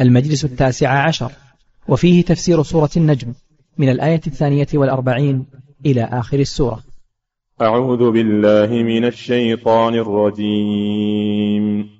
المجلس 0.00 0.44
التاسع 0.44 1.06
عشر 1.06 1.32
وفيه 1.88 2.22
تفسير 2.22 2.62
سورة 2.62 2.90
النجم 2.96 3.32
من 3.78 3.88
الآية 3.88 4.20
الثانية 4.26 4.66
والأربعين 4.74 5.46
إلى 5.86 6.02
آخر 6.02 6.38
السورة. 6.40 6.80
أعوذ 7.62 8.10
بالله 8.10 8.82
من 8.82 9.04
الشيطان 9.04 9.94
الرجيم. 9.94 11.90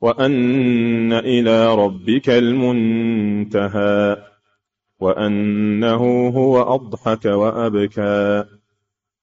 وأن 0.00 1.12
إلى 1.12 1.74
ربك 1.74 2.28
المنتهى 2.30 4.16
وأنه 5.00 6.28
هو 6.28 6.74
أضحك 6.74 7.24
وأبكى 7.24 8.44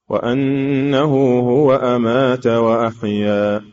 وأنه 0.10 1.40
هو 1.40 1.76
أمات 1.76 2.48
وأحيا. 2.48 3.73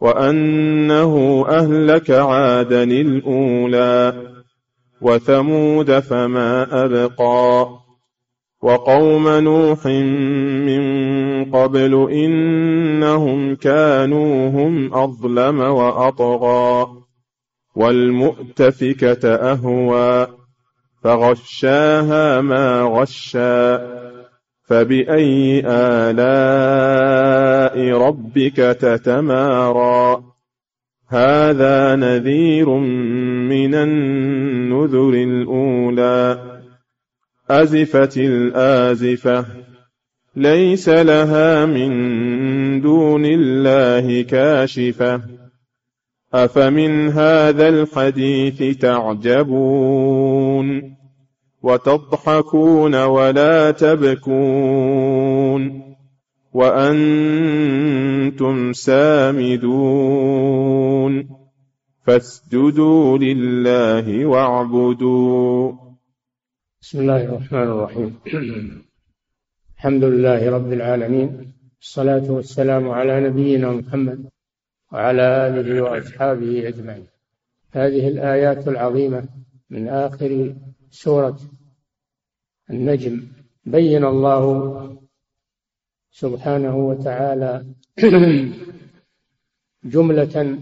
وأنه 0.00 1.44
أهلك 1.48 2.10
عادا 2.10 2.82
الأولى 2.82 4.12
وثمود 5.00 5.98
فما 5.98 6.84
أبقى 6.84 7.80
وقوم 8.62 9.28
نوح 9.28 9.86
من 10.66 10.84
قبل 11.44 12.10
إنهم 12.10 13.54
كانوا 13.54 14.48
هم 14.48 14.94
أظلم 14.94 15.60
وأطغى 15.60 16.86
والمؤتفكة 17.74 19.34
أهوى 19.34 20.26
فغشاها 21.02 22.40
ما 22.40 22.82
غشى 22.82 23.78
فبأي 24.70 25.62
آلاء 25.66 27.10
ربك 27.98 28.56
تتمارى 28.56 29.89
هذا 31.10 31.96
نذير 31.96 32.68
من 33.48 33.74
النذر 33.74 35.10
الأولى. 35.10 36.38
أزفت 37.50 38.16
الآزفة 38.16 39.46
ليس 40.36 40.88
لها 40.88 41.66
من 41.66 41.90
دون 42.80 43.24
الله 43.26 44.22
كاشفة. 44.22 45.22
أفمن 46.34 47.08
هذا 47.08 47.68
الحديث 47.68 48.78
تعجبون؟ 48.78 50.20
وتضحكون 51.62 52.94
ولا 52.94 53.70
تبكون؟ 53.70 54.30
وأنتم 56.52 57.12
سامدون. 58.72 59.70
فاسجدوا 62.06 63.18
لله 63.18 64.26
واعبدوا. 64.26 65.72
بسم 66.82 67.00
الله 67.00 67.24
الرحمن 67.24 67.62
الرحيم. 67.62 68.18
الحمد 69.76 70.04
لله 70.04 70.50
رب 70.50 70.72
العالمين. 70.72 71.52
الصلاة 71.80 72.32
والسلام 72.32 72.88
على 72.88 73.20
نبينا 73.20 73.72
محمد 73.72 74.24
وعلى 74.92 75.22
آله 75.22 75.82
وأصحابه 75.82 76.68
أجمعين. 76.68 77.06
هذه 77.72 78.08
الآيات 78.08 78.68
العظيمة 78.68 79.28
من 79.70 79.88
آخر 79.88 80.54
سورة 80.90 81.38
النجم. 82.70 83.20
بين 83.64 84.04
الله 84.04 84.99
سبحانه 86.10 86.76
وتعالى 86.76 87.66
جملة 89.84 90.58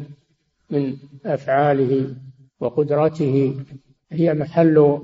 من 0.70 0.96
أفعاله 1.24 2.16
وقدرته 2.60 3.64
هي 4.12 4.34
محل 4.34 5.00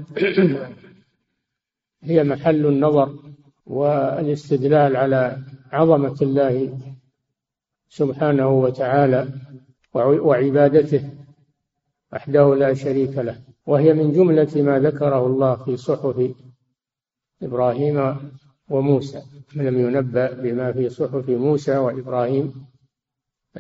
هي 2.09 2.25
محل 2.25 2.67
النظر 2.67 3.19
والاستدلال 3.67 4.97
على 4.97 5.39
عظمة 5.73 6.17
الله 6.23 6.79
سبحانه 7.89 8.49
وتعالى 8.49 9.29
وعبادته 9.95 11.11
وحده 12.13 12.55
لا 12.55 12.75
شريك 12.75 13.19
له. 13.19 13.41
وهي 13.67 13.95
من 13.95 14.13
جملة 14.13 14.63
ما 14.63 14.79
ذكره 14.79 15.27
الله 15.27 15.57
في 15.57 15.77
صحف 15.77 16.31
إبراهيم 17.43 18.17
وموسى. 18.69 19.23
لم 19.57 19.79
ينبأ 19.79 20.33
بما 20.33 20.73
في 20.73 20.89
صحف 20.89 21.29
موسى 21.29 21.77
وإبراهيم 21.77 22.67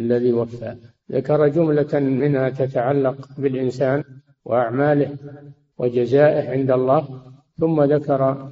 الذي 0.01 0.33
وفى. 0.33 0.77
ذكر 1.13 1.49
جملة 1.49 1.99
منها 2.01 2.49
تتعلق 2.49 3.29
بالإنسان 3.39 4.05
وأعماله 4.45 5.17
وجزائه 5.79 6.51
عند 6.51 6.71
الله 6.71 7.33
ثم 7.59 7.83
ذكر 7.83 8.51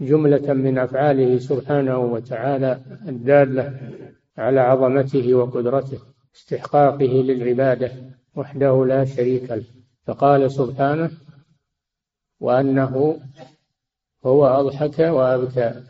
جملة 0.00 0.52
من 0.52 0.78
أفعاله 0.78 1.38
سبحانه 1.38 1.98
وتعالى 1.98 2.80
الدالة 3.08 3.80
على 4.38 4.60
عظمته 4.60 5.34
وقدرته 5.34 5.98
استحقاقه 6.36 7.04
للعبادة 7.04 7.92
وحده 8.36 8.86
لا 8.86 9.04
شريك 9.04 9.50
له. 9.50 9.64
فقال 10.06 10.50
سبحانه 10.50 11.10
وأنه 12.40 13.20
هو 14.26 14.46
أضحك 14.46 14.98
وأبكى 14.98 15.82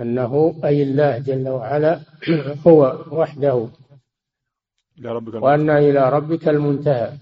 أنه 0.00 0.60
أي 0.64 0.82
الله 0.82 1.18
جل 1.18 1.48
وعلا 1.48 2.00
هو 2.66 3.04
وحده. 3.10 3.68
وأن 5.34 5.70
إلى 5.70 6.10
ربك 6.10 6.48
المنتهى. 6.48 7.12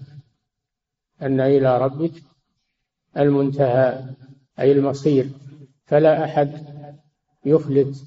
أن 1.21 1.39
إلى 1.39 1.77
ربك 1.77 2.11
المنتهى 3.17 4.03
أي 4.59 4.71
المصير. 4.71 5.29
فلا 5.85 6.25
أحد 6.25 6.65
يفلت 7.45 8.03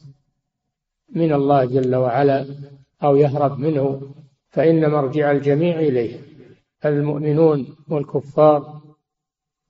من 1.08 1.32
الله 1.32 1.64
جل 1.64 1.94
وعلا 1.94 2.46
أو 3.02 3.16
يهرب 3.16 3.58
منه 3.58 4.14
فإن 4.50 4.90
مرجع 4.90 5.30
الجميع 5.30 5.78
إليه. 5.78 6.20
المؤمنون 6.84 7.76
والكفار 7.88 8.80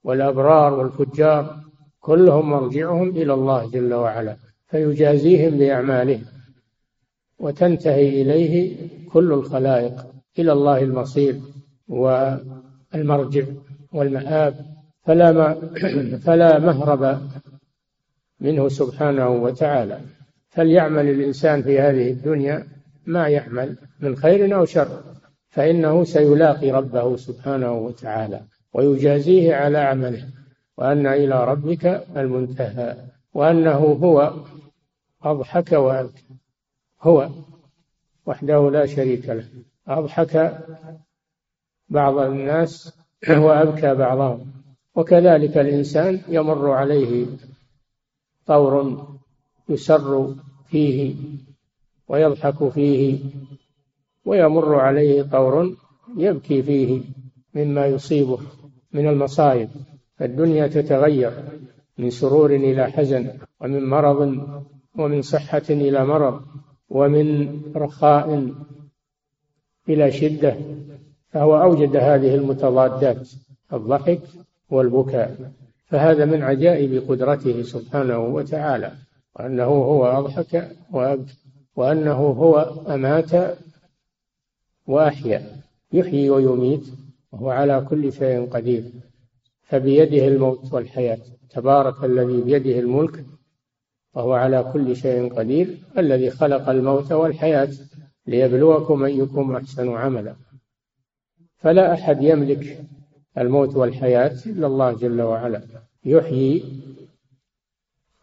والأبرار 0.03 0.73
والفجار 0.73 1.66
كلهم 2.07 2.49
مرجعهم 2.49 3.09
إلى 3.09 3.33
الله 3.33 3.69
جل 3.69 3.93
وعلا 3.93 4.35
فيجازيهم 4.67 5.57
بأعمالهم 5.57 6.25
وتنتهي 7.39 8.21
إليه 8.21 8.75
كل 9.09 9.33
الخلائق 9.33 10.05
إلى 10.39 10.51
الله 10.51 10.83
المصير 10.83 11.39
والمرجع 11.87 13.43
والمآب. 13.93 14.55
فلا 15.05 15.31
ما 15.31 15.55
فلا 16.25 16.59
مهرب 16.59 17.21
منه 18.39 18.67
سبحانه 18.67 19.29
وتعالى. 19.29 19.99
فليعمل 20.49 21.09
الإنسان 21.09 21.61
في 21.63 21.79
هذه 21.79 22.11
الدنيا 22.11 22.67
ما 23.05 23.27
يعمل 23.27 23.77
من 23.99 24.15
خير 24.15 24.55
أو 24.55 24.65
شر 24.65 25.03
فإنه 25.49 26.03
سيلاقي 26.03 26.71
ربه 26.71 27.15
سبحانه 27.15 27.73
وتعالى 27.73 28.41
ويجازيه 28.73 29.55
على 29.55 29.77
عمله. 29.77 30.36
وأن 30.77 31.07
إلى 31.07 31.45
ربك 31.45 31.85
المنتهى 32.17 32.97
وأنه 33.33 33.77
هو 33.77 34.33
أضحك 35.23 35.71
وأبكى. 35.71 36.23
هو 37.01 37.29
وحده 38.25 38.71
لا 38.71 38.85
شريك 38.85 39.29
له. 39.29 39.47
أضحك 39.87 40.65
بعض 41.89 42.17
الناس 42.17 42.97
وأبكى 43.29 43.95
بعضهم. 43.95 44.51
وكذلك 44.95 45.57
الإنسان 45.57 46.21
يمر 46.27 46.71
عليه 46.71 47.25
طور 48.45 49.07
يسر 49.69 50.35
فيه 50.67 51.15
ويضحك 52.07 52.69
فيه 52.69 53.19
ويمر 54.25 54.75
عليه 54.75 55.23
طور 55.23 55.75
يبكي 56.17 56.63
فيه 56.63 57.01
مما 57.53 57.85
يصيبه 57.85 58.39
من 58.93 59.07
المصائب. 59.07 59.69
فالدنيا 60.17 60.67
تتغير 60.67 61.31
من 61.97 62.09
سرور 62.09 62.55
إلى 62.55 62.91
حزن 62.91 63.31
ومن 63.61 63.85
مرض 63.85 64.47
ومن 64.97 65.21
صحة 65.21 65.61
إلى 65.69 66.05
مرض 66.05 66.41
ومن 66.89 67.61
رخاء 67.75 68.53
إلى 69.89 70.11
شدة 70.11 70.55
فهو 71.29 71.61
أوجد 71.61 71.95
هذه 71.95 72.35
المتضادات 72.35 73.29
الضحك 73.73 74.21
والبكاء. 74.69 75.51
فهذا 75.85 76.25
من 76.25 76.43
عجائب 76.43 77.09
قدرته 77.09 77.61
سبحانه 77.61 78.19
وتعالى 78.19 78.91
وأنه 79.35 79.63
هو 79.63 80.05
أضحك 80.05 80.69
وأبكى 80.91 81.33
وأنه 81.75 82.13
هو 82.13 82.57
أمات 82.87 83.57
وأحيا 84.87 85.45
يحيي 85.93 86.29
ويميت 86.29 86.83
وهو 87.31 87.49
على 87.49 87.85
كل 87.89 88.13
شيء 88.13 88.45
قدير. 88.45 88.83
فبيده 89.67 90.27
الموت 90.27 90.73
والحياة. 90.73 91.19
تبارك 91.49 92.03
الذي 92.03 92.41
بيده 92.41 92.79
الملك 92.79 93.25
وهو 94.13 94.33
على 94.33 94.71
كل 94.73 94.95
شيء 94.95 95.33
قدير 95.33 95.77
الذي 95.97 96.29
خلق 96.29 96.69
الموت 96.69 97.11
والحياة 97.11 97.69
ليبلوكم 98.27 99.03
أيكم 99.03 99.55
أحسن 99.55 99.89
عملا. 99.89 100.35
فلا 101.57 101.93
أحد 101.93 102.21
يملك 102.21 102.83
الموت 103.37 103.75
والحياة 103.75 104.35
إلا 104.45 104.67
الله 104.67 104.91
جل 104.91 105.21
وعلا. 105.21 105.61
يحيي 106.05 106.63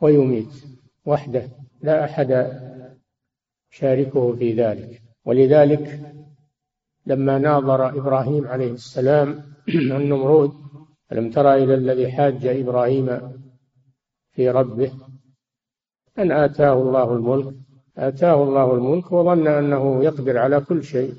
ويميت 0.01 0.65
وحده. 1.07 1.49
لا 1.83 2.05
أحد 2.05 2.61
شاركه 3.71 4.37
في 4.37 4.53
ذلك. 4.53 5.03
ولذلك 5.25 6.01
لما 7.07 7.39
ناظر 7.39 7.89
إبراهيم 7.89 8.47
عليه 8.47 8.73
السلام 8.73 9.43
النمرود 9.69 10.64
ألم 11.13 11.31
ترى 11.31 11.65
إلى 11.65 11.75
الذي 11.75 12.13
حاج 12.13 12.47
إبراهيم 12.47 13.21
في 14.33 14.51
ربه 14.51 14.93
أن 16.19 16.33
آتاه 16.33 16.73
الله 16.73 17.13
الملك؟ 17.13 17.55
آتاه 17.99 18.43
الله 18.43 18.75
الملك 18.75 19.13
وظن 19.13 19.47
أنه 19.47 20.05
يقدر 20.05 20.39
على 20.39 20.61
كل 20.61 20.85
شيء 20.85 21.13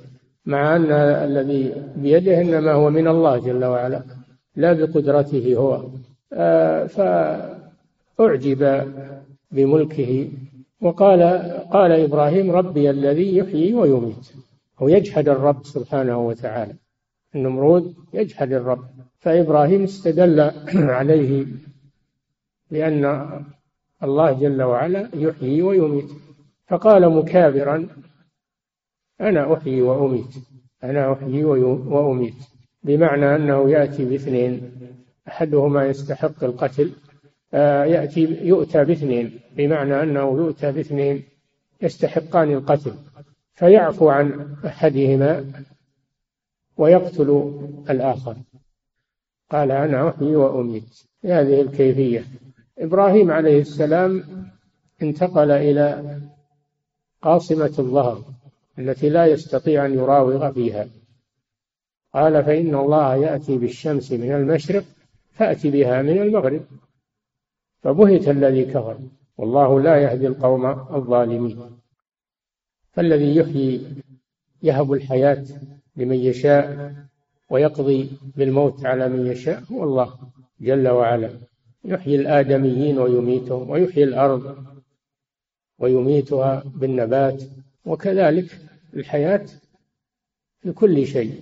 مع 0.45 0.75
أن 0.75 0.91
الذي 0.91 1.73
بيده 1.95 2.41
إنما 2.41 2.71
هو 2.71 2.89
من 2.89 3.07
الله 3.07 3.37
جل 3.37 3.65
وعلا 3.65 4.01
لا 4.55 4.73
بقدرته 4.73 5.55
هو. 5.55 5.83
آه، 6.33 6.85
فأعجب 6.85 8.61
بملكه 9.51 10.31
وقال 10.81 11.21
قال 11.71 11.91
إبراهيم 11.91 12.51
ربي 12.51 12.89
الذي 12.89 13.38
يحيي 13.38 13.73
ويميت 13.73 14.31
هو 14.79 14.88
يجحد 14.88 15.29
الرب 15.29 15.65
سبحانه 15.65 16.27
وتعالى. 16.27 16.73
النمرود 17.35 17.95
يجحد 18.13 18.53
الرب. 18.53 18.85
فإبراهيم 19.19 19.83
استدل 19.83 20.51
عليه 20.97 21.45
بأن 22.71 23.29
الله 24.03 24.31
جل 24.31 24.63
وعلا 24.63 25.09
يحيي 25.13 25.61
ويميت. 25.61 26.09
فقال 26.67 27.09
مكابرا 27.09 27.87
أنا 29.21 29.53
أحيي 29.53 29.81
وأميت. 29.81 30.33
أنا 30.83 31.13
أحيي 31.13 31.43
وأميت. 31.43 32.35
بمعنى 32.83 33.35
أنه 33.35 33.69
يأتي 33.69 34.05
باثنين. 34.05 34.71
أحدهما 35.27 35.85
يستحق 35.85 36.43
القتل 36.43 36.91
آه، 37.53 37.85
يأتي 37.85 38.21
يؤتى 38.41 38.83
باثنين. 38.83 39.39
بمعنى 39.57 40.03
أنه 40.03 40.38
يؤتى 40.38 40.71
باثنين 40.71 41.23
يستحقان 41.81 42.51
القتل. 42.51 42.93
فيعفو 43.53 44.09
عن 44.09 44.55
أحدهما 44.65 45.45
ويقتل 46.77 47.60
الآخر. 47.89 48.36
قال 49.51 49.72
أنا 49.72 50.10
أحيي 50.10 50.36
وأميت. 50.36 51.04
بهذه 51.24 51.62
الكيفية. 51.62 52.24
إبراهيم 52.80 53.31
عليه 53.31 53.62
السلام 53.62 54.24
انتقل 55.01 55.51
إلى 55.51 56.19
قاصمة 57.22 57.74
الظهر 57.80 58.24
التي 58.80 59.10
لا 59.10 59.25
يستطيع 59.25 59.86
أن 59.86 59.94
يراوغ 59.94 60.51
فيها. 60.51 60.88
قال 62.13 62.44
فإن 62.44 62.75
الله 62.75 63.16
يأتي 63.16 63.57
بالشمس 63.57 64.12
من 64.12 64.31
المشرق 64.31 64.83
فأتي 65.33 65.72
بها 65.72 66.01
من 66.01 66.22
المغرب. 66.22 66.62
فبهت 67.81 68.27
الذي 68.27 68.66
كفر. 68.66 68.98
والله 69.38 69.81
لا 69.81 70.01
يهدي 70.01 70.27
القوم 70.27 70.66
الظالمين. 70.95 71.80
فالذي 72.92 73.36
يحيي 73.36 73.88
يهب 74.63 74.94
الحياة 74.94 75.45
لمن 75.97 76.15
يشاء 76.15 76.94
ويقضي 77.50 78.09
بالموت 78.36 78.86
على 78.86 79.09
من 79.09 79.27
يشاء. 79.27 79.63
هو 79.71 79.83
الله 79.83 80.13
جل 80.62 80.88
وعلا. 80.88 81.30
يحيي 81.83 82.15
الآدميين 82.15 83.00
ويميتهم 83.00 83.69
ويحيي 83.69 84.03
الأرض 84.03 84.65
ويميتها 85.80 86.63
بالنبات. 86.65 87.44
وكذلك 87.86 88.59
الحياة 88.94 89.45
في 90.62 90.71
كل 90.71 91.07
شيء. 91.07 91.42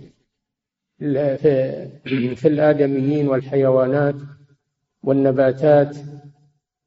في 2.35 2.47
الآدميين 2.47 3.27
والحيوانات 3.27 4.15
والنباتات 5.03 5.97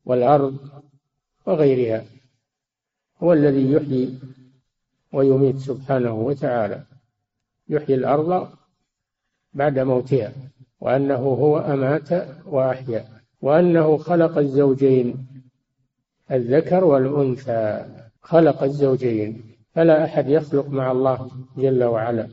والأرض 0.04 0.56
وغيرها. 1.46 2.04
هو 3.22 3.32
الذي 3.32 3.72
يحيي 3.72 4.18
ويميت 5.12 5.56
سبحانه 5.56 6.14
وتعالى. 6.14 6.82
يحيي 7.68 7.94
الأرض 7.94 8.48
بعد 9.52 9.78
موتها 9.78 10.32
وأنه 10.80 11.16
هو 11.16 11.58
أمات 11.58 12.08
وأحيا 12.46 13.04
وأنه 13.40 13.96
خلق 13.96 14.38
الزوجين 14.38 15.26
الذكر 16.30 16.84
والأنثى. 16.84 17.84
خلق 18.22 18.62
الزوجين 18.62 19.42
فلا 19.74 20.04
أحد 20.04 20.28
يخلق 20.28 20.68
مع 20.68 20.92
الله 20.92 21.30
جل 21.56 21.84
وعلا 21.84 22.28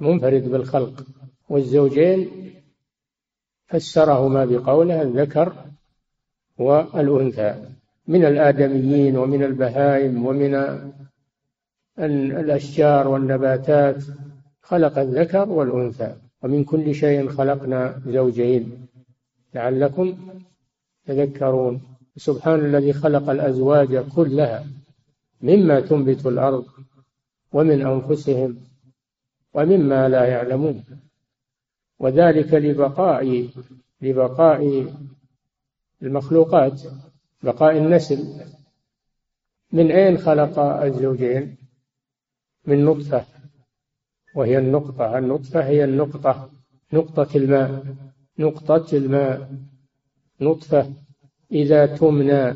منفرد 0.00 0.48
بالخلق. 0.48 1.06
والزوجين 1.48 2.30
فسرهما 3.66 4.44
بقوله 4.44 5.02
الذكر 5.02 5.52
والأنثى. 6.58 7.64
من 8.08 8.24
الآدميين 8.24 9.16
ومن 9.16 9.42
البهائم 9.42 10.26
ومن 10.26 10.54
الأشجار 11.98 13.08
والنباتات 13.08 14.04
خلق 14.62 14.98
الذكر 14.98 15.48
والأنثى. 15.48 16.16
ومن 16.42 16.64
كل 16.64 16.94
شيء 16.94 17.28
خلقنا 17.28 18.00
زوجين. 18.06 18.86
لعلكم 19.54 20.16
تذكرون. 21.06 21.80
سبحان 22.16 22.60
الذي 22.60 22.92
خلق 22.92 23.30
الأزواج 23.30 23.96
كلها 23.96 24.66
مما 25.42 25.80
تنبت 25.80 26.26
الأرض 26.26 26.64
ومن 27.52 27.86
أنفسهم 27.86 28.56
ومما 29.54 30.08
لا 30.08 30.24
يعلمون. 30.26 30.84
وذلك 31.98 32.54
لبقاء 32.54 33.48
لبقاء 34.02 34.86
المخلوقات 36.02 36.82
بقاء 37.42 37.78
النسل. 37.78 38.24
من 39.72 39.90
أين 39.90 40.18
خلق 40.18 40.58
الزوجين؟ 40.58 41.56
من 42.66 42.84
نطفة. 42.84 43.24
وهي 44.34 44.58
النقطة. 44.58 45.18
النطفة 45.18 45.60
هي 45.60 45.84
النقطة. 45.84 46.50
نقطة 46.92 47.36
الماء. 47.36 47.84
نقطة 48.38 48.96
الماء. 48.96 49.50
نطفة. 50.40 50.92
إذا 51.52 51.86
تمنى 51.86 52.54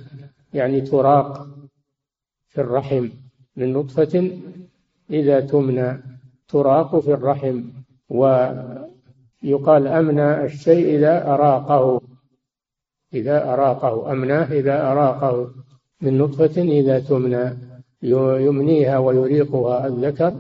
يعني 0.54 0.80
تراق 0.80 1.47
في 2.49 2.61
الرحم 2.61 3.09
من 3.56 3.73
نطفة 3.73 4.30
إذا 5.11 5.40
تمنى 5.40 6.02
تراق 6.49 6.99
في 6.99 7.12
الرحم. 7.14 7.62
ويقال 8.09 9.87
أمنى 9.87 10.45
الشيء 10.45 10.97
إذا 10.97 11.26
أراقه. 11.35 12.00
إذا 13.14 13.52
أراقه. 13.52 14.12
أمناه 14.12 14.52
إذا 14.52 14.92
أراقه. 14.92 15.50
من 16.00 16.18
نطفة 16.18 16.62
إذا 16.62 17.00
تمنى. 17.00 17.56
يمنيها 18.02 18.99
ويريقها 18.99 19.87
الذكر. 19.87 20.35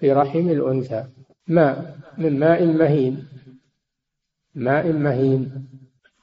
في 0.00 0.12
رحم 0.12 0.48
الأنثى. 0.48 1.04
ماء 1.46 1.96
من 2.18 2.38
ماء 2.38 2.66
مهين. 2.66 3.24
ماء 4.54 4.92
مهين. 4.92 5.66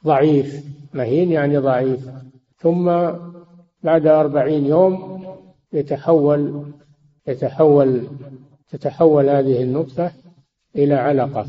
ضعيف. 0.06 0.64
مهين 0.94 1.32
يعني 1.32 1.58
ضعيف. 1.58 2.10
ثم 2.58 2.86
بعد 3.84 4.08
أربعين 4.08 4.66
يوم 4.66 5.24
يتحول 5.74 6.66
يتحول 7.28 8.08
تتحول 8.70 9.30
هذه 9.30 9.64
النطفة 9.64 10.12
إلى 10.76 10.94
علقة. 10.94 11.48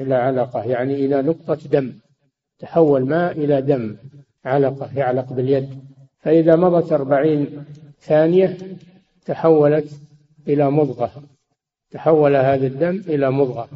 إلى 0.00 0.14
علقة 0.14 0.64
يعني 0.64 0.94
إلى 0.94 1.22
نقطة 1.22 1.68
دم. 1.68 1.92
تحول 2.58 3.06
ماء 3.06 3.32
إلى 3.32 3.62
دم. 3.62 3.96
علقة 4.44 4.98
يعلق 4.98 5.32
باليد. 5.32 5.68
فإذا 6.18 6.56
مضت 6.56 6.92
أربعين 6.92 7.64
ثانية 8.00 8.56
تحولت 9.26 10.00
إلى 10.48 10.70
مضغة. 10.70 11.35
تحول 11.96 12.36
هذا 12.36 12.66
الدم 12.66 13.02
إلى 13.08 13.30
مضغة 13.30 13.68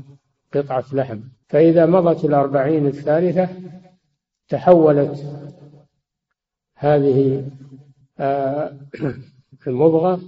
قطعة 0.54 0.84
لحم. 0.92 1.20
فإذا 1.48 1.86
مضت 1.86 2.24
الأربعين 2.24 2.86
الثالثة 2.86 3.48
تحولت 4.48 5.24
هذه 6.76 7.50
آه، 8.18 8.76
المضغة 9.66 10.20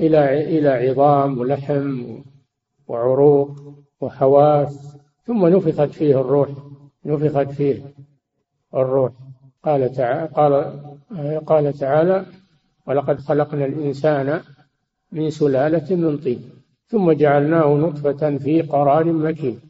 إلى 0.00 0.58
إلى 0.58 0.68
عظام 0.68 1.38
ولحم 1.38 2.18
وعروق 2.86 3.74
وحواس 4.00 4.96
ثم 5.24 5.46
نفخت 5.46 5.90
فيه 5.90 6.20
الروح 6.20 6.48
نفخت 7.04 7.50
فيه 7.50 7.94
الروح. 8.74 9.12
قال 9.64 9.92
تعالى 9.92 10.26
قال 10.26 10.80
قال 11.46 11.72
تعالى 11.72 12.26
ولقد 12.86 13.20
خلقنا 13.20 13.64
الإنسان 13.64 14.40
من 15.12 15.30
سلالة 15.30 15.96
من 15.96 16.18
طين 16.18 16.50
ثم 16.86 17.12
جعلناه 17.12 17.74
نطفة 17.74 18.38
في 18.38 18.62
قرار 18.62 19.12
مكين 19.12 19.60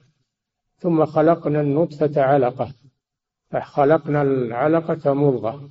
ثم 0.78 1.04
خلقنا 1.06 1.60
النطفة 1.60 2.22
علقة 2.22 2.72
فخلقنا 3.50 4.22
العلقة 4.22 5.14
مضغة 5.14 5.70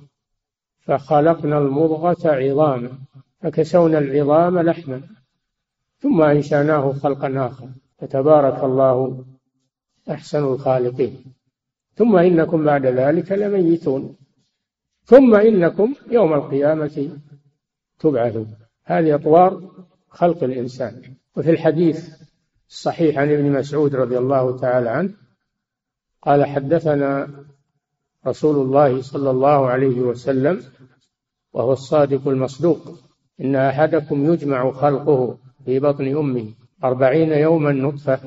فخلقنا 0.80 1.58
المضغة 1.58 2.28
عظاما 2.28 2.90
فكسونا 3.40 3.98
العظام 3.98 4.58
لحما 4.58 5.00
ثم 5.98 6.22
أنشأناه 6.22 6.92
خلقا 6.92 7.46
آخر 7.46 7.68
فتبارك 7.98 8.64
الله 8.64 9.24
أحسن 10.10 10.44
الخالقين. 10.44 11.24
ثم 11.94 12.16
إنكم 12.16 12.64
بعد 12.64 12.86
ذلك 12.86 13.32
لميتون 13.32 14.16
ثم 15.04 15.34
إنكم 15.34 15.94
يوم 16.10 16.34
القيامة 16.34 17.18
تبعثون. 17.98 18.61
هذه 18.84 19.14
أطوار 19.14 19.70
خلق 20.08 20.44
الإنسان. 20.44 21.02
وفي 21.36 21.50
الحديث 21.50 22.22
الصحيح 22.68 23.18
عن 23.18 23.32
ابن 23.32 23.52
مسعود 23.52 23.94
رضي 23.94 24.18
الله 24.18 24.58
تعالى 24.58 24.90
عنه 24.90 25.14
قال 26.22 26.46
حدثنا 26.46 27.28
رسول 28.26 28.56
الله 28.56 29.02
صلى 29.02 29.30
الله 29.30 29.66
عليه 29.66 30.00
وسلم 30.00 30.62
وهو 31.52 31.72
الصادق 31.72 32.28
المصدوق 32.28 32.78
إن 33.40 33.56
أحدكم 33.56 34.32
يجمع 34.32 34.72
خلقه 34.72 35.38
في 35.64 35.78
بطن 35.80 36.16
أمه 36.16 36.54
أربعين 36.84 37.32
يوما 37.32 37.72
نطفة 37.72 38.20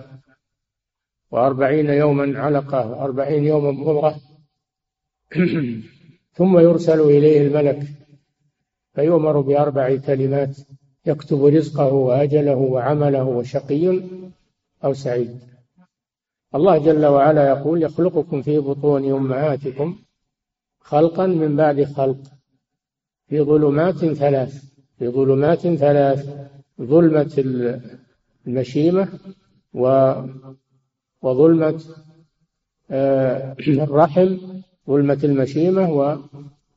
وأربعين 1.32 1.90
يوما 1.90 2.40
علقة 2.40 2.92
وأربعين 2.92 3.44
يوما 3.44 3.72
مضغة 3.72 4.16
ثم 6.38 6.60
يرسل 6.60 7.00
إليه 7.00 7.48
الملك 7.48 7.88
فيؤمر 8.96 9.42
بأربع 9.42 9.96
كلمات 9.96 10.58
يكتب 11.06 11.46
رزقه 11.46 11.94
وأجله 11.94 12.56
وعمله 12.56 13.24
وشقي 13.24 14.02
أو 14.84 14.94
سعيد. 14.94 15.40
الله 16.56 16.78
جل 16.78 17.06
وعلا 17.06 17.48
يقول 17.48 17.84
يخلقكم 17.84 18.42
في 18.42 18.60
بطون 18.60 19.12
أمهاتكم 19.12 19.96
خلقا 20.80 21.28
من 21.28 21.56
بعد 21.56 21.84
خلق 21.84 22.18
في 23.28 23.42
ظلمات 23.42 24.06
ثلاث 24.06 24.64
في 25.00 25.08
ظلمات 25.08 25.60
ثلاث 25.60 26.30
ظلمة 26.82 27.44
المشيمة 28.48 29.08
و 29.74 30.14
وظلمة 31.22 31.82
آه، 32.92 33.56
الرحم 33.60 34.38
ظلمة 34.88 35.20
المشيمة 35.24 35.92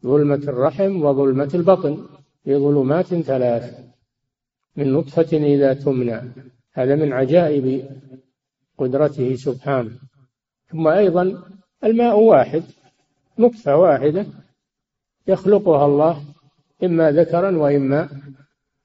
وظلمة 0.04 0.34
الرحم 0.34 1.02
وظلمة 1.02 1.50
البطن 1.54 2.06
في 2.44 2.56
ظلمات 2.56 3.06
ثلاث 3.06 3.78
من 4.76 4.92
نطفة 4.92 5.36
إذا 5.36 5.74
تمنى. 5.74 6.20
هذا 6.72 6.94
من 6.96 7.12
عجائب 7.12 7.90
قدرته 8.78 9.34
سبحانه. 9.34 9.90
ثم 10.70 10.88
أيضا 10.88 11.42
الماء 11.84 12.18
واحد 12.18 12.62
نطفة 13.38 13.76
واحدة 13.76 14.26
يخلقها 15.26 15.86
الله 15.86 16.22
إما 16.84 17.10
ذكرا 17.10 17.56
وإما 17.56 18.08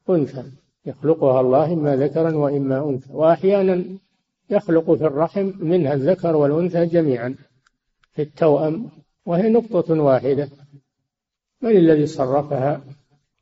أنثى. 0.10 0.44
يخلقها 0.86 1.42
الله 1.42 1.74
إما 1.74 1.96
ذكرا 1.96 2.36
وإما 2.36 2.90
أنثى. 2.90 3.14
وأحيانا 3.14 3.84
يخلق 4.50 4.92
في 4.92 5.06
الرحم 5.06 5.52
منها 5.60 5.94
الذكر 5.94 6.36
والأنثى 6.36 6.86
جميعا 6.86 7.36
في 8.12 8.22
التوأم 8.22 8.90
وهي 9.26 9.50
نقطة 9.50 10.02
واحدة. 10.02 10.50
من 11.64 11.78
الذي 11.78 12.06
صرفها 12.06 12.82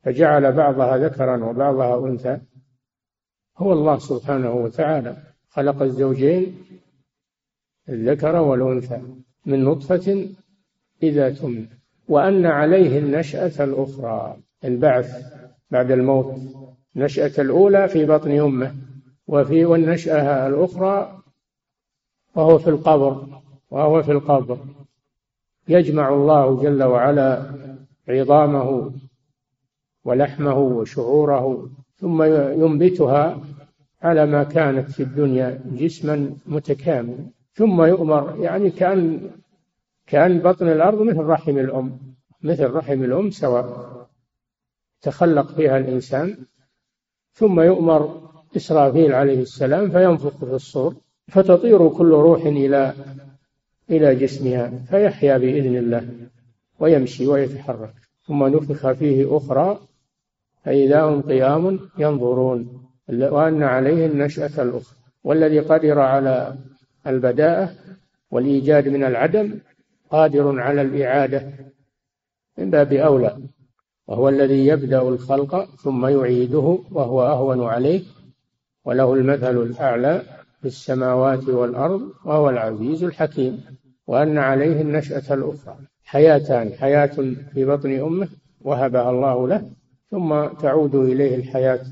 فجعل 0.04 0.52
بعضها 0.52 0.98
ذكرا 0.98 1.46
وبعضها 1.46 2.08
أنثى؟ 2.08 2.40
هو 3.58 3.74
الله 3.74 3.98
سبحانه 3.98 4.52
وتعالى. 4.52 5.18
خلق 5.50 5.82
الزوجين 5.82 6.58
الذكر 7.90 8.36
والأنثى 8.36 9.02
من 9.46 9.64
نطفة 9.64 10.30
إذا 11.04 11.30
تمنى 11.30 11.70
وأن 12.08 12.46
عليه 12.46 13.00
النشأة 13.00 13.64
الأخرى. 13.64 14.38
البعث 14.64 15.34
بعد 15.72 15.92
الموت. 15.92 16.36
النشأة 16.96 17.42
الأولى 17.42 17.88
في 17.88 18.06
بطن 18.06 18.40
أمه. 18.40 18.76
وفي 19.28 19.66
والنشأة 19.66 20.48
الأخرى 20.48 21.22
وهو 22.36 22.58
في 22.58 22.70
القبر. 22.70 23.42
وهو 23.72 24.04
في 24.04 24.12
القبر. 24.12 24.58
يجمع 25.68 26.10
الله 26.10 26.62
جل 26.62 26.84
وعلا 26.84 27.46
عظامه 28.08 28.92
ولحمه 30.06 30.60
وشعوره 30.60 31.70
ثم 31.96 32.24
ينبتها 32.64 33.42
على 34.02 34.26
ما 34.26 34.44
كانت 34.44 34.92
في 34.92 35.04
الدنيا 35.04 35.62
جسما 35.66 36.36
متكاملا. 36.46 37.26
ثم 37.54 37.84
يؤمر 37.84 38.38
يعني 38.40 38.70
كأن 38.70 39.30
كأن 40.08 40.40
بطن 40.40 40.68
الأرض 40.68 41.02
مثل 41.02 41.20
رحم 41.20 41.58
الأم 41.58 42.00
مثل 42.42 42.70
رحم 42.70 43.04
الأم 43.04 43.30
سواء 43.32 43.92
تخلق 45.02 45.52
فيها 45.52 45.78
الإنسان. 45.78 46.38
ثم 47.34 47.60
يؤمر 47.60 48.30
إسرافيل 48.56 49.14
عليه 49.14 49.42
السلام 49.42 49.92
فينفخ 49.92 50.46
في 50.46 50.54
الصور 50.54 50.96
فتطير 51.28 51.90
كل 51.90 52.12
روح 52.12 52.46
إلى 52.46 52.94
إلى 53.90 54.16
جسمها 54.16 54.70
فيحيا 54.90 55.38
بإذن 55.38 55.76
الله. 55.78 56.10
ويمشي 56.82 57.28
ويتحرك. 57.28 57.94
ثم 58.28 58.48
نفخ 58.48 58.92
فيه 58.92 59.38
أخرى 59.38 59.80
فإذا 60.64 61.02
هم 61.02 61.22
قيام 61.22 61.80
ينظرون. 61.98 62.88
وأن 63.10 63.64
عليه 63.64 64.06
النشأة 64.06 64.62
الأخرى. 64.62 64.98
والذي 65.24 65.60
قدر 65.60 66.00
على 66.00 66.56
البداءة 67.08 67.74
والإيجاد 68.32 68.88
من 68.88 69.04
العدم 69.04 69.60
قادر 70.10 70.60
على 70.60 70.82
الإعادة 70.82 71.52
من 72.58 72.70
باب 72.70 72.94
أولى. 72.94 73.38
وهو 74.08 74.30
الذي 74.30 74.68
يبدأ 74.68 75.02
الخلق 75.02 75.76
ثم 75.76 76.06
يعيده 76.06 76.80
وهو 76.92 77.24
أهون 77.24 77.64
عليه. 77.64 78.04
وله 78.86 79.14
المثل 79.14 79.58
الأعلى 79.58 80.22
في 80.62 80.68
السماوات 80.68 81.50
والأرض 81.50 82.02
وهو 82.26 82.50
العزيز 82.50 83.04
الحكيم. 83.04 83.66
وأن 84.08 84.38
عليه 84.38 84.82
النشأة 84.82 85.34
الأخرى. 85.34 85.78
حياتان 86.04 86.74
حياة 86.74 87.36
في 87.54 87.66
بطن 87.66 88.00
أمه 88.00 88.30
وهبها 88.62 89.10
الله 89.10 89.48
له 89.48 89.72
ثم 90.12 90.46
تعود 90.48 90.96
إليه 90.96 91.36
الحياة 91.36 91.86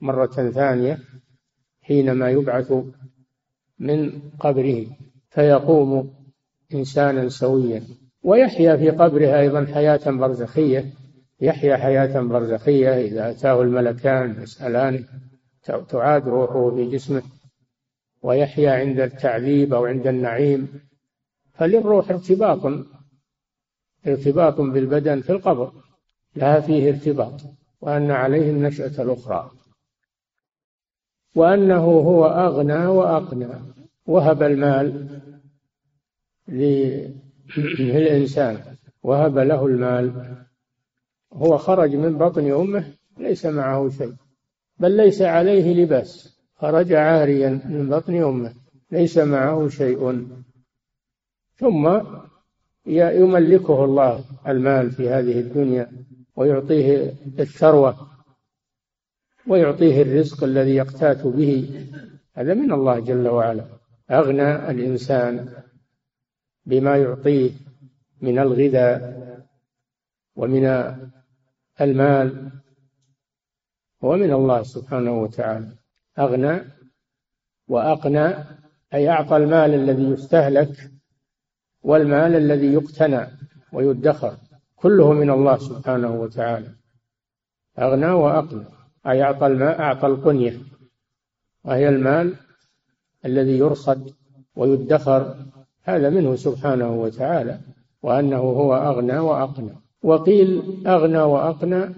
مرة 0.00 0.50
ثانية 0.50 0.98
حينما 1.82 2.30
يبعث 2.30 2.72
من 3.78 4.20
قبره 4.40 4.86
فيقوم 5.30 6.14
إنسانا 6.74 7.28
سويا. 7.28 7.82
ويحيا 8.22 8.76
في 8.76 8.90
قبره 8.90 9.38
أيضا 9.38 9.66
حياة 9.74 10.10
برزخية 10.10 10.84
يحيا 11.40 11.76
حياة 11.76 12.20
برزخية 12.20 13.00
إذا 13.00 13.30
أتاه 13.30 13.62
الملكان 13.62 14.42
يسألانه 14.42 15.04
تعاد 15.88 16.28
روحه 16.28 16.70
في 16.70 16.90
جسمه 16.90 17.22
ويحيا 18.22 18.70
عند 18.70 19.00
التعذيب 19.00 19.74
أو 19.74 19.84
عند 19.84 20.06
النعيم. 20.06 20.68
فللروح 21.54 22.10
ارتباط 22.10 22.66
ارتباط 24.06 24.60
بالبدن 24.60 25.20
في 25.20 25.32
القبر 25.32 25.72
لها 26.36 26.60
فيه 26.60 26.90
ارتباط 26.90 27.40
وأن 27.80 28.10
عليه 28.10 28.50
النشأة 28.50 29.02
الأخرى. 29.02 29.50
وأنه 31.34 31.84
هو 31.84 32.26
أغنى 32.26 32.86
وأقنى 32.86 33.48
وهب 34.06 34.42
المال 34.42 35.20
للإنسان 37.48 38.76
وهب 39.02 39.38
له 39.38 39.66
المال. 39.66 40.36
هو 41.32 41.58
خرج 41.58 41.96
من 41.96 42.18
بطن 42.18 42.52
أمه 42.52 42.92
ليس 43.18 43.46
معه 43.46 43.88
شيء 43.88 44.14
بل 44.78 44.96
ليس 44.96 45.22
عليه 45.22 45.74
لباس. 45.74 46.36
خرج 46.56 46.92
عاريا 46.92 47.50
من 47.64 47.88
بطن 47.88 48.22
أمه 48.22 48.54
ليس 48.90 49.18
معه 49.18 49.68
شيء. 49.68 50.26
ثم 51.56 52.00
يملكه 52.86 53.84
الله 53.84 54.24
المال 54.48 54.90
في 54.90 55.08
هذه 55.08 55.40
الدنيا 55.40 55.92
ويعطيه 56.36 57.14
الثروة 57.38 58.08
ويعطيه 59.46 60.02
الرزق 60.02 60.44
الذي 60.44 60.74
يقتات 60.74 61.26
به. 61.26 61.86
هذا 62.34 62.54
من 62.54 62.72
الله 62.72 62.98
جل 62.98 63.28
وعلا. 63.28 63.64
أغنى 64.10 64.70
الإنسان 64.70 65.48
بما 66.66 66.96
يعطيه 66.96 67.50
من 68.20 68.38
الغذاء 68.38 69.26
ومن 70.36 70.66
المال 71.80 72.50
هو 74.04 74.16
من 74.16 74.32
الله 74.32 74.62
سبحانه 74.62 75.22
وتعالى. 75.22 75.68
أغنى 76.18 76.60
وأقنى 77.68 78.34
أي 78.94 79.08
أعطى 79.08 79.36
المال 79.36 79.74
الذي 79.74 80.02
يستهلك 80.02 80.95
والمال 81.86 82.34
الذي 82.34 82.72
يقتنى 82.72 83.20
ويدخر 83.72 84.34
كله 84.76 85.12
من 85.12 85.30
الله 85.30 85.56
سبحانه 85.58 86.20
وتعالى. 86.20 86.70
أغنى 87.78 88.10
وأقنى. 88.10 88.64
أي 89.06 89.22
أعطى 89.22 89.46
الماء 89.46 89.80
أعطى 89.80 90.06
القنية. 90.06 90.58
وهي 91.64 91.88
المال 91.88 92.34
الذي 93.24 93.58
يرصد 93.58 94.10
ويدخر. 94.56 95.36
هذا 95.82 96.10
منه 96.10 96.36
سبحانه 96.36 96.90
وتعالى. 97.02 97.60
وأنه 98.02 98.36
هو 98.60 98.74
أغنى 98.74 99.18
وأقنى. 99.18 99.74
وقيل 100.02 100.62
أغنى 100.86 101.18
وأقنى 101.18 101.94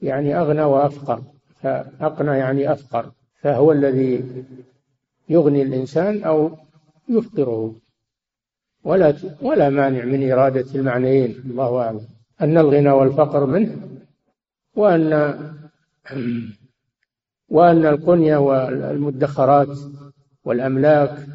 يعني 0.00 0.40
أغنى 0.40 0.62
وأفقر. 0.62 1.22
فأقنى 1.60 2.30
يعني 2.38 2.72
أفقر. 2.72 3.12
فهو 3.40 3.72
الذي 3.72 4.44
يغني 5.28 5.62
الإنسان 5.62 6.24
أو 6.24 6.50
يفقره. 7.08 7.81
ولا 8.84 9.14
ولا 9.42 9.70
مانع 9.70 10.04
من 10.04 10.32
إرادة 10.32 10.74
المعنيين 10.74 11.42
الله 11.46 11.82
أعلم. 11.82 12.06
أن 12.40 12.58
الغنى 12.58 12.90
والفقر 12.90 13.46
منه 13.46 13.88
وأن 14.76 15.12
وأن 17.48 17.86
القنية 17.86 18.36
والمدخرات 18.36 19.78
والأملاك 20.44 21.26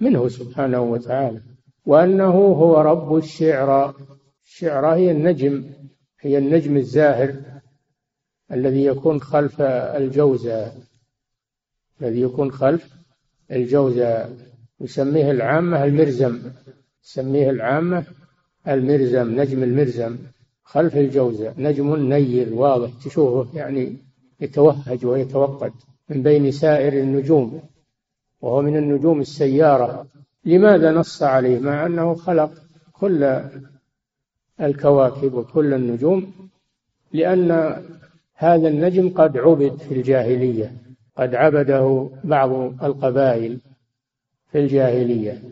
منه 0.00 0.28
سبحانه 0.28 0.80
وتعالى. 0.80 1.40
وأنه 1.86 2.34
هو 2.34 2.80
رب 2.80 3.16
الشعرى 3.16 3.94
الشعرى 4.44 4.96
هي 4.96 5.10
النجم 5.10 5.64
هي 6.20 6.38
النجم 6.38 6.76
الزاهر 6.76 7.34
الذي 8.52 8.84
يكون 8.84 9.20
خلف 9.20 9.60
الجوزة 9.60 10.72
الذي 12.00 12.20
يكون 12.20 12.52
خلف 12.52 12.96
الجوزة 13.50 14.36
يسميه 14.80 15.30
العامة 15.30 15.84
المرزم. 15.84 16.38
يسميه 17.04 17.50
العامة 17.50 18.04
المرزم 18.68 19.40
نجم 19.40 19.62
المرزم. 19.62 20.16
خلف 20.64 20.96
الجوزة 20.96 21.54
نجم 21.58 21.96
نير 21.96 22.54
واضح. 22.54 22.90
تشوفه 23.04 23.58
يعني 23.58 23.96
يتوهج 24.40 25.06
ويتوقد 25.06 25.72
من 26.08 26.22
بين 26.22 26.50
سائر 26.50 26.92
النجوم 26.92 27.60
وهو 28.40 28.62
من 28.62 28.76
النجوم 28.76 29.20
السيارة. 29.20 30.06
لماذا 30.44 30.92
نص 30.92 31.22
عليه؟ 31.22 31.58
مع 31.58 31.86
أنه 31.86 32.14
خلق 32.14 32.52
كل 32.92 33.40
الكواكب 34.60 35.34
وكل 35.34 35.74
النجوم 35.74 36.32
لأن 37.12 37.50
هذا 38.34 38.68
النجم 38.68 39.08
قد 39.08 39.38
عبد 39.38 39.76
في 39.76 39.94
الجاهلية. 39.94 40.72
قد 41.16 41.34
عبده 41.34 42.10
بعض 42.24 42.50
القبائل. 42.84 43.58
في 44.56 44.62
الجاهلية. 44.62 45.42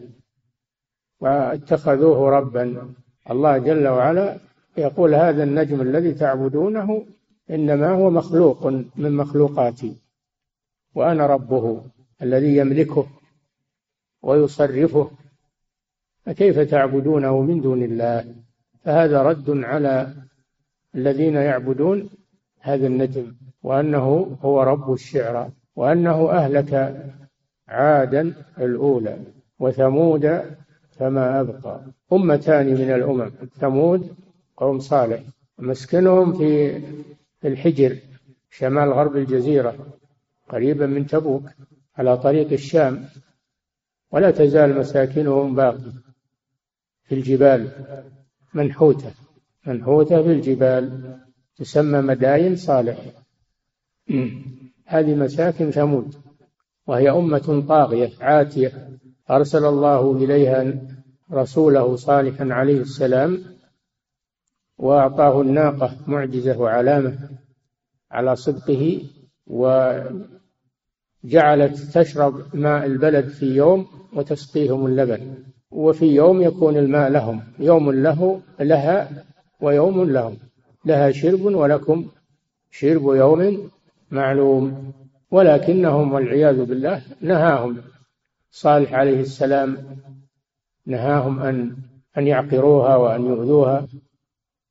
واتخذوه 1.20 2.30
ربا. 2.30 2.94
الله 3.30 3.58
جل 3.58 3.88
وعلا 3.88 4.36
يقول 4.76 5.14
هذا 5.14 5.42
النجم 5.42 5.80
الذي 5.80 6.12
تعبدونه 6.12 7.06
إنما 7.50 7.90
هو 7.90 8.10
مخلوق 8.10 8.66
من 8.96 9.12
مخلوقاتي. 9.16 9.96
وأنا 10.94 11.26
ربه 11.26 11.84
الذي 12.22 12.56
يملكه 12.56 13.06
ويصرفه. 14.22 15.10
فكيف 16.26 16.58
تعبدونه 16.58 17.40
من 17.40 17.60
دون 17.60 17.82
الله؟ 17.82 18.34
فهذا 18.84 19.22
رد 19.22 19.50
على 19.50 20.14
الذين 20.94 21.34
يعبدون 21.34 22.10
هذا 22.60 22.86
النجم 22.86 23.34
وأنه 23.62 24.36
هو 24.42 24.62
رب 24.62 24.92
الشعرى 24.92 25.50
وأنه 25.76 26.30
أهلك 26.30 27.04
عادا 27.68 28.34
الأولى 28.58 29.18
وثمود 29.58 30.42
فما 30.90 31.40
أبقى. 31.40 31.80
أمتان 32.12 32.66
من 32.66 32.90
الأمم 32.90 33.30
ثمود 33.60 34.14
قوم 34.56 34.78
صالح. 34.78 35.22
مسكنهم 35.58 36.32
في 36.32 36.82
الحجر 37.44 37.98
شمال 38.50 38.92
غرب 38.92 39.16
الجزيرة 39.16 39.76
قريبا 40.48 40.86
من 40.86 41.06
تبوك 41.06 41.42
على 41.96 42.16
طريق 42.16 42.52
الشام. 42.52 43.04
ولا 44.10 44.30
تزال 44.30 44.78
مساكنهم 44.78 45.54
باقية 45.54 45.92
في 47.04 47.14
الجبال. 47.14 47.70
منحوتة 48.54 49.12
منحوتة 49.66 50.22
في 50.22 50.32
الجبال. 50.32 51.18
تسمى 51.56 52.00
مداين 52.00 52.56
صالح. 52.56 52.98
هذه 54.86 55.14
مساكن 55.14 55.70
ثمود. 55.70 56.23
وهي 56.86 57.10
أمة 57.10 57.64
طاغية 57.68 58.10
عاتية. 58.20 58.98
أرسل 59.30 59.64
الله 59.64 60.12
إليها 60.12 60.74
رسوله 61.32 61.96
صالحا 61.96 62.48
عليه 62.50 62.80
السلام 62.80 63.38
وأعطاه 64.78 65.40
الناقة 65.40 65.96
معجزة 66.06 66.60
وعلامة 66.60 67.18
على 68.10 68.36
صدقه 68.36 69.02
وجعلت 69.46 70.24
تشرب 71.94 72.56
ماء 72.56 72.86
البلد 72.86 73.28
في 73.28 73.46
يوم 73.46 73.86
وتسقيهم 74.12 74.86
اللبن. 74.86 75.34
وفي 75.70 76.06
يوم 76.06 76.42
يكون 76.42 76.76
الماء 76.76 77.10
لهم 77.10 77.42
يوم 77.58 77.90
له 77.90 78.40
لها 78.60 79.24
ويوم 79.60 80.10
لهم. 80.10 80.36
لها 80.84 81.10
شرب 81.10 81.44
ولكم 81.44 82.08
شرب 82.70 83.02
يوم 83.02 83.70
معلوم. 84.10 84.92
ولكنهم 85.34 86.12
والعياذ 86.12 86.64
بالله 86.64 87.02
نهاهم. 87.20 87.82
صالح 88.50 88.94
عليه 88.94 89.20
السلام 89.20 89.98
نهاهم 90.86 91.40
أن 91.40 91.76
أن 92.18 92.26
يعقروها 92.26 92.96
وأن 92.96 93.26
يؤذوها 93.26 93.86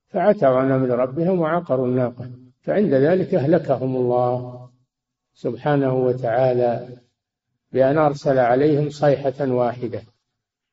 فعتوا 0.07 0.47
عن 0.47 0.71
أمر 0.71 0.89
ربهم 0.89 1.39
وعقروا 1.39 1.87
الناقة. 1.87 2.29
فعند 2.61 2.93
ذلك 2.93 3.33
أهلكهم 3.35 3.95
الله 3.95 4.69
سبحانه 5.33 5.93
وتعالى 5.93 6.87
بأن 7.71 7.97
أرسل 7.97 8.39
عليهم 8.39 8.89
صيحة 8.89 9.47
واحدة 9.51 10.01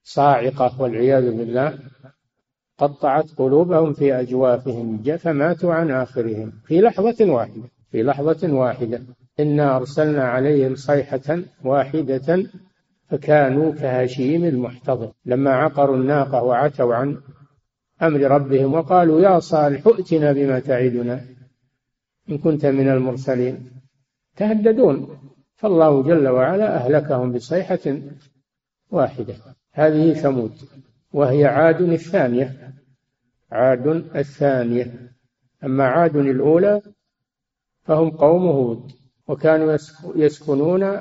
صاعقة 0.02 0.82
والعياذ 0.82 1.36
بالله 1.36 1.78
قطعت 2.78 3.30
قلوبهم 3.38 3.92
في 3.92 4.20
أجوافهم 4.20 5.02
فماتوا 5.02 5.74
عن 5.74 5.90
آخرهم 5.90 6.52
في 6.64 6.80
لحظة 6.80 7.32
واحدة. 7.32 7.79
في 7.90 8.02
لحظة 8.02 8.52
واحدة. 8.52 9.00
إنا 9.40 9.76
أرسلنا 9.76 10.24
عليهم 10.24 10.74
صيحة 10.74 11.38
واحدة 11.64 12.46
فكانوا 13.08 13.72
كهشيم 13.72 14.44
المحتضر. 14.44 15.12
لما 15.24 15.50
عقروا 15.50 15.96
الناقة 15.96 16.42
وعتوا 16.42 16.94
عن 16.94 17.20
أمر 18.02 18.20
ربهم 18.20 18.74
وقالوا 18.74 19.20
يا 19.20 19.38
صالح 19.38 19.86
ائتنا 19.86 20.32
بما 20.32 20.58
تعدنا 20.58 21.20
إن 22.30 22.38
كنت 22.38 22.66
من 22.66 22.88
المرسلين. 22.88 23.70
تهددون. 24.36 25.18
فالله 25.56 26.02
جل 26.02 26.28
وعلا 26.28 26.76
أهلكهم 26.76 27.32
بصيحة 27.32 28.00
واحدة. 28.90 29.34
هذه 29.72 30.14
ثمود. 30.14 30.52
وهي 31.12 31.46
عاد 31.46 31.80
الثانية. 31.80 32.74
عاد 33.52 33.86
الثانية. 34.16 35.12
أما 35.64 35.84
عاد 35.84 36.16
الأولى 36.16 36.82
فهم 37.90 38.10
قوم 38.10 38.46
هود 38.46 38.92
وكانوا 39.28 39.76
يسكنون 40.16 41.00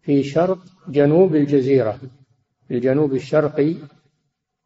في 0.00 0.22
شرق 0.22 0.58
جنوب 0.88 1.34
الجزيرة 1.34 1.98
في 2.68 2.74
الجنوب 2.74 3.12
الشرقي 3.12 3.74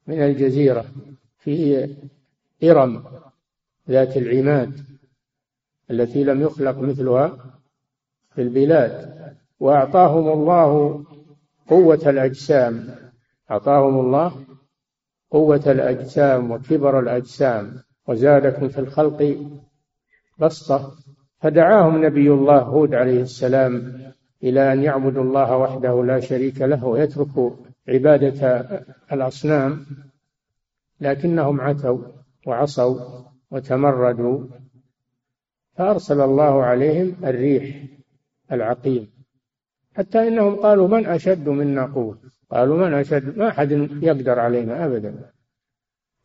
من 0.06 0.22
الجزيرة 0.22 0.84
في 1.38 1.88
إرم 2.64 3.04
ذات 3.90 4.16
العماد 4.16 4.80
التي 5.90 6.24
لم 6.24 6.42
يخلق 6.42 6.78
مثلها 6.78 7.58
في 8.34 8.42
البلاد. 8.42 9.14
وأعطاهم 9.60 10.32
الله 10.32 11.04
قوة 11.68 12.00
الأجسام 12.06 12.94
أعطاهم 13.50 14.00
الله 14.00 14.44
قوة 15.30 15.62
الأجسام 15.66 16.50
وكبر 16.50 16.98
الأجسام 16.98 17.82
وزادكم 18.08 18.68
في 18.68 18.80
الخلق 18.80 19.50
بسطة. 20.38 21.03
فدعاهم 21.44 22.04
نبي 22.04 22.30
الله 22.30 22.58
هود 22.58 22.94
عليه 22.94 23.22
السلام 23.22 23.92
إلى 24.42 24.72
أن 24.72 24.82
يعبدوا 24.82 25.22
الله 25.22 25.56
وحده 25.56 26.04
لا 26.04 26.20
شريك 26.20 26.60
له 26.60 26.84
ويتركوا 26.84 27.50
عبادة 27.88 28.68
الأصنام 29.12 29.86
لكنهم 31.00 31.60
عتوا 31.60 31.98
وعصوا 32.46 33.00
وتمردوا 33.50 34.46
فأرسل 35.76 36.20
الله 36.20 36.62
عليهم 36.64 37.16
الريح 37.24 37.84
العقيم. 38.52 39.10
حتى 39.96 40.28
إنهم 40.28 40.56
قالوا 40.56 40.88
من 40.88 41.06
أشد 41.06 41.48
منا 41.48 41.86
قوة؟ 41.86 42.18
قالوا 42.50 42.86
من 42.86 42.94
أشد؟ 42.94 43.38
ما 43.38 43.48
أحد 43.48 43.70
يقدر 44.02 44.38
علينا 44.40 44.84
أبدا. 44.84 45.30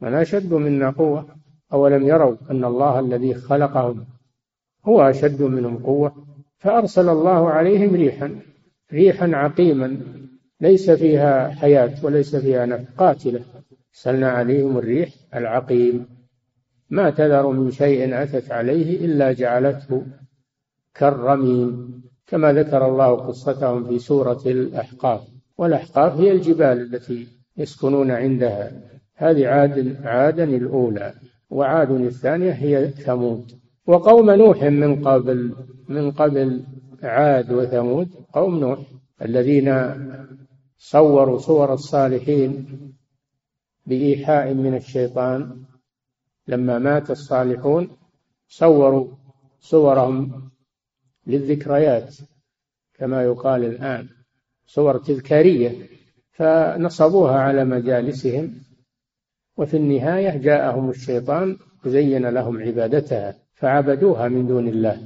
من 0.02 0.14
أشد 0.14 0.54
منا 0.54 0.90
قوة؟ 0.90 1.26
أولم 1.74 2.08
يروا 2.08 2.36
أن 2.52 2.66
الله 2.66 3.00
الذي 3.00 3.34
خلقهم 3.34 4.06
هو 4.86 5.02
أشد 5.02 5.42
منهم 5.42 5.78
قوة 5.78 6.16
فأرسل 6.58 7.10
الله 7.10 7.50
عليهم 7.50 7.96
ريحا 7.96 8.40
ريحا 8.94 9.36
عقيما 9.36 9.98
ليس 10.62 10.92
فيها 10.92 11.50
حياة 11.50 12.06
وليس 12.06 12.36
فيها 12.36 12.66
نفع 12.66 12.84
قاتلة. 12.98 13.42
أرسلنا 13.90 14.32
عليهم 14.32 14.78
الريح 14.78 15.10
العقيم. 15.36 16.06
ما 16.90 17.10
تذر 17.10 17.48
من 17.48 17.72
شيء 17.72 18.24
أتت 18.24 18.52
عليه 18.52 19.06
إلا 19.06 19.32
جعلته 19.32 20.06
كالرميم 20.94 22.02
كما 22.28 22.54
ذكر 22.54 22.88
الله 22.88 23.16
قصتهم 23.16 23.88
في 23.88 24.00
سورة 24.00 24.42
الأحقاف. 24.46 25.22
والأحقاف 25.58 26.20
هي 26.20 26.32
الجبال 26.32 26.96
التي 26.96 27.28
يسكنون 27.58 28.12
عندها. 28.12 28.72
هذه 29.16 29.48
عاد 29.48 29.98
عادا 30.04 30.44
الأولى 30.44 31.14
وعاد 31.50 31.92
الثانية 31.92 32.52
هي 32.52 32.88
ثمود. 32.88 33.52
وقوم 33.90 34.32
نوح 34.32 34.64
من 34.64 35.08
قبل 35.08 35.56
من 35.88 36.12
قبل 36.12 36.64
عاد 37.04 37.52
وثمود 37.54 38.10
قوم 38.34 38.60
نوح 38.60 38.80
الذين 39.22 39.70
صوروا 40.78 41.38
صور 41.38 41.74
الصالحين 41.74 42.68
بإيحاء 43.86 44.54
من 44.54 44.76
الشيطان. 44.76 45.64
لما 46.48 46.80
مات 46.80 47.12
الصالحون 47.12 47.98
صوروا 48.48 49.08
صورهم 49.60 50.52
للذكريات 51.28 52.18
كما 52.94 53.24
يقال 53.24 53.66
الآن 53.66 54.10
صور 54.66 54.98
تذكارية 54.98 55.88
فنصبوها 56.32 57.40
على 57.40 57.66
مجالسهم 57.66 58.54
وفي 59.58 59.78
النهاية 59.78 60.38
جاءهم 60.38 60.90
الشيطان 60.90 61.58
وزين 61.86 62.26
لهم 62.26 62.62
عبادتها. 62.62 63.49
فعبدوها 63.60 64.28
من 64.28 64.48
دون 64.48 64.68
الله 64.68 64.98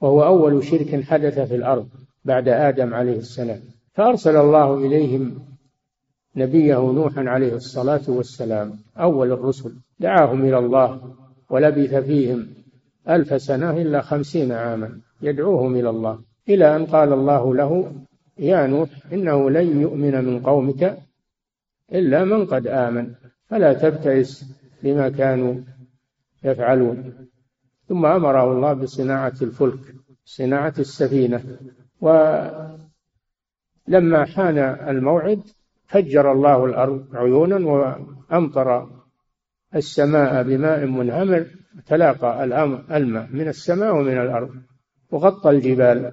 وهو 0.00 0.24
أول 0.24 0.64
شرك 0.64 1.04
حدث 1.04 1.40
في 1.40 1.54
الأرض 1.54 1.88
بعد 2.24 2.48
آدم 2.48 2.94
عليه 2.94 3.16
السلام. 3.16 3.60
فأرسل 3.94 4.36
الله 4.36 4.74
إليهم 4.74 5.38
نبيه 6.36 6.78
نوحا 6.78 7.24
عليه 7.28 7.54
الصلاة 7.54 8.00
والسلام 8.08 8.78
أول 8.98 9.32
الرسل. 9.32 9.72
دعاهم 10.00 10.44
إلى 10.44 10.58
الله 10.58 11.14
ولبث 11.50 11.94
فيهم 11.94 12.46
ألف 13.08 13.42
سنة 13.42 13.70
إلا 13.70 14.00
خمسين 14.00 14.52
عاما 14.52 15.00
يدعوهم 15.22 15.74
إلى 15.74 15.90
الله. 15.90 16.18
إلى 16.48 16.76
أن 16.76 16.86
قال 16.86 17.12
الله 17.12 17.54
له 17.54 17.92
يا 18.38 18.66
نوح 18.66 18.88
إنه 19.12 19.50
لن 19.50 19.80
يؤمن 19.80 20.24
من 20.24 20.40
قومك 20.40 20.98
إلا 21.92 22.24
من 22.24 22.46
قد 22.46 22.66
آمن 22.66 23.14
فلا 23.46 23.72
تبتئس 23.72 24.44
بما 24.82 25.08
كانوا 25.08 25.54
يفعلون. 26.44 27.12
ثم 27.88 28.06
أمره 28.06 28.52
الله 28.52 28.72
بصناعة 28.72 29.34
الفلك 29.42 29.94
صناعة 30.24 30.74
السفينة. 30.78 31.58
ولما 32.00 32.84
حان 34.24 34.58
الموعد 34.88 35.42
فجر 35.86 36.32
الله 36.32 36.64
الأرض 36.64 37.06
عيونا 37.14 37.56
وأمطر 37.56 38.88
السماء 39.74 40.42
بماء 40.42 40.86
منهمر 40.86 41.46
تلاقى 41.86 42.44
الماء 42.44 43.28
من 43.32 43.48
السماء 43.48 43.94
ومن 43.94 44.18
الأرض 44.18 44.50
وغطى 45.10 45.50
الجبال. 45.50 46.12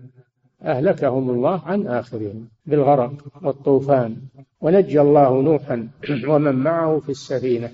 أهلكهم 0.64 1.30
الله 1.30 1.62
عن 1.66 1.88
آخرهم 1.88 2.50
بالغرق 2.66 3.14
والطوفان. 3.42 4.18
ونجى 4.62 5.02
الله 5.02 5.42
نوحا 5.42 5.90
ومن 6.30 6.56
معه 6.56 7.00
في 7.00 7.10
السفينة. 7.10 7.72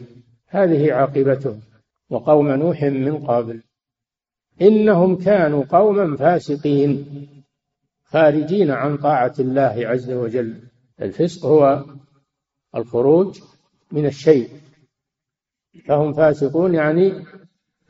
هذه 0.48 0.94
عاقبته. 0.94 1.60
وقوم 2.10 2.52
نوح 2.52 2.84
من 2.84 3.18
قبل. 3.18 3.62
إنهم 4.62 5.16
كانوا 5.16 5.64
قوما 5.70 6.18
فاسقين 6.18 7.06
خارجين 8.04 8.72
عن 8.72 8.98
طاعة 8.98 9.34
الله 9.40 9.76
عز 9.88 10.12
وجل. 10.12 10.62
الفسق 11.02 11.46
هو 11.46 11.86
الخروج 12.76 13.40
من 13.92 14.06
الشيء. 14.06 14.50
فهم 15.86 16.14
فاسقون 16.14 16.74
يعني 16.74 17.26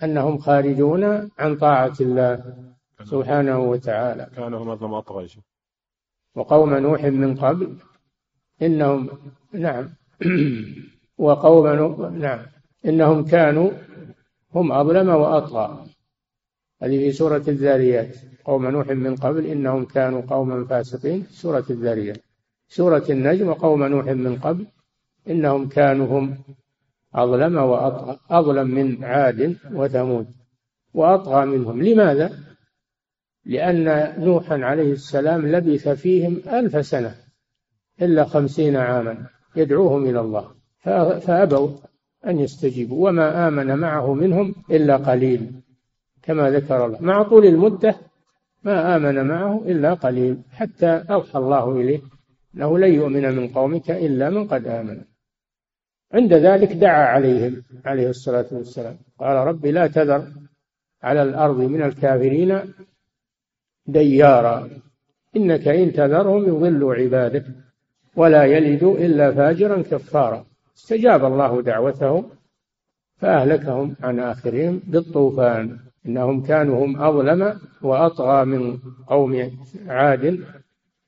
أنهم 0.03 0.37
خارجون 0.37 1.03
عن 1.39 1.55
طاعة 1.55 1.93
الله 2.01 2.55
سبحانه 3.03 3.59
وتعالى. 3.59 4.29
كانوا 4.35 4.63
هم 4.63 4.69
أظلم 4.69 4.93
أطغى 4.93 5.27
وقوم 6.35 6.73
نوح 6.73 7.03
من 7.03 7.35
قبل 7.35 7.77
إنهم 8.61 9.09
نعم. 9.53 9.89
وقوم 11.17 11.67
نوح 11.67 12.11
نعم. 12.11 12.45
إنهم 12.85 13.25
كانوا 13.25 13.71
هم 14.55 14.71
أظلم 14.71 15.09
وأطغى. 15.09 15.85
هذه 16.81 16.97
في 16.97 17.11
سورة 17.11 17.43
الذاريات. 17.47 18.15
قوم 18.45 18.67
نوح 18.67 18.87
من 18.89 19.15
قبل 19.15 19.45
إنهم 19.45 19.85
كانوا 19.85 20.21
قوما 20.21 20.65
فاسقين. 20.65 21.25
سورة 21.29 21.65
الذاريات. 21.69 22.17
سورة 22.67 23.05
النجم 23.09 23.47
وقوم 23.47 23.83
نوح 23.83 24.05
من 24.05 24.35
قبل 24.35 24.65
إنهم 25.29 25.67
كانوا 25.67 26.19
هم 26.19 26.37
أظلم 27.15 27.57
وأطغى 27.57 28.17
أظلم 28.29 28.67
من 28.67 29.03
عاد 29.03 29.55
وثمود 29.73 30.27
وأطغى 30.93 31.45
منهم. 31.45 31.81
لماذا؟ 31.81 32.39
لأن 33.45 34.13
نوحا 34.25 34.57
عليه 34.57 34.91
السلام 34.91 35.47
لبث 35.47 35.87
فيهم 35.89 36.41
ألف 36.47 36.85
سنة 36.85 37.15
إلا 38.01 38.23
خمسين 38.25 38.75
عاما 38.75 39.27
يدعوهم 39.55 40.05
إلى 40.05 40.19
الله. 40.19 40.51
فأبوا 41.19 41.69
أن 42.27 42.39
يستجيبوا 42.39 43.09
وما 43.09 43.47
آمن 43.47 43.77
معه 43.79 44.13
منهم 44.13 44.55
إلا 44.71 44.97
قليل. 44.97 45.61
كما 46.25 46.49
ذكر 46.49 46.85
الله. 46.85 47.01
مع 47.01 47.23
طول 47.23 47.45
المدة 47.45 47.95
ما 48.63 48.95
آمن 48.95 49.27
معه 49.27 49.63
إلا 49.65 49.93
قليل 49.93 50.37
حتى 50.51 51.03
أوحى 51.09 51.39
الله 51.39 51.71
إليه 51.71 52.01
أنه 52.55 52.77
لن 52.77 52.93
يؤمن 52.93 53.35
من 53.35 53.47
قومك 53.47 53.91
إلا 53.91 54.29
من 54.29 54.47
قد 54.47 54.67
آمن. 54.67 55.01
عند 56.13 56.33
ذلك 56.33 56.73
دعا 56.73 57.05
عليهم 57.05 57.63
عليه 57.85 58.09
الصلاة 58.09 58.45
والسلام. 58.51 58.97
قال 59.19 59.47
رب 59.47 59.65
لا 59.65 59.87
تذر 59.87 60.27
على 61.03 61.23
الأرض 61.23 61.59
من 61.59 61.81
الكافرين 61.81 62.59
ديارا 63.87 64.69
إنك 65.35 65.67
إن 65.67 65.93
تذرهم 65.93 66.47
يضلوا 66.47 66.95
عبادك 66.95 67.45
ولا 68.15 68.43
يلدوا 68.43 68.97
إلا 68.97 69.31
فاجرا 69.31 69.81
كفارا. 69.81 70.45
استجاب 70.77 71.25
الله 71.25 71.61
دعوتهم 71.61 72.29
فأهلكهم 73.17 73.95
عن 74.03 74.19
آخرهم 74.19 74.81
بالطوفان. 74.87 75.84
إنهم 76.05 76.41
كانوا 76.41 76.85
هم 76.85 77.01
أظلم 77.01 77.59
وأطغى 77.81 78.45
من 78.45 78.77
قوم 79.07 79.51
عاد 79.87 80.39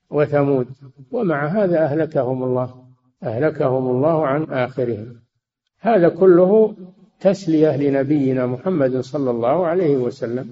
وثمود. 0.10 0.68
ومع 1.12 1.46
هذا 1.46 1.84
أهلكهم 1.84 2.44
الله 2.44 2.84
أهلكهم 3.24 3.90
الله 3.90 4.28
عن 4.28 4.44
آخرهم. 4.44 5.16
هذا 5.80 6.10
كله 6.10 6.76
تسلية 7.20 7.78
لنبينا 7.78 8.46
محمد 8.46 9.00
صلى 9.00 9.32
الله 9.32 9.66
عليه 9.66 9.98
وسلم 9.98 10.50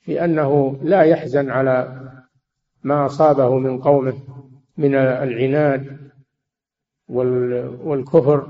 في 0.00 0.24
أنه 0.24 0.80
لا 0.82 1.02
يحزن 1.02 1.50
على 1.50 2.00
ما 2.82 3.06
أصابه 3.06 3.58
من 3.58 3.78
قومه 3.78 4.14
من 4.76 4.94
العناد 4.94 5.98
والكفر 7.08 8.48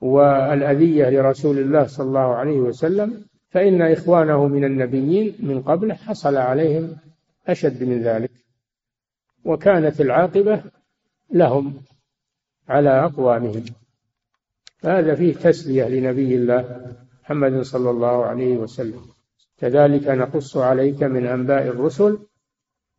والأذية 0.00 1.10
لرسول 1.10 1.58
الله 1.58 1.86
صلى 1.86 2.06
الله 2.06 2.34
عليه 2.34 2.60
وسلم. 2.60 3.29
فإن 3.50 3.82
إخوانه 3.82 4.48
من 4.48 4.64
النبيين 4.64 5.34
من 5.38 5.62
قبله 5.62 5.94
حصل 5.94 6.36
عليهم 6.36 6.96
أشد 7.46 7.84
من 7.84 8.02
ذلك 8.02 8.30
وكانت 9.44 10.00
العاقبة 10.00 10.62
لهم 11.30 11.82
على 12.68 13.04
أقوامهم. 13.04 13.64
هذا 14.84 15.14
فيه 15.14 15.34
تسلية 15.34 15.88
لنبي 15.88 16.34
الله 16.34 16.94
محمد 17.22 17.60
صلى 17.60 17.90
الله 17.90 18.24
عليه 18.24 18.56
وسلم. 18.56 19.00
كذلك 19.58 20.08
نقص 20.08 20.56
عليك 20.56 21.02
من 21.02 21.26
أنباء 21.26 21.66
الرسل 21.66 22.18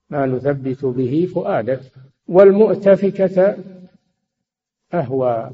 ما 0.09 0.25
نثبت 0.25 0.85
به 0.85 1.29
فؤادك. 1.33 1.81
والمؤتفكة 2.27 3.57
أهوى. 4.93 5.51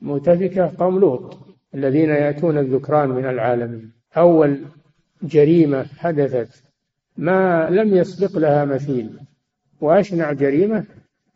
مؤتفكة 0.00 0.72
قوم 0.78 0.98
لوط. 0.98 1.53
الذين 1.74 2.10
يأتون 2.10 2.58
الذكران 2.58 3.08
من 3.08 3.24
العالمين. 3.24 3.92
أول 4.16 4.64
جريمة 5.22 5.84
حدثت 5.84 6.64
ما 7.16 7.70
لم 7.70 7.96
يسبق 7.96 8.38
لها 8.38 8.64
مثيل 8.64 9.18
وأشنع 9.80 10.32
جريمة 10.32 10.86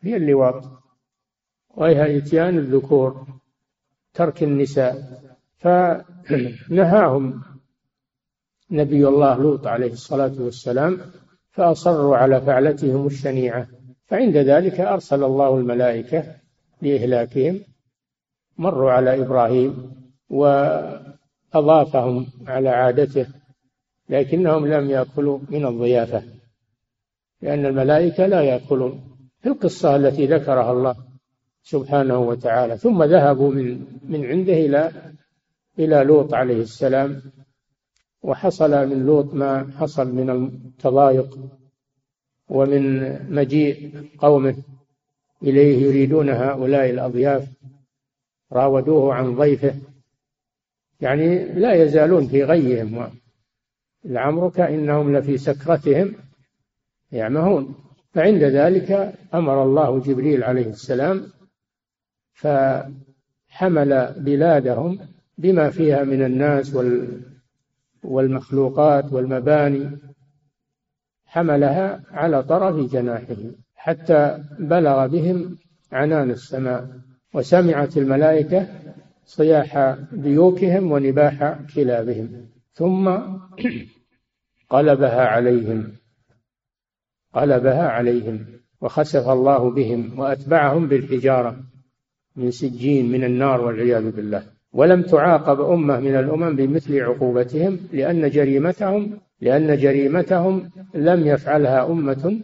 هي 0.01 0.15
اللواط 0.15 0.63
وهي 1.69 2.17
إتيان 2.17 2.57
الذكور 2.57 3.27
ترك 4.13 4.43
النساء. 4.43 5.21
فنهاهم 5.57 7.41
نبي 8.71 9.07
الله 9.07 9.37
لوط 9.37 9.67
عليه 9.67 9.91
الصلاة 9.91 10.41
والسلام 10.41 10.97
فأصروا 11.51 12.17
على 12.17 12.41
فعلتهم 12.41 13.07
الشنيعة. 13.07 13.67
فعند 14.05 14.37
ذلك 14.37 14.79
أرسل 14.79 15.23
الله 15.23 15.57
الملائكة 15.57 16.35
لإهلاكهم 16.81 17.59
مروا 18.57 18.91
على 18.91 19.21
إبراهيم 19.21 19.98
وأضافهم 20.29 22.25
على 22.47 22.69
عادته 22.69 23.27
لكنهم 24.09 24.67
لم 24.67 24.89
يأكلوا 24.89 25.39
من 25.49 25.65
الضيافة 25.65 26.23
لأن 27.41 27.65
الملائكة 27.65 28.25
لا 28.25 28.41
يأكلون 28.41 29.17
في 29.41 29.49
القصة 29.49 29.95
التي 29.95 30.25
ذكرها 30.25 30.71
الله 30.71 30.95
سبحانه 31.63 32.19
وتعالى 32.19 32.77
ثم 32.77 33.03
ذهبوا 33.03 33.51
من 33.51 33.85
من 34.03 34.25
عنده 34.25 34.53
إلى 34.53 34.91
إلى 35.79 36.03
لوط 36.03 36.33
عليه 36.33 36.61
السلام 36.61 37.21
وحصل 38.23 38.87
من 38.87 39.05
لوط 39.05 39.33
ما 39.33 39.71
حصل 39.77 40.15
من 40.15 40.29
التضايق 40.29 41.37
ومن 42.49 43.15
مجيء 43.35 43.91
قومه 44.17 44.55
إليه 45.43 45.83
يريدون 45.83 46.29
هؤلاء 46.29 46.89
الأضياف 46.89 47.47
راودوه 48.51 49.13
عن 49.13 49.35
ضيفه 49.35 49.75
يعني 51.01 51.45
لا 51.45 51.73
يزالون 51.73 52.27
في 52.27 52.43
غيهم. 52.43 53.09
لعمرك 54.05 54.59
إنهم 54.59 55.17
لفي 55.17 55.37
سكرتهم 55.37 56.13
يعمهون. 57.11 57.75
فعند 58.13 58.43
ذلك 58.43 59.13
أمر 59.33 59.63
الله 59.63 59.99
جبريل 59.99 60.43
عليه 60.43 60.69
السلام 60.69 61.23
فحمل 62.33 64.13
بلادهم 64.17 64.99
بما 65.37 65.69
فيها 65.69 66.03
من 66.03 66.23
الناس 66.25 66.77
والمخلوقات 68.03 69.13
والمباني. 69.13 69.97
حملها 71.25 72.03
على 72.11 72.43
طرف 72.43 72.91
جناحه 72.91 73.35
حتى 73.75 74.43
بلغ 74.59 75.07
بهم 75.07 75.57
عنان 75.91 76.31
السماء. 76.31 76.87
وسمعت 77.33 77.97
الملائكة 77.97 78.67
صياح 79.29 79.95
ديوكهم 80.11 80.91
ونباح 80.91 81.59
كلابهم. 81.75 82.29
ثم 82.73 83.17
قلبها 84.69 85.21
عليهم. 85.21 85.91
قلبها 87.33 87.87
عليهم. 87.87 88.45
وخسف 88.81 89.29
الله 89.29 89.69
بهم 89.69 90.19
وأتبعهم 90.19 90.87
بالحجارة 90.87 91.59
من 92.35 92.51
سجين 92.51 93.11
من 93.11 93.23
النار 93.23 93.61
والعياذ 93.61 94.11
بالله. 94.11 94.43
ولم 94.73 95.01
تعاقب 95.01 95.61
أمة 95.61 95.99
من 95.99 96.15
الأمم 96.15 96.55
بمثل 96.55 96.99
عقوبتهم 96.99 97.79
لأن 97.93 98.29
جريمتهم 98.29 99.19
لأن 99.41 99.77
جريمتهم 99.77 100.71
لم 100.93 101.27
يفعلها 101.27 101.91
أمة 101.91 102.41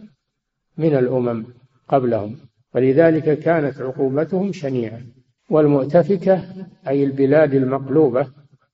من 0.78 0.96
الأمم 0.96 1.46
قبلهم. 1.88 2.36
ولذلك 2.76 3.40
كانت 3.40 3.82
عقوبتهم 3.82 4.52
شنيعة. 4.52 5.00
والمؤتفكة 5.50 6.68
أي 6.88 7.04
البلاد 7.04 7.54
المقلوبة 7.54 8.28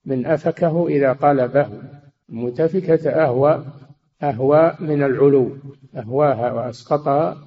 من 0.06 0.26
أفكه 0.26 0.88
إذا 0.88 1.14
قلبه. 1.14 1.70
المؤتفكة 2.30 3.10
أهوى 3.10 3.66
أهوى 4.24 4.76
من 4.80 5.04
العلو 5.04 5.58
أهواها 5.96 6.52
وأسقطها 6.52 7.38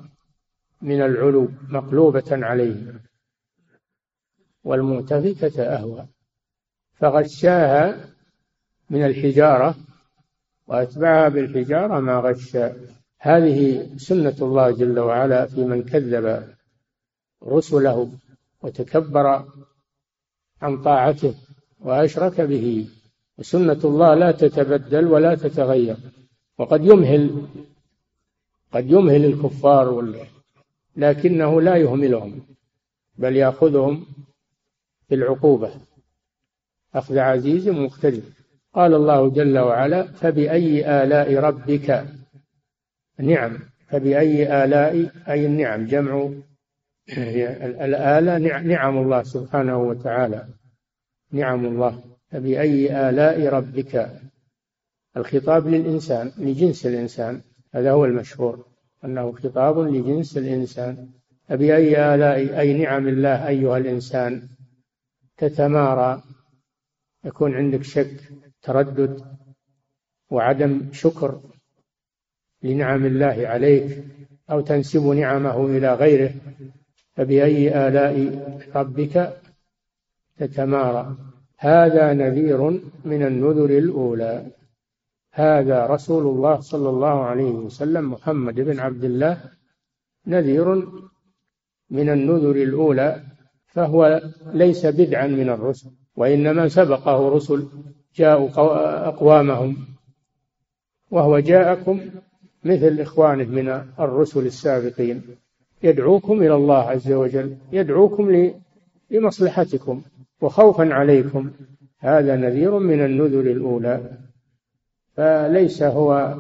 من 0.83 1.03
العلو 1.03 1.49
مقلوبة 1.69 2.25
عليه. 2.31 3.01
والمؤتفكة 4.65 5.63
أهوى 5.63 6.07
فغشاها 6.95 7.97
من 8.91 9.07
الحجارة 9.07 9.75
وأتبعها 10.67 11.29
بالحجارة 11.29 12.01
ما 12.01 12.19
غشا 12.19 12.77
هذه 13.19 13.89
سنة 13.97 14.37
الله 14.43 14.71
جل 14.71 14.99
وعلا 14.99 15.47
في 15.47 15.65
من 15.65 15.83
كذب 15.83 16.55
رسله. 17.45 18.11
وتكبر 18.65 19.45
عن 20.63 20.83
طاعته 20.83 21.35
وأشرك 21.81 22.41
به. 22.41 22.89
وسنة 23.39 23.81
الله 23.85 24.15
لا 24.15 24.33
تتبدل 24.33 25.07
ولا 25.07 25.35
تتغير. 25.35 25.97
وقد 26.59 26.85
يمهل 26.85 27.47
قد 28.73 28.91
يمهل 28.91 29.25
الكفار 29.25 30.15
لكنه 30.97 31.61
لا 31.61 31.77
يهملهم 31.77 32.47
بل 33.19 33.37
يأخذهم 33.37 34.07
بالعقوبة 35.11 35.71
أخذ 36.95 37.19
عزيز 37.19 37.69
مقتدر. 37.69 38.23
قال 38.75 38.95
الله 38.95 39.31
جل 39.31 39.59
وعلا 39.59 40.03
فبأي 40.03 41.03
آلاء 41.03 41.35
ربك؟ 41.35 42.07
نعم 43.19 43.59
فبأي 43.89 44.65
آلاء 44.65 45.11
أي 45.29 45.47
النعم 45.47 45.87
جمع 45.87 46.31
الآلة 47.09 48.39
نعم 48.59 48.99
الله 48.99 49.23
سبحانه 49.23 49.79
وتعالى. 49.79 50.49
نعم 51.33 51.67
الله. 51.67 52.03
فبأي 52.31 53.09
آلاء 53.09 53.49
ربك؟ 53.49 54.11
الخطاب 55.17 55.69
للإنسان 55.69 56.33
لجنس 56.39 56.87
الإنسان. 56.87 57.41
هذا 57.75 57.91
هو 57.91 58.05
المشهور. 58.05 58.67
أنه 59.05 59.33
خطاب 59.33 59.79
لجنس 59.79 60.39
الإنسان. 60.39 61.09
فبأي 61.49 62.15
آلاء 62.15 62.61
أي 62.61 62.79
نعم 62.83 63.09
الله 63.09 63.49
أيها 63.49 63.79
الإنسان؟ 63.79 64.49
تتمارى. 65.37 66.23
يكون 67.25 67.55
عندك 67.55 67.83
شك 67.83 68.21
تردد 68.63 69.37
وعدم 70.31 70.93
شكر 70.93 71.41
لنعم 72.63 73.07
الله 73.07 73.49
عليك 73.49 74.05
أو 74.51 74.61
تنسب 74.61 75.07
نعمه 75.07 75.67
إلى 75.67 75.95
غيره. 75.95 76.35
فبأي 77.17 77.89
آلاء 77.89 78.17
ربك 78.75 79.41
تتمارى. 80.37 81.17
هذا 81.59 82.13
نذير 82.13 82.81
من 83.05 83.23
النذر 83.23 83.71
الأولى. 83.71 84.47
هذا 85.33 85.87
رسول 85.87 86.27
الله 86.27 86.61
صلى 86.61 86.89
الله 86.89 87.25
عليه 87.25 87.51
وسلم 87.51 88.11
محمد 88.11 88.55
بن 88.55 88.81
عبد 88.81 89.05
الله 89.05 89.51
نذير 90.27 90.75
من 91.91 92.09
النذر 92.11 92.57
الأولى 92.57 93.23
فهو 93.67 94.23
ليس 94.47 94.87
بدعا 94.87 95.27
من 95.27 95.49
الرسل 95.49 95.91
وإنما 96.17 96.69
سبقه 96.69 97.29
رسل 97.29 97.69
جاءوا 98.15 98.49
أقوامهم 99.09 99.77
وهو 101.11 101.39
جاءكم 101.39 102.01
مثل 102.65 103.01
إخوانه 103.01 103.45
من 103.45 103.69
الرسل 104.01 104.47
السابقين. 104.47 105.23
يدعوكم 105.85 106.43
إلى 106.43 106.55
الله 106.55 106.79
عز 106.79 107.13
وجل 107.13 107.57
يدعوكم 107.73 108.53
لمصلحتكم 109.11 110.03
وخوفا 110.41 110.95
عليكم. 110.95 111.51
هذا 111.99 112.37
نذير 112.37 112.79
من 112.79 113.05
النذر 113.05 113.41
الأولى. 113.41 114.11
فليس 115.17 115.83
هو 115.83 116.35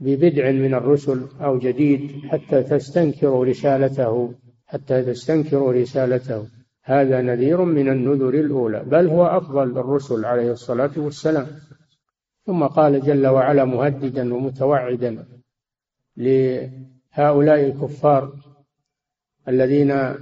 ببدع 0.00 0.50
من 0.50 0.74
الرسل 0.74 1.20
أو 1.40 1.58
جديد 1.58 2.10
حتى 2.28 2.62
تستنكروا 2.62 3.44
رسالته 3.44 4.34
حتى 4.66 5.02
تستنكروا 5.02 5.72
رسالته. 5.72 6.46
هذا 6.84 7.20
نذير 7.20 7.64
من 7.64 7.88
النذر 7.88 8.34
الأولى. 8.34 8.84
بل 8.84 9.06
هو 9.06 9.26
أفضل 9.26 9.78
الرسل 9.78 10.24
عليه 10.24 10.52
الصلاة 10.52 10.90
والسلام. 10.96 11.46
ثم 12.46 12.64
قال 12.64 13.00
جل 13.00 13.26
وعلا 13.26 13.64
مهددا 13.64 14.34
ومتوعدا 14.34 15.24
لهؤلاء 16.16 17.60
الكفار 17.66 18.32
الذين 19.48 20.14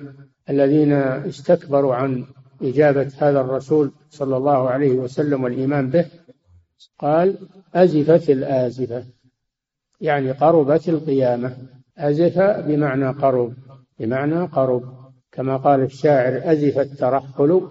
الذين 0.50 0.92
استكبروا 0.92 1.94
عن 1.94 2.24
إجابة 2.62 3.12
هذا 3.18 3.40
الرسول 3.40 3.92
صلى 4.11 4.37
الله 4.37 4.70
عليه 4.70 4.92
وسلم 4.92 5.44
والإيمان 5.44 5.90
به 5.90 6.07
قال 6.98 7.38
أزفت 7.74 8.31
الآزفة. 8.31 9.04
يعني 10.00 10.31
قربت 10.31 10.88
القيامة. 10.88 11.57
أزف 11.98 12.38
بمعنى 12.40 13.09
قرب 13.09 13.54
بمعنى 13.98 14.44
قرب. 14.44 14.83
كما 15.33 15.57
قال 15.57 15.83
الشاعر 15.83 16.52
أزف 16.52 16.78
الترحل 16.78 17.68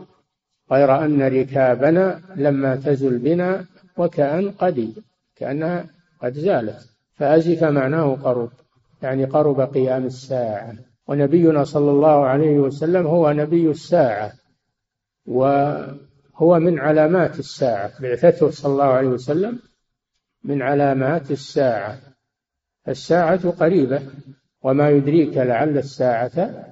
غير 0.72 1.06
أن 1.06 1.22
ركابنا 1.22 2.22
لما 2.36 2.76
تزل 2.76 3.18
بنا 3.18 3.66
وكأن 3.98 4.52
قد 4.52 4.94
كأنها 5.36 5.86
قد 6.22 6.34
زالت. 6.34 6.90
فأزف 7.16 7.64
معناه 7.64 8.16
قرب 8.16 8.50
يعني 9.02 9.26
قرب 9.26 9.62
قيام 9.62 10.06
الساعة. 10.06 10.87
ونبينا 11.08 11.64
صلى 11.64 11.92
الله 11.92 12.26
عليه 12.26 12.60
وسلم 12.60 13.08
هو 13.08 13.32
نبي 13.32 13.70
الساعة 13.70 14.34
وهو 15.26 16.60
من 16.60 16.80
علامات 16.80 17.40
الساعة. 17.40 18.02
بعثته 18.02 18.50
صلى 18.50 18.72
الله 18.72 18.86
عليه 18.86 19.08
وسلم 19.08 19.60
من 20.44 20.62
علامات 20.62 21.32
الساعة. 21.32 22.00
الساعة 22.88 23.50
قريبة 23.50 24.02
وما 24.62 24.90
يدريك 24.90 25.38
لعل 25.38 25.78
الساعة 25.78 26.66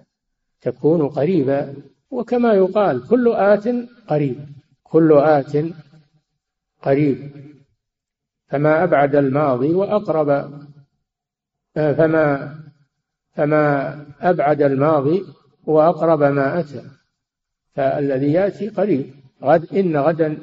تكون 0.61 1.07
قريبا 1.07 1.73
وكما 2.11 2.53
يقال 2.53 3.07
كل 3.07 3.33
آت 3.33 3.67
قريب 4.07 4.45
كل 4.83 5.13
آت 5.13 5.57
قريب. 6.81 7.31
فما 8.47 8.83
أبعد 8.83 9.15
الماضي 9.15 9.73
وأقرب 9.73 10.51
فما 11.75 12.55
فما 13.35 13.95
أبعد 14.21 14.61
الماضي 14.61 15.23
وأقرب 15.63 16.23
ما 16.23 16.59
أتى 16.59 16.81
فالذي 17.73 18.31
يأتي 18.31 18.69
قريب. 18.69 19.13
غد 19.43 19.73
إن 19.73 19.97
غدا 19.97 20.37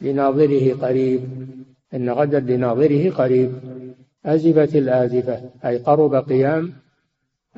لناظره 0.00 0.74
قريب 0.74 1.48
إن 1.94 2.10
غدا 2.10 2.40
لناظره 2.40 3.10
قريب. 3.10 3.52
أزفت 4.26 4.76
الآزفة 4.76 5.50
أي 5.64 5.78
قرب 5.78 6.14
قيام 6.14 6.72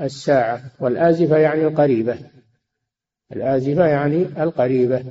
الساعة 0.01 0.63
والآزفة 0.81 1.37
يعني 1.37 1.67
القريبة. 1.67 2.19
الآزفة 3.33 3.87
يعني 3.87 4.23
القريبة 4.43 5.05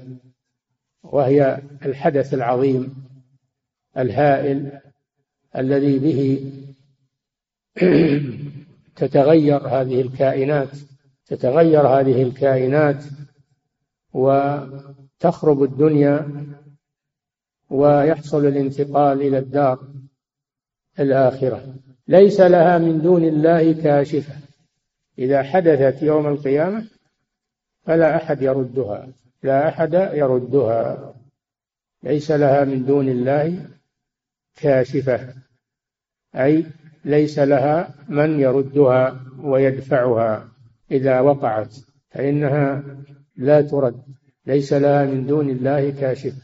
وهي 1.03 1.61
الحدث 1.85 2.33
العظيم 2.33 2.95
الهائل 3.97 4.79
الذي 5.57 5.99
به 5.99 6.51
تتغير 8.97 9.67
هذه 9.67 10.01
الكائنات 10.01 10.69
تتغير 11.25 11.87
هذه 11.87 12.23
الكائنات 12.23 13.03
وتخرب 14.13 15.63
الدنيا 15.63 16.45
ويحصل 17.69 18.45
الانتقال 18.45 19.21
إلى 19.21 19.37
الدار 19.37 19.87
الآخرة. 20.99 21.75
ليس 22.07 22.39
لها 22.41 22.77
من 22.77 23.01
دون 23.01 23.23
الله 23.23 23.73
كاشفة. 23.73 24.33
إذا 25.19 25.43
حدثت 25.43 26.03
يوم 26.03 26.27
القيامة 26.27 26.87
فلا 27.85 28.15
أحد 28.15 28.41
يردها 28.41 29.07
لا 29.43 29.67
أحد 29.69 29.93
يردها. 29.93 31.13
ليس 32.03 32.31
لها 32.31 32.63
من 32.63 32.85
دون 32.85 33.09
الله 33.09 33.65
كاشفة. 34.55 35.33
أي 36.35 36.65
ليس 37.07 37.39
لها 37.39 37.95
من 38.09 38.39
يردها 38.39 39.25
ويدفعها. 39.39 40.49
إذا 40.91 41.19
وقعت 41.19 41.75
فإنها 42.09 42.83
لا 43.35 43.61
ترد 43.61 44.03
ليس 44.45 44.73
لها 44.73 45.05
من 45.05 45.25
دون 45.25 45.49
الله 45.49 45.89
كاشفة 45.89 46.41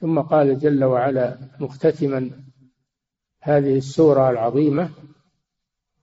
ثم 0.00 0.20
قال 0.20 0.58
جل 0.58 0.84
وعلا 0.84 1.38
مختتما 1.60 2.30
هذه 3.40 3.76
السورة 3.76 4.30
العظيمة 4.30 4.90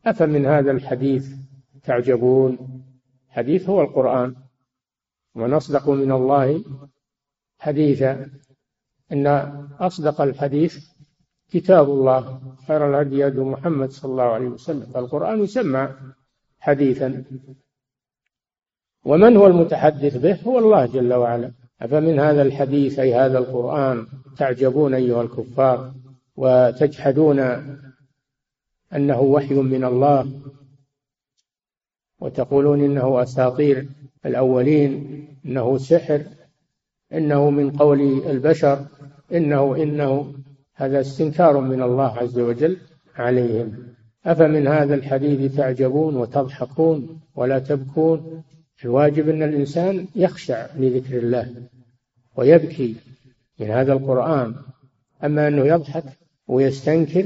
أفمن 0.06 0.46
هذا 0.46 0.72
الحديث 0.72 1.36
تعجبون؟ 1.84 2.58
حديث 3.30 3.70
هو 3.70 3.82
القرآن. 3.82 4.36
ومن 5.36 5.54
أصدق 5.54 5.90
من 5.90 6.12
الله 6.12 6.64
حديثا. 7.60 8.30
إن 9.12 9.28
أصدق 9.80 10.22
الحديث 10.22 10.91
كتاب 11.52 11.90
الله 11.90 12.42
خير 12.68 12.90
الهدي 12.90 13.28
هدي 13.28 13.40
محمد 13.40 13.92
صلى 13.92 14.12
الله 14.12 14.24
عليه 14.24 14.48
وسلم. 14.48 14.88
القرآن 14.96 15.44
يسمى 15.44 15.90
حديثا. 16.60 17.24
ومن 19.06 19.38
هو 19.38 19.48
المتحدث 19.48 20.18
به؟ 20.18 20.42
هو 20.42 20.60
الله 20.60 20.86
جل 20.86 21.14
وعلا. 21.14 21.52
أفمن 21.82 22.20
هذا 22.20 22.42
الحديث 22.42 23.00
أي 23.00 23.14
هذا 23.14 23.38
القرآن 23.40 24.08
تعجبون 24.38 24.94
أيها 24.94 25.22
الكفار 25.22 25.94
وتجحدون 26.36 27.40
أنه 28.96 29.22
وحي 29.22 29.54
من 29.54 29.84
الله 29.84 30.42
وتقولون 32.20 32.84
إنه 32.84 33.24
أساطير 33.24 33.88
الأولين 34.26 35.28
إنه 35.46 35.78
سحر 35.78 36.24
إنه 37.14 37.50
من 37.50 37.72
قول 37.72 38.02
البشر 38.30 38.86
إنه 39.34 39.76
إنه 39.76 40.34
هذا 40.82 41.02
استنكار 41.02 41.60
من 41.60 41.82
الله 41.82 42.18
عز 42.18 42.40
وجل 42.40 42.78
عليهم. 43.16 43.78
أفمن 44.26 44.68
هذا 44.68 44.96
الحديث 44.96 45.56
تعجبون 45.56 46.16
وتضحكون 46.16 47.20
ولا 47.36 47.60
تبكون؟ 47.60 48.44
الواجب 48.86 49.30
أن 49.30 49.44
الإنسان 49.44 50.08
يخشع 50.16 50.68
لذكر 50.76 51.18
الله 51.18 51.54
ويبكي 52.36 52.96
من 53.60 53.68
هذا 53.68 53.94
القرآن. 53.94 54.56
أما 55.24 55.48
أنه 55.48 55.66
يضحك 55.66 56.04
ويستنكر 56.48 57.26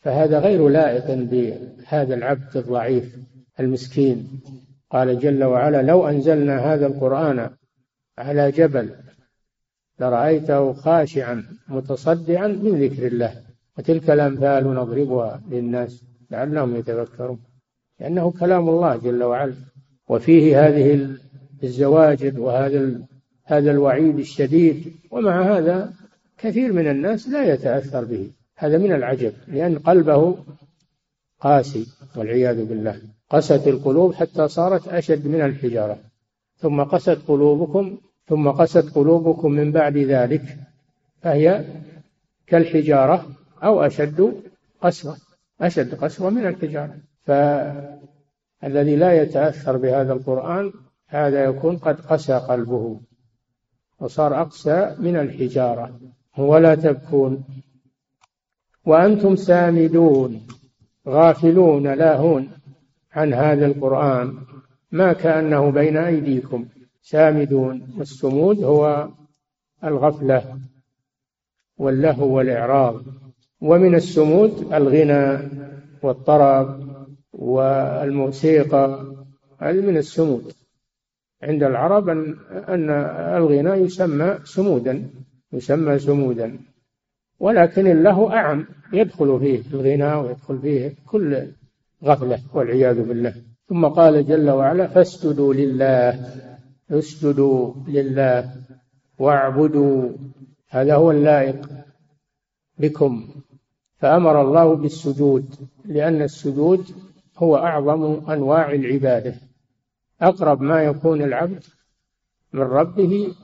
فهذا 0.00 0.38
غير 0.38 0.68
لائق 0.68 1.14
بهذا 1.14 2.14
العبد 2.14 2.56
الضعيف 2.56 3.16
المسكين. 3.60 4.40
قال 4.90 5.18
جل 5.18 5.44
وعلا 5.44 5.82
لو 5.82 6.08
أنزلنا 6.08 6.74
هذا 6.74 6.86
القرآن 6.86 7.50
على 8.18 8.50
جبل 8.50 9.03
لرأيته 10.00 10.72
خاشعا 10.72 11.44
متصدعا 11.68 12.48
من 12.48 12.80
ذكر 12.82 13.06
الله. 13.06 13.42
وتلك 13.78 14.10
الأمثال 14.10 14.74
نضربها 14.74 15.42
للناس 15.50 16.04
لعلهم 16.30 16.76
يتذكرون. 16.76 17.38
لأنه 18.00 18.30
كلام 18.30 18.68
الله 18.68 18.96
جل 18.96 19.22
وعلا. 19.22 19.54
وفيه 20.08 20.66
هذه 20.66 21.16
الزواجر 21.62 22.40
وهذا 22.40 23.00
هذا 23.44 23.70
الوعيد 23.70 24.18
الشديد. 24.18 24.92
ومع 25.10 25.56
هذا 25.58 25.92
كثير 26.38 26.72
من 26.72 26.90
الناس 26.90 27.28
لا 27.28 27.52
يتأثر 27.54 28.04
به. 28.04 28.30
هذا 28.56 28.78
من 28.78 28.92
العجب 28.92 29.32
لأن 29.48 29.78
قلبه 29.78 30.36
قاسي 31.40 31.86
والعياذ 32.16 32.64
بالله. 32.64 33.00
قست 33.30 33.68
القلوب 33.68 34.14
حتى 34.14 34.48
صارت 34.48 34.88
أشد 34.88 35.26
من 35.26 35.40
الحجارة. 35.40 35.98
ثم 36.56 36.82
قست 36.82 37.18
قلوبكم 37.28 37.98
ثم 38.26 38.50
قست 38.50 38.94
قلوبكم 38.94 39.50
من 39.50 39.72
بعد 39.72 39.96
ذلك 39.96 40.42
فهي 41.22 41.64
كالحجارة 42.46 43.26
أو 43.62 43.82
أشد 43.82 44.34
قسوة 44.80 45.16
أشد 45.60 45.94
قسوة 45.94 46.30
من 46.30 46.46
الحجارة. 46.46 46.96
فالذي 47.22 48.96
لا 48.96 49.22
يتأثر 49.22 49.76
بهذا 49.76 50.12
القرآن 50.12 50.72
هذا 51.06 51.44
يكون 51.44 51.76
قد 51.76 52.00
قسى 52.00 52.34
قلبه 52.34 53.00
وصار 54.00 54.40
أقسى 54.40 54.96
من 54.98 55.16
الحجارة. 55.16 56.00
ولا 56.38 56.74
تبكون. 56.74 57.44
وأنتم 58.86 59.36
سامدون 59.36 60.46
غافلون 61.08 61.86
لاهون 61.86 62.50
عن 63.12 63.34
هذا 63.34 63.66
القرآن. 63.66 64.36
ما 64.92 65.12
كأنه 65.12 65.70
بين 65.70 65.96
أيديكم. 65.96 66.66
سامدون. 67.04 67.76
والسمود 67.98 68.62
هو 68.64 69.08
الغفلة 69.84 70.58
واللهو 71.78 72.36
والإعراض. 72.36 73.02
ومن 73.60 73.94
السمود 73.94 74.72
الغنى 74.72 75.48
والطرب 76.02 76.66
والموسيقى. 77.32 78.86
هذه 79.58 79.80
من 79.80 79.96
السمود 79.96 80.52
عند 81.42 81.62
العرب 81.62 82.08
أن 82.08 82.90
الغنى 83.38 83.70
يسمى 83.70 84.38
سمودا 84.44 85.10
يسمى 85.52 85.98
سمودا 85.98 86.58
ولكن 87.40 87.86
اللهو 87.86 88.30
أعم 88.30 88.66
يدخل 88.92 89.38
فيه 89.40 89.62
الغنى 89.74 90.14
ويدخل 90.14 90.58
فيه 90.58 90.92
كل 91.06 91.46
غفلة 92.04 92.38
والعياذ 92.54 93.02
بالله. 93.08 93.34
ثم 93.68 93.86
قال 93.86 94.26
جل 94.26 94.50
وعلا 94.50 94.86
فاسجدوا 94.86 95.54
لله. 95.54 96.30
اسجدوا 96.90 97.74
لله 97.86 98.54
واعبدوا 99.18 100.10
هذا 100.68 100.94
هو 100.94 101.10
اللائق 101.10 101.68
بكم. 102.78 103.28
فأمر 103.98 104.42
الله 104.42 104.76
بالسجود 104.76 105.54
لأن 105.84 106.22
السجود 106.22 106.86
هو 107.36 107.56
أعظم 107.56 108.30
أنواع 108.30 108.72
العبادة. 108.72 109.34
أقرب 110.22 110.60
ما 110.60 110.82
يكون 110.82 111.22
العبد 111.22 111.64
من 112.52 112.62
ربه 112.62 113.34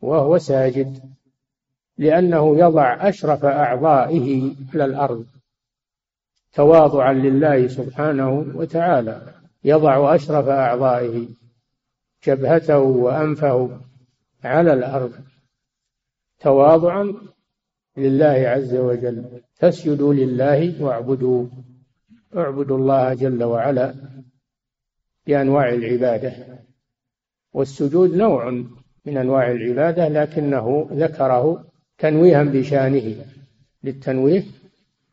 وهو 0.00 0.38
ساجد 0.38 1.00
لأنه 1.98 2.58
يضع 2.58 3.08
أشرف 3.08 3.44
أعضائه 3.44 4.54
على 4.74 4.84
الأرض 4.84 5.26
تواضعا 6.52 7.12
لله 7.12 7.68
سبحانه 7.68 8.52
وتعالى. 8.54 9.34
يضع 9.64 10.14
أشرف 10.14 10.48
أعضائه. 10.48 11.28
جبهته 12.24 12.78
وأنفه 12.78 13.80
على 14.44 14.72
الأرض 14.72 15.12
تواضعا 16.40 17.14
لله 17.96 18.48
عز 18.48 18.74
وجل. 18.74 19.24
فاسجدوا 19.54 20.14
لله 20.14 20.82
واعبدوا 20.82 21.46
اعبدوا 22.36 22.78
الله 22.78 23.14
جل 23.14 23.44
وعلا 23.44 23.94
بأنواع 25.26 25.68
العبادة. 25.68 26.32
والسجود 27.52 28.14
نوع 28.14 28.50
من 29.06 29.16
أنواع 29.16 29.50
العبادة 29.50 30.08
لكنه 30.08 30.88
ذكره 30.92 31.64
تنويها 31.98 32.42
بشأنه 32.44 33.24
للتنويه 33.84 34.44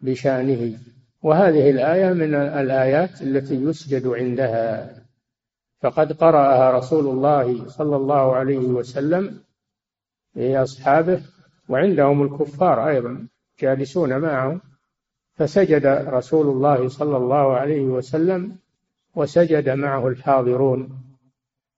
بشأنه. 0.01 0.73
وهذه 1.23 1.69
الآية 1.69 2.13
من 2.13 2.35
الآيات 2.35 3.21
التي 3.21 3.55
يسجد 3.55 4.07
عندها. 4.07 4.96
فقد 5.81 6.13
قرأها 6.13 6.77
رسول 6.77 7.07
الله 7.07 7.67
صلى 7.67 7.95
الله 7.95 8.35
عليه 8.35 8.57
وسلم 8.57 9.39
لأصحابه 10.35 11.21
وعندهم 11.69 12.23
الكفار 12.23 12.87
أيضا 12.87 13.27
جالسون 13.61 14.17
معه. 14.17 14.61
فسجد 15.33 15.85
رسول 15.85 16.47
الله 16.47 16.87
صلى 16.87 17.17
الله 17.17 17.53
عليه 17.53 17.85
وسلم 17.85 18.55
وسجد 19.15 19.69
معه 19.69 20.07
الحاضرون 20.07 21.01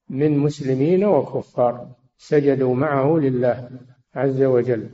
من 0.09 0.37
مسلمين 0.37 1.05
وكفار. 1.05 1.87
سجدوا 2.17 2.75
معه 2.75 3.17
لله 3.17 3.69
عز 4.15 4.43
وجل. 4.43 4.89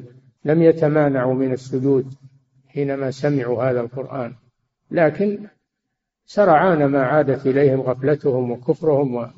لم 0.45 0.61
يتمانعوا 0.61 1.33
من 1.33 1.53
السجود 1.53 2.13
حينما 2.67 3.11
سمعوا 3.11 3.63
هذا 3.63 3.81
القرآن. 3.81 4.33
لكن 4.91 5.47
سرعان 6.25 6.85
ما 6.85 7.03
عادت 7.03 7.47
إليهم 7.47 7.81
غفلتهم 7.81 8.51
وكفرهم 8.51 9.29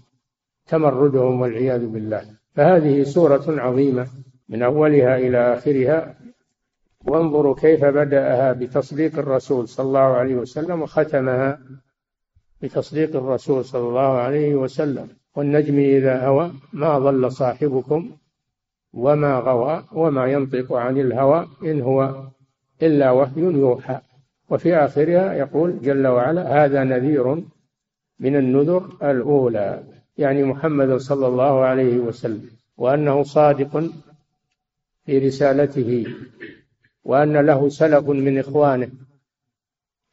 وتمردهم 0.67 1.41
والعياذ 1.41 1.87
بالله. 1.87 2.21
فهذه 2.55 3.03
سورة 3.03 3.43
عظيمة 3.47 4.07
من 4.49 4.63
أولها 4.63 5.17
إلى 5.17 5.53
آخرها. 5.53 6.15
وانظروا 7.07 7.55
كيف 7.55 7.85
بدأها 7.85 8.53
بتصديق 8.53 9.19
الرسول 9.19 9.67
صلى 9.67 9.85
الله 9.85 9.99
عليه 9.99 10.35
وسلم 10.35 10.81
وختمها 10.81 11.59
بتصديق 12.61 13.15
الرسول 13.15 13.65
صلى 13.65 13.87
الله 13.89 14.17
عليه 14.17 14.55
وسلم. 14.55 15.07
والنجم 15.35 15.79
إذا 15.79 16.25
هوى 16.27 16.51
ما 16.73 16.99
ضل 16.99 17.31
صاحبكم 17.31 18.11
وما 18.93 19.39
غوى 19.39 19.83
وما 19.91 20.25
ينطق 20.25 20.73
عن 20.73 20.97
الهوى 20.97 21.47
إن 21.63 21.81
هو 21.81 22.27
إلا 22.81 23.11
وحي 23.11 23.41
يوحى. 23.41 23.99
وفي 24.49 24.75
آخرها 24.75 25.33
يقول 25.33 25.81
جل 25.81 26.07
وعلا 26.07 26.65
هذا 26.65 26.83
نذير 26.83 27.35
من 28.19 28.35
النذر 28.35 28.97
الأولى. 29.03 29.83
يعني 30.17 30.43
محمد 30.43 30.97
صلى 30.97 31.27
الله 31.27 31.65
عليه 31.65 31.97
وسلم 31.97 32.49
وأنه 32.77 33.23
صادق 33.23 33.89
في 35.05 35.19
رسالته 35.19 36.05
وأن 37.03 37.37
له 37.37 37.69
سلف 37.69 38.09
من 38.09 38.39
إخوانه 38.39 38.89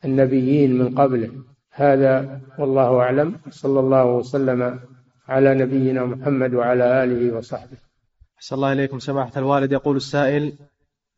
النبيين 0.04 0.78
من 0.78 0.94
قبله. 0.94 1.30
هذا 1.70 2.40
والله 2.58 3.00
أعلم 3.00 3.38
صلى 3.50 3.80
الله 3.80 4.04
وسلم 4.04 4.80
على 5.28 5.54
نبينا 5.54 6.04
محمد 6.04 6.54
وعلى 6.54 7.04
آله 7.04 7.36
وصحبه. 7.36 7.76
أحسن 8.36 8.56
الله 8.56 8.72
إليكم 8.72 8.98
سماحة 8.98 9.32
الوالد. 9.36 9.72
يقول 9.72 9.96
السائل 9.96 10.52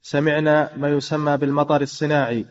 سمعنا 0.02 0.76
ما 0.76 0.88
يسمى 0.88 1.36
بالمطر 1.36 1.80
الصناعي. 1.80 2.46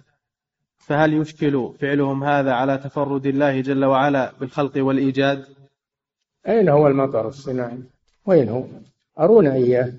فهل 0.87 1.13
يشكل 1.13 1.71
فعلهم 1.79 2.23
هذا 2.23 2.51
على 2.51 2.77
تفرد 2.77 3.25
الله 3.25 3.61
جل 3.61 3.85
وعلا 3.85 4.31
بالخلق 4.39 4.71
والإيجاد؟ 4.77 5.45
أين 6.47 6.69
هو 6.69 6.87
المطر 6.87 7.27
الصناعي؟ 7.27 7.79
وين 8.25 8.49
هو؟ 8.49 8.65
أرونا 9.19 9.53
إياه. 9.53 9.93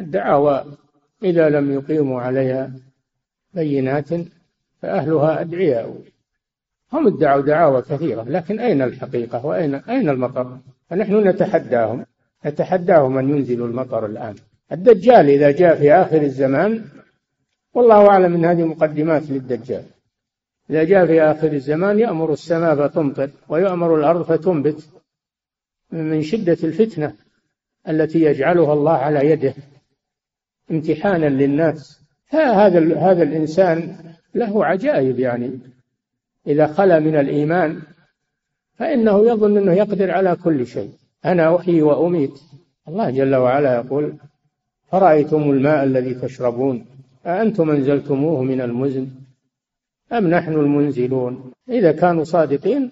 الدعاوى 0.00 0.64
إذا 1.22 1.48
لم 1.48 1.72
يقيموا 1.72 2.20
عليها 2.20 2.72
بينات 3.54 4.08
فأهلها 4.82 5.40
أدعياء. 5.40 6.00
هم 6.92 7.06
ادعوا 7.06 7.42
دعاوى 7.42 7.82
كثيرة 7.82 8.22
لكن 8.22 8.60
أين 8.60 8.82
الحقيقة 8.82 9.46
وأين 9.46 9.74
أين 9.74 10.08
المطر؟ 10.08 10.58
فنحن 10.90 11.28
نتحداهم. 11.28 12.06
نتحداهم 12.46 13.18
أن 13.18 13.30
ينزلوا 13.30 13.66
المطر 13.66 14.06
الآن. 14.06 14.34
الدجال 14.72 15.28
إذا 15.28 15.50
جاء 15.50 15.76
في 15.76 15.92
آخر 15.92 16.22
الزمان 16.22 16.84
والله 17.74 18.08
أعلم 18.08 18.34
أن 18.34 18.44
هذه 18.44 18.64
مقدمات 18.64 19.30
للدجال. 19.30 19.84
إذا 20.70 20.84
جاء 20.84 21.06
في 21.06 21.22
آخر 21.22 21.52
الزمان 21.52 21.98
يأمر 21.98 22.32
السماء 22.32 22.76
فتمطر 22.76 23.30
ويأمر 23.48 23.94
الأرض 23.98 24.22
فتنبت 24.22 24.88
من 25.92 26.22
شدة 26.22 26.58
الفتنة 26.64 27.14
التي 27.88 28.22
يجعلها 28.22 28.72
الله 28.72 28.92
على 28.92 29.30
يده. 29.30 29.54
امتحانا 30.70 31.26
للناس. 31.26 32.00
فهذا 32.26 32.98
هذا 32.98 33.22
الإنسان 33.22 33.96
له 34.34 34.64
عجائب 34.64 35.18
يعني. 35.18 35.58
إذا 36.46 36.66
خلا 36.66 36.98
من 36.98 37.16
الإيمان 37.16 37.82
فإنه 38.74 39.30
يظن 39.30 39.56
أنه 39.56 39.72
يقدر 39.72 40.10
على 40.10 40.36
كل 40.36 40.66
شيء. 40.66 40.92
أنا 41.24 41.56
أحيي 41.56 41.82
وأميت. 41.82 42.40
الله 42.88 43.10
جل 43.10 43.34
وعلا 43.34 43.74
يقول 43.74 44.14
فرأيتم 44.90 45.50
الماء 45.50 45.84
الذي 45.84 46.14
تشربون 46.14 46.86
أأنتم 47.26 47.70
أنزلتموه 47.70 48.42
من 48.42 48.60
المزن 48.60 49.08
أم 50.12 50.26
نحن 50.26 50.52
المنزلون؟ 50.52 51.52
إذا 51.68 51.92
كانوا 51.92 52.24
صادقين 52.24 52.90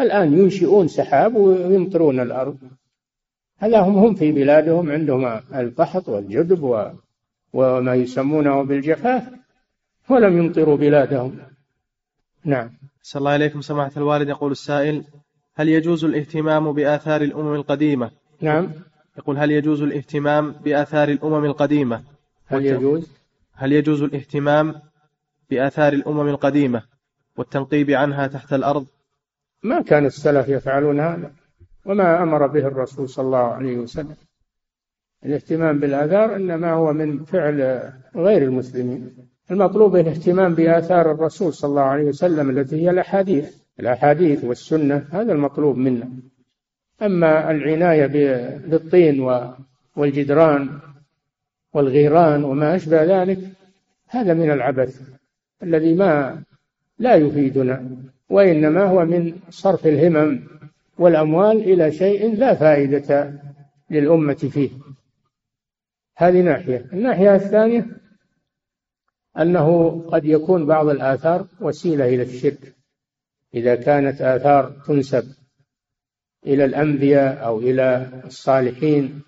الآن 0.00 0.38
ينشئون 0.38 0.88
سحاب 0.88 1.34
ويمطرون 1.36 2.20
الأرض. 2.20 2.58
هذا 3.58 3.80
هم 3.80 3.98
هم 3.98 4.14
في 4.14 4.32
بلادهم 4.32 4.90
عندهم 4.90 5.40
القحط 5.54 6.08
والجدب 6.08 6.92
وما 7.52 7.94
يسمونه 7.94 8.62
بالجفاف 8.62 9.22
ولم 10.10 10.38
يمطروا 10.38 10.76
بلادهم. 10.76 11.38
نعم. 12.44 12.70
صلى 13.02 13.20
الله 13.20 13.30
عليكم 13.30 13.60
سماحة 13.60 13.92
الوالد. 13.96 14.28
يقول 14.28 14.52
السائل 14.52 15.04
هل 15.54 15.68
يجوز 15.68 16.04
الاهتمام 16.04 16.72
بآثار 16.72 17.22
الأمم 17.22 17.54
القديمة؟ 17.54 18.10
نعم. 18.40 18.72
يقول 19.18 19.38
هل 19.38 19.50
يجوز 19.50 19.82
الاهتمام 19.82 20.52
بآثار 20.52 21.08
الأمم 21.08 21.44
القديمة؟ 21.44 22.02
هل 22.46 22.66
يجوز؟ 22.66 23.15
هل 23.56 23.72
يجوز 23.72 24.02
الاهتمام 24.02 24.74
بآثار 25.50 25.92
الأمم 25.92 26.28
القديمة 26.28 26.82
والتنقيب 27.36 27.90
عنها 27.90 28.26
تحت 28.26 28.52
الأرض؟ 28.52 28.86
ما 29.62 29.82
كان 29.82 30.06
السلف 30.06 30.48
يفعلون 30.48 31.00
هذا 31.00 31.32
وما 31.86 32.22
أمر 32.22 32.46
به 32.46 32.66
الرسول 32.66 33.08
صلى 33.08 33.26
الله 33.26 33.38
عليه 33.38 33.76
وسلم. 33.76 34.16
الاهتمام 35.24 35.80
بالآثار 35.80 36.36
إنما 36.36 36.72
هو 36.72 36.92
من 36.92 37.24
فعل 37.24 37.92
غير 38.16 38.42
المسلمين. 38.42 39.16
المطلوب 39.50 39.96
الاهتمام 39.96 40.54
بآثار 40.54 41.12
الرسول 41.12 41.52
صلى 41.52 41.68
الله 41.68 41.82
عليه 41.82 42.04
وسلم 42.04 42.50
التي 42.50 42.76
هي 42.76 42.90
الأحاديث. 42.90 43.56
الأحاديث 43.80 44.44
والسنة 44.44 45.06
هذا 45.10 45.32
المطلوب 45.32 45.76
منا. 45.76 46.08
أما 47.02 47.50
العناية 47.50 48.06
بالطين 48.56 49.20
والجدران 49.96 50.80
والغيران 51.76 52.44
وما 52.44 52.76
أشبه 52.76 53.04
ذلك 53.04 53.38
هذا 54.08 54.34
من 54.34 54.50
العبث 54.50 55.00
الذي 55.62 55.94
ما 55.94 56.42
لا 56.98 57.14
يفيدنا 57.14 57.90
وإنما 58.28 58.84
هو 58.84 59.04
من 59.04 59.34
صرف 59.50 59.86
الهمم 59.86 60.40
والأموال 60.98 61.56
إلى 61.56 61.92
شيء 61.92 62.36
لا 62.36 62.54
فائدة 62.54 63.32
للأمة 63.90 64.34
فيه. 64.34 64.70
هذه 66.16 66.42
ناحية. 66.42 66.86
الناحية 66.92 67.34
الثانية 67.34 67.86
أنه 69.38 70.00
قد 70.08 70.24
يكون 70.24 70.66
بعض 70.66 70.88
الآثار 70.88 71.46
وسيلة 71.60 72.08
إلى 72.08 72.22
الشرك. 72.22 72.74
إذا 73.54 73.74
كانت 73.74 74.20
آثار 74.20 74.70
تنسب 74.86 75.24
إلى 76.46 76.64
الأنبياء 76.64 77.46
أو 77.46 77.58
إلى 77.58 78.10
الصالحين 78.24 79.22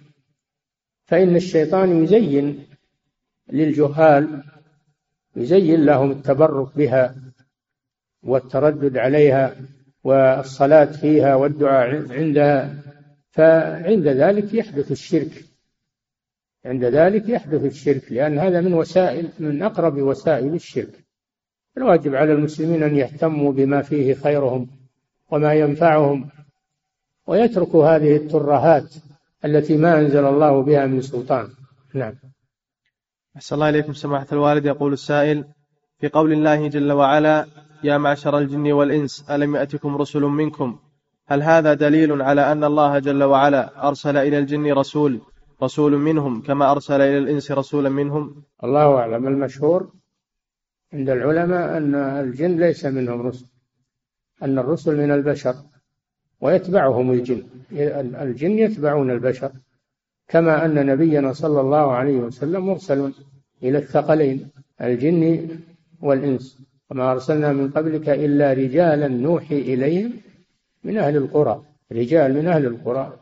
فإن 1.09 1.37
الشيطان 1.37 2.05
يزين 2.05 2.67
للجهال 3.53 4.43
يزين 5.37 5.85
لهم 5.85 6.11
التبرك 6.11 6.77
بها 6.77 7.15
والتردد 8.23 8.97
عليها 8.97 9.57
والصلاة 10.05 10.85
فيها 10.85 11.35
والدعاء 11.35 12.13
عندها 12.13 12.75
فعند 13.31 14.09
ذلك 14.09 14.55
يحدث 14.55 14.93
الشرك. 14.93 15.45
عند 16.65 16.85
ذلك 16.85 17.29
يحدث 17.29 17.65
الشرك 17.65 18.13
لأن 18.13 18.39
هذا 18.39 18.61
من 18.61 18.75
وسائل 18.75 19.29
من 19.39 19.63
أقرب 19.63 19.99
وسائل 19.99 20.55
الشرك. 20.55 21.05
الواجب 21.77 22.15
على 22.15 22.33
المسلمين 22.33 22.83
أن 22.83 22.97
يهتموا 22.97 23.53
بما 23.53 23.83
فيه 23.83 24.15
خيرهم 24.15 24.69
وما 25.31 25.55
ينفعهم 25.55 26.29
ويتركوا 27.27 27.87
هذه 27.89 28.17
الترهات 28.17 28.95
التي 29.45 29.77
ما 29.77 30.01
أنزل 30.01 30.25
الله 30.25 30.63
بها 30.63 30.87
من 30.87 31.01
سلطان. 31.01 31.49
نعم. 31.95 32.15
أحسن 33.37 33.55
الله 33.55 33.69
إليكم 33.69 33.93
سماحة 33.93 34.27
الوالد. 34.33 34.67
يقول 34.67 34.93
السائل 34.93 35.45
في 36.01 36.09
قول 36.09 36.33
الله 36.33 36.69
جل 36.69 36.93
وعلا 36.93 37.47
يا 37.85 37.99
معشر 37.99 38.39
الجن 38.39 38.73
والإنس 38.73 39.31
ألم 39.31 39.57
يأتكم 39.57 39.97
رسل 39.97 40.23
منكم؟ 40.23 40.79
هل 41.27 41.43
هذا 41.43 41.75
دليل 41.75 42.23
على 42.23 42.53
أن 42.53 42.65
الله 42.65 42.99
جل 42.99 43.23
وعلا 43.23 43.89
أرسل 43.89 44.17
إلى 44.17 44.39
الجن 44.39 44.73
رسول 44.73 45.21
رسول 45.63 45.93
منهم 45.99 46.43
كما 46.43 46.73
أرسل 46.73 47.01
إلى 47.01 47.19
الإنس 47.19 47.51
رسولا 47.51 47.89
منهم؟ 47.89 48.43
الله 48.65 48.97
أعلم. 48.97 49.29
المشهور 49.29 49.93
عند 50.93 51.11
العلماء 51.11 51.77
أن 51.77 51.95
الجن 51.95 52.57
ليس 52.57 52.85
منهم 52.87 53.27
رسل 53.27 53.47
أن 54.43 54.59
الرسل 54.59 54.97
من 54.97 55.11
البشر. 55.11 55.55
ويتبعهم 56.41 57.11
الجن. 57.11 57.43
الجن 58.23 58.59
يتبعون 58.59 59.11
البشر. 59.11 59.53
كما 60.29 60.65
أن 60.65 60.87
نبينا 60.87 61.33
صلى 61.33 61.61
الله 61.61 61.93
عليه 61.93 62.17
وسلم 62.17 62.67
مرسل 62.67 63.13
إلى 63.63 63.79
الثقلين 63.79 64.49
الجن 64.81 65.49
والإنس. 66.01 66.59
وما 66.91 67.13
أرسلنا 67.13 67.53
من 67.53 67.71
قبلك 67.71 68.09
إلا 68.09 68.53
رجالا 68.53 69.09
نوحي 69.09 69.59
إليهم 69.59 70.13
من 70.85 70.99
أهل 70.99 71.17
القرى. 71.17 71.63
رجال 71.93 72.35
من 72.35 72.47
أهل 72.47 72.67
القرى 72.67 73.13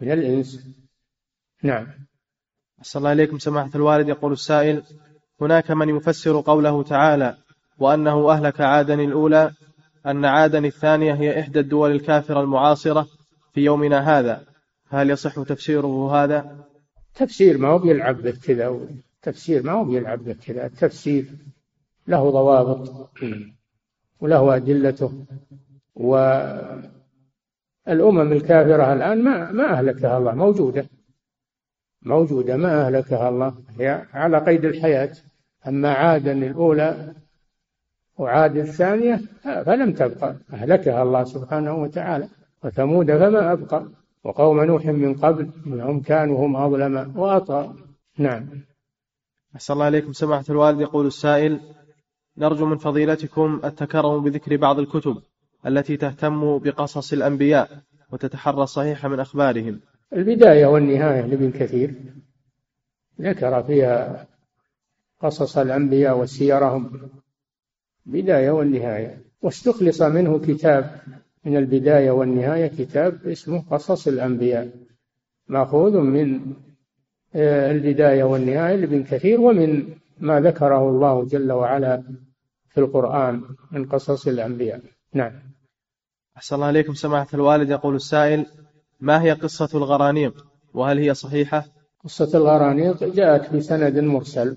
من 0.00 0.12
الإنس. 0.12 0.66
نعم. 1.62 1.86
أحسن 2.78 2.98
الله 2.98 3.12
إليكم 3.12 3.38
سماحة 3.38 3.70
الوالد. 3.74 4.08
يقول 4.08 4.32
السائل 4.32 4.82
هناك 5.40 5.70
من 5.70 5.88
يفسر 5.88 6.40
قوله 6.40 6.82
تعالى 6.82 7.36
وأنه 7.78 8.30
أهلك 8.30 8.60
عادا 8.60 8.94
الأولى 8.94 9.52
أن 10.06 10.24
عادا 10.24 10.58
الثانية 10.58 11.14
هي 11.14 11.40
إحدى 11.40 11.60
الدول 11.60 11.90
الكافرة 11.90 12.40
المعاصرة 12.40 13.06
في 13.52 13.60
يومنا 13.60 14.18
هذا. 14.18 14.44
هل 14.88 15.10
يصح 15.10 15.42
تفسيره 15.42 16.24
هذا؟ 16.24 16.66
تفسير 17.14 17.58
ما 17.58 17.68
هو 17.68 17.78
بيلعب 17.78 18.22
به 18.22 18.34
كذا 18.44 18.80
تفسير 19.22 19.62
ما 19.62 19.72
هو 19.72 19.84
بيلعب 19.84 20.24
به 20.24 20.36
كذا 20.46 20.66
التفسير 20.66 21.24
له 22.08 22.30
ضوابط 22.30 23.10
وله 24.20 24.56
أدلته 24.56 25.24
والأمم 25.94 26.82
الكافرة 28.32 28.92
الآن 28.92 29.24
ما 29.24 29.52
ما 29.52 29.78
أهلكها 29.78 30.18
الله 30.18 30.34
موجودة 30.34 30.86
موجودة 32.02 32.56
ما 32.56 32.86
أهلكها 32.86 33.28
الله. 33.28 33.54
هي 33.78 34.06
على 34.12 34.38
قيد 34.38 34.64
الحياة. 34.64 35.12
أما 35.68 35.92
عادا 35.92 36.32
الأولى 36.32 37.14
وعاد 38.20 38.56
الثانية 38.56 39.20
فلم 39.42 39.92
تبقى 39.92 40.36
أهلكها 40.52 41.02
الله 41.02 41.24
سبحانه 41.24 41.74
وتعالى 41.74 42.28
وثمود 42.64 43.06
فما 43.06 43.52
أبقى 43.52 43.86
وقوم 44.24 44.60
نوح 44.64 44.86
من 44.86 45.14
قبل 45.14 45.50
إنهم 45.66 46.00
كانوا 46.00 46.46
هم 46.46 46.56
أظلم 46.56 47.18
وأطغى. 47.18 47.74
نعم. 48.18 48.48
أحسن 49.56 49.74
الله 49.74 49.84
عليكم 49.84 50.12
سماحة 50.12 50.44
الوالد 50.50 50.80
يقول 50.80 51.06
السائل 51.06 51.60
نرجو 52.38 52.66
من 52.66 52.76
فضيلتكم 52.76 53.60
التكرم 53.64 54.22
بذكر 54.22 54.56
بعض 54.56 54.78
الكتب 54.78 55.16
التي 55.66 55.96
تهتم 55.96 56.58
بقصص 56.58 57.12
الأنبياء 57.12 57.68
وتتحرى 58.12 58.62
الصحيح 58.62 59.06
من 59.06 59.20
أخبارهم. 59.20 59.80
البداية 60.12 60.66
والنهاية 60.66 61.26
لابن 61.26 61.50
كثير. 61.50 61.94
ذكر 63.20 63.62
فيها 63.62 64.26
قصص 65.20 65.58
الأنبياء 65.58 66.18
وسيرهم. 66.18 67.10
بداية 68.10 68.50
والنهاية. 68.50 69.22
واستخلص 69.42 70.02
منه 70.02 70.38
كتاب. 70.38 71.00
من 71.44 71.56
البداية 71.56 72.10
والنهاية 72.10 72.66
كتاب 72.66 73.26
اسمه 73.26 73.64
قصص 73.70 74.08
الأنبياء. 74.08 74.70
مأخوذ 75.48 75.98
من 75.98 76.40
آه، 77.34 77.72
البداية 77.72 78.24
والنهاية 78.24 78.76
لابن 78.76 79.02
كثير 79.04 79.40
ومن 79.40 79.94
ما 80.18 80.40
ذكره 80.40 80.88
الله 80.88 81.24
جل 81.24 81.52
وعلا 81.52 82.02
في 82.68 82.80
القرآن 82.80 83.42
من 83.72 83.86
قصص 83.86 84.26
الأنبياء. 84.26 84.80
نعم. 85.14 85.32
أحسن 86.36 86.54
الله 86.54 86.66
عليكم 86.66 86.94
سماحة 86.94 87.26
الوالد. 87.34 87.70
يقول 87.70 87.94
السائل 87.94 88.46
ما 89.00 89.22
هي 89.22 89.32
قصة 89.32 89.78
الغرانيق؟ 89.78 90.46
وهل 90.74 90.98
هي 90.98 91.14
صحيحة؟ 91.14 91.64
قصة 92.04 92.38
الغرانيق 92.38 93.04
جاءت 93.04 93.54
بسند 93.54 93.98
مرسل 93.98 94.56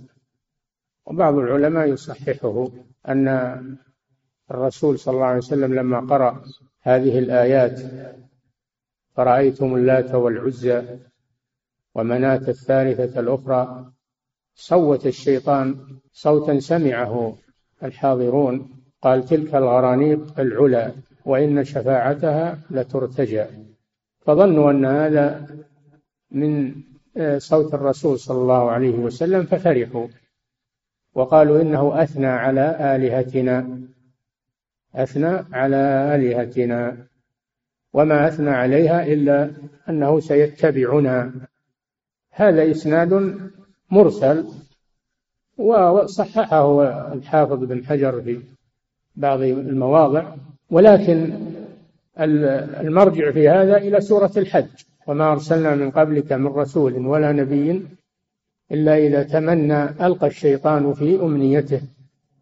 وبعض 1.05 1.33
العلماء 1.33 1.87
يصححه. 1.87 2.67
أن 3.07 3.27
الرسول 4.51 4.99
صلى 4.99 5.13
الله 5.13 5.25
عليه 5.25 5.37
وسلم 5.37 5.73
لما 5.73 5.99
قرأ 5.99 6.43
هذه 6.81 7.19
الآيات 7.19 7.81
فرأيتم 9.15 9.75
اللات 9.75 10.15
والعزى 10.15 10.83
ومناة 11.95 12.41
الثالثة 12.47 13.19
الأخرى 13.19 13.91
صوت 14.55 15.07
الشيطان 15.07 15.75
صوتا 16.13 16.59
سمعه 16.59 17.37
الحاضرون 17.83 18.69
قال 19.01 19.25
تلك 19.25 19.55
الغرانيق 19.55 20.39
العلا 20.39 20.91
وإن 21.25 21.63
شفاعتها 21.63 22.59
لترتجى. 22.69 23.45
فظنوا 24.21 24.71
أن 24.71 24.85
هذا 24.85 25.47
من 26.31 26.75
آه، 27.17 27.37
صوت 27.37 27.73
الرسول 27.73 28.19
صلى 28.19 28.37
الله 28.37 28.71
عليه 28.71 28.97
وسلم 28.97 29.43
ففرحوا. 29.43 30.07
وقالوا 31.15 31.61
إنه 31.61 32.03
أثنى 32.03 32.27
على 32.27 32.95
آلهتنا. 32.95 33.79
أثنى 34.95 35.45
على 35.53 36.15
آلهتنا. 36.15 36.97
وما 37.93 38.27
أثنى 38.27 38.49
عليها 38.49 39.05
إلا 39.05 39.51
أنه 39.89 40.19
سيتبعنا. 40.19 41.31
هذا 42.31 42.71
إسناد 42.71 43.39
مرسل 43.91 44.45
وصححه 45.57 46.83
الحافظ 47.13 47.63
بن 47.63 47.85
حجر 47.85 48.21
في 48.21 48.39
بعض 49.15 49.41
المواضع. 49.41 50.35
ولكن 50.69 51.33
المرجع 52.19 53.31
في 53.31 53.49
هذا 53.49 53.77
إلى 53.77 54.01
سورة 54.01 54.31
الحج. 54.37 54.83
وما 55.07 55.31
أرسلنا 55.31 55.75
من 55.75 55.91
قبلك 55.91 56.33
من 56.33 56.47
رسول 56.47 57.05
ولا 57.05 57.31
نبي 57.31 57.85
إلا 58.71 58.97
إذا 58.97 59.23
تمنى 59.23 59.83
ألقى 59.83 60.27
الشيطان 60.27 60.93
في 60.93 61.21
أمنيته. 61.21 61.81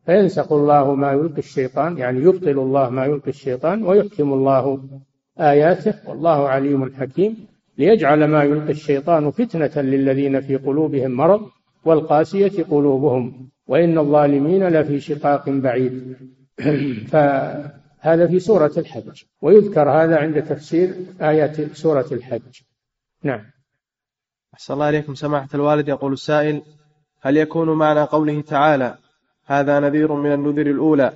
فينسخ 0.06 0.52
الله 0.52 0.96
ما 0.96 1.12
يلقي 1.12 1.38
الشيطان 1.38 1.98
يعني 1.98 2.20
يبطل 2.20 2.60
الله 2.60 2.90
ما 2.90 3.06
يلقي 3.06 3.30
الشيطان 3.30 3.84
ويحكم 3.84 4.34
الله 4.34 4.90
آياته 5.40 5.94
والله 6.10 6.50
عليم 6.50 6.94
حكيم. 6.94 7.48
ليجعل 7.78 8.26
ما 8.26 8.44
يلقي 8.44 8.72
الشيطان 8.72 9.32
فتنة 9.32 9.82
للذين 9.82 10.42
في 10.42 10.56
قلوبهم 10.56 11.12
مرض 11.12 11.42
والقاسية 11.86 12.64
قلوبهم 12.64 13.50
وإن 13.68 13.98
الظالمين 13.98 14.68
لفي 14.68 15.00
شقاق 15.00 15.50
بعيد. 15.50 16.18
فهذا 17.12 18.28
في 18.28 18.40
سورة 18.40 18.72
الحج 18.78 19.24
ويذكر 19.42 19.90
هذا 19.90 20.18
عند 20.18 20.44
تفسير 20.44 20.96
آيات 21.22 21.62
سورة 21.76 22.06
الحج. 22.12 22.62
نعم. 23.24 23.42
أحسن 24.54 24.74
الله 24.74 24.86
عليكم 24.86 25.16
سماحة 25.16 25.48
الوالد 25.54 25.88
يقول 25.88 26.14
السائل 26.14 26.62
هل 27.22 27.38
يكون 27.38 27.70
معنى 27.70 28.02
قوله 28.02 28.42
تعالى 28.42 28.98
هذا 29.46 29.80
نذير 29.80 30.14
من 30.14 30.34
النذر 30.34 30.68
الأولى 30.68 31.14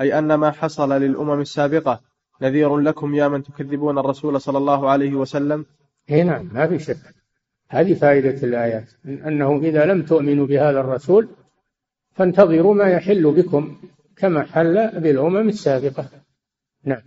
أي 0.00 0.18
أن 0.18 0.34
ما 0.34 0.50
حصل 0.50 0.92
للأمم 0.92 1.40
السابقة 1.40 2.00
نذير 2.42 2.78
لكم 2.78 3.14
يا 3.14 3.28
من 3.28 3.42
تكذبون 3.42 3.98
الرسول 3.98 4.40
صلى 4.40 4.58
الله 4.58 4.90
عليه 4.90 5.14
وسلم؟ 5.14 5.66
اي 6.10 6.22
نعم 6.22 6.50
ما 6.52 6.66
في 6.66 6.78
شك. 6.78 7.14
هذه 7.68 7.94
فائدة 7.94 8.46
الآيات 8.46 8.90
أنه 9.04 9.56
إذا 9.56 9.84
لم 9.84 10.02
تؤمنوا 10.02 10.46
بهذا 10.46 10.80
الرسول 10.80 11.28
فانتظروا 12.14 12.74
ما 12.74 12.90
يحل 12.90 13.30
بكم 13.32 13.76
كما 14.16 14.42
حل 14.42 15.00
بالأمم 15.00 15.48
السابقة. 15.48 16.08
نعم. 16.84 17.02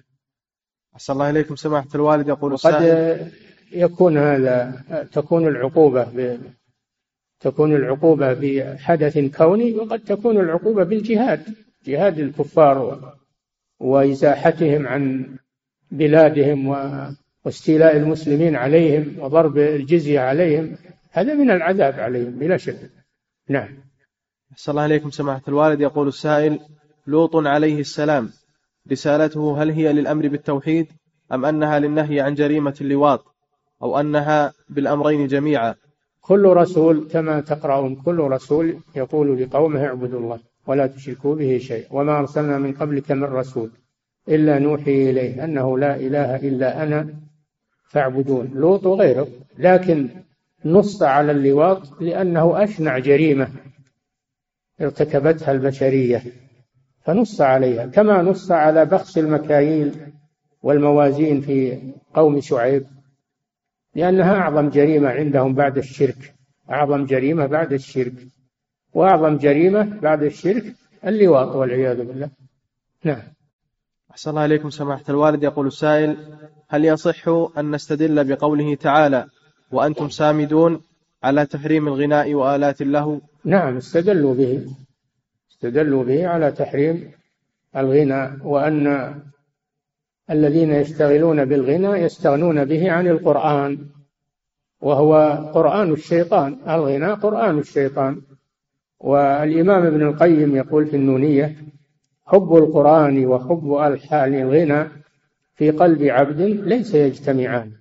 أحسن 0.95 1.13
الله 1.13 1.29
إليكم. 1.29 1.55
سماحة 1.55 1.89
الوالد 1.95 2.27
يقول 2.27 2.57
قد 2.57 2.73
يكون 3.71 4.17
هذا 4.17 4.83
تكون 5.11 5.47
العقوبة 5.47 6.03
ب... 6.03 6.39
تكون 7.39 7.75
العقوبة 7.75 8.33
بحدث 8.33 9.17
كوني 9.37 9.73
وقد 9.73 9.99
تكون 9.99 10.39
العقوبة 10.39 10.83
بالجهاد 10.83 11.55
جهاد 11.85 12.19
الكفار 12.19 12.99
وإزاحتهم 13.79 14.87
عن 14.87 15.35
بلادهم 15.91 16.67
واستيلاء 17.45 17.97
المسلمين 17.97 18.55
عليهم 18.55 19.19
وضرب 19.19 19.57
الجزية 19.57 20.19
عليهم. 20.19 20.77
هذا 21.11 21.33
من 21.33 21.51
العذاب 21.51 21.99
عليهم 21.99 22.31
بلا 22.31 22.57
شك. 22.57 22.89
نعم. 23.49 23.69
صلى 24.55 24.73
الله 24.73 24.83
عليكم 24.83 25.09
سماحة 25.09 25.41
الوالد. 25.47 25.81
يقول 25.81 26.07
السائل 26.07 26.59
لوط 27.07 27.35
عليه 27.35 27.79
السلام 27.79 28.29
رسالته 28.91 29.63
هل 29.63 29.71
هي 29.71 29.93
للأمر 29.93 30.27
بالتوحيد 30.27 30.87
أم 31.31 31.45
أنها 31.45 31.79
للنهي 31.79 32.21
عن 32.21 32.33
جريمة 32.35 32.75
اللواط؟ 32.81 33.34
أو 33.81 33.99
أنها 33.99 34.53
بالأمرين 34.69 35.27
جميعا. 35.27 35.75
كل 36.21 36.45
رسول 36.45 37.07
كما 37.11 37.41
تقرأون 37.41 37.95
كل 37.95 38.19
رسول 38.19 38.77
يقول 38.95 39.41
لقومه 39.41 39.85
اعبدوا 39.85 40.19
الله 40.19 40.39
ولا 40.67 40.87
تشركوا 40.87 41.35
به 41.35 41.57
شيء 41.57 41.85
وما 41.91 42.19
أرسلنا 42.19 42.57
من 42.57 42.73
قبلك 42.73 43.11
من 43.11 43.23
رسول 43.23 43.71
إلا 44.29 44.59
نوحي 44.59 45.09
إليه 45.09 45.43
أنه 45.43 45.77
لا 45.77 45.95
إله 45.95 46.35
إلا 46.35 46.83
أنا 46.83 47.13
فاعبدون. 47.89 48.51
لوط 48.53 48.85
وغيره 48.85 49.27
لكن 49.57 50.09
نص 50.65 51.03
على 51.03 51.31
اللواط 51.31 52.01
لأنه 52.01 52.63
أشنع 52.63 52.99
جريمة 52.99 53.47
ارتكبتها 54.81 55.51
البشرية 55.51 56.23
فنص 57.03 57.41
عليها. 57.41 57.85
كما 57.85 58.21
نص 58.21 58.51
على 58.51 58.85
بخس 58.85 59.17
المكاييل 59.17 59.95
والموازين 60.63 61.41
في 61.41 61.79
قوم 62.13 62.41
شعيب. 62.41 62.85
لأنها 63.95 64.33
أعظم 64.33 64.69
جريمة 64.69 65.09
عندهم 65.09 65.53
بعد 65.53 65.77
الشرك. 65.77 66.33
أعظم 66.71 67.05
جريمة 67.05 67.45
بعد 67.45 67.73
الشرك. 67.73 68.13
وأعظم 68.93 69.37
جريمة 69.37 69.99
بعد 70.01 70.23
الشرك 70.23 70.63
اللواط 71.05 71.55
والعياذ 71.55 71.97
بالله. 71.97 72.29
نعم. 73.03 73.21
أحسن 74.11 74.29
الله 74.29 74.41
عليكم 74.41 74.69
سماحة 74.69 75.03
الوالد. 75.09 75.43
يقول 75.43 75.67
السائل 75.67 76.17
هل 76.69 76.85
يصح 76.85 77.27
أن 77.57 77.71
نستدل 77.71 78.35
بقوله 78.35 78.75
تعالى 78.75 79.25
وأنتم 79.71 80.09
سامدون 80.09 80.81
على 81.23 81.45
تحريم 81.45 81.87
الغناء 81.87 82.33
وآلات 82.33 82.81
اللهو؟ 82.81 83.19
نعم 83.45 83.77
استدلوا 83.77 84.33
به. 84.33 84.65
استدلوا 85.51 86.03
به 86.03 86.27
على 86.27 86.51
تحريم 86.51 87.11
الغناء. 87.77 88.37
وأن 88.43 89.15
الذين 90.31 90.71
يشتغلون 90.71 91.45
بالغنى 91.45 92.01
يستغنون 92.01 92.65
به 92.65 92.91
عن 92.91 93.07
القرآن 93.07 93.77
وهو 94.81 95.13
قرآن 95.53 95.91
الشيطان. 95.91 96.57
الغنى 96.69 97.13
قرآن 97.13 97.59
الشيطان. 97.59 98.21
والإمام 98.99 99.85
ابن 99.85 100.01
القيم 100.01 100.55
يقول 100.55 100.87
في 100.87 100.95
النونية 100.95 101.55
حب 102.25 102.55
القرآن 102.55 103.25
وحب 103.25 103.73
ألحان 103.73 104.33
الغنى 104.33 104.89
في 105.55 105.71
قلب 105.71 106.03
عبد 106.03 106.41
ليس 106.41 106.95
يجتمعان. 106.95 107.71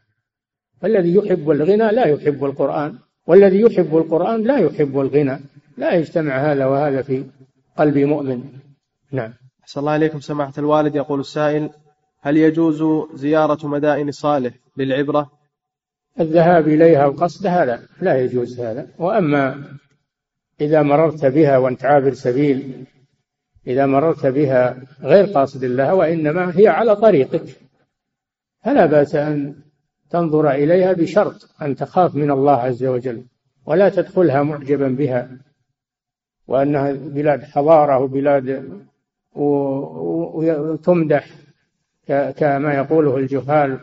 الذي 0.84 1.14
يحب 1.14 1.50
الغنى 1.50 1.92
لا 1.92 2.06
يحب 2.06 2.44
القرآن 2.44 2.98
والذي 3.26 3.60
يحب 3.60 3.96
القرآن 3.96 4.42
لا 4.42 4.58
يحب 4.58 5.00
الغنى. 5.00 5.38
لا 5.76 5.94
يجتمع 5.94 6.52
هذا 6.52 6.66
وهذا 6.66 7.02
في 7.02 7.24
قلب 7.76 7.98
مؤمن. 7.98 8.42
نعم. 9.12 9.32
أحسن 9.62 9.80
الله 9.80 9.96
إليكم. 9.96 10.20
سماحة 10.20 10.52
الوالد 10.58 10.96
يقول 10.96 11.20
السائل 11.20 11.70
هل 12.24 12.36
يجوز 12.36 13.08
زيارة 13.14 13.66
مدائن 13.66 14.10
صالح 14.10 14.54
للعبرة؟ 14.76 15.30
الذهاب 16.20 16.68
إليها 16.68 17.06
وقصد 17.06 17.46
هذا 17.46 17.82
لا 18.00 18.20
يجوز 18.20 18.60
هذا. 18.60 18.88
وأما 18.98 19.64
إذا 20.60 20.82
مررت 20.82 21.26
بها 21.26 21.58
وأنت 21.58 21.84
عابر 21.84 22.14
سبيل 22.14 22.84
إذا 23.66 23.86
مررت 23.86 24.26
بها 24.26 24.82
غير 25.00 25.24
قاصد 25.24 25.64
لها 25.64 25.92
وإنما 25.92 26.58
هي 26.58 26.68
على 26.68 26.96
طريقك. 26.96 27.44
فلا 28.64 28.86
بأس 28.86 29.14
أن 29.14 29.54
تنظر 30.10 30.50
إليها 30.50 30.92
بشرط 30.92 31.50
أن 31.62 31.76
تخاف 31.76 32.14
من 32.14 32.30
الله 32.30 32.56
عز 32.56 32.84
وجل 32.84 33.24
ولا 33.66 33.88
تدخلها 33.88 34.42
معجبا 34.42 34.88
بها 34.88 35.38
وأنها 36.48 36.92
بلاد 36.92 37.42
حضارة 37.42 37.98
وبلاد 37.98 38.78
وتمدح 40.34 41.43
كما 42.08 42.74
يقوله 42.74 43.16
الجهال 43.16 43.78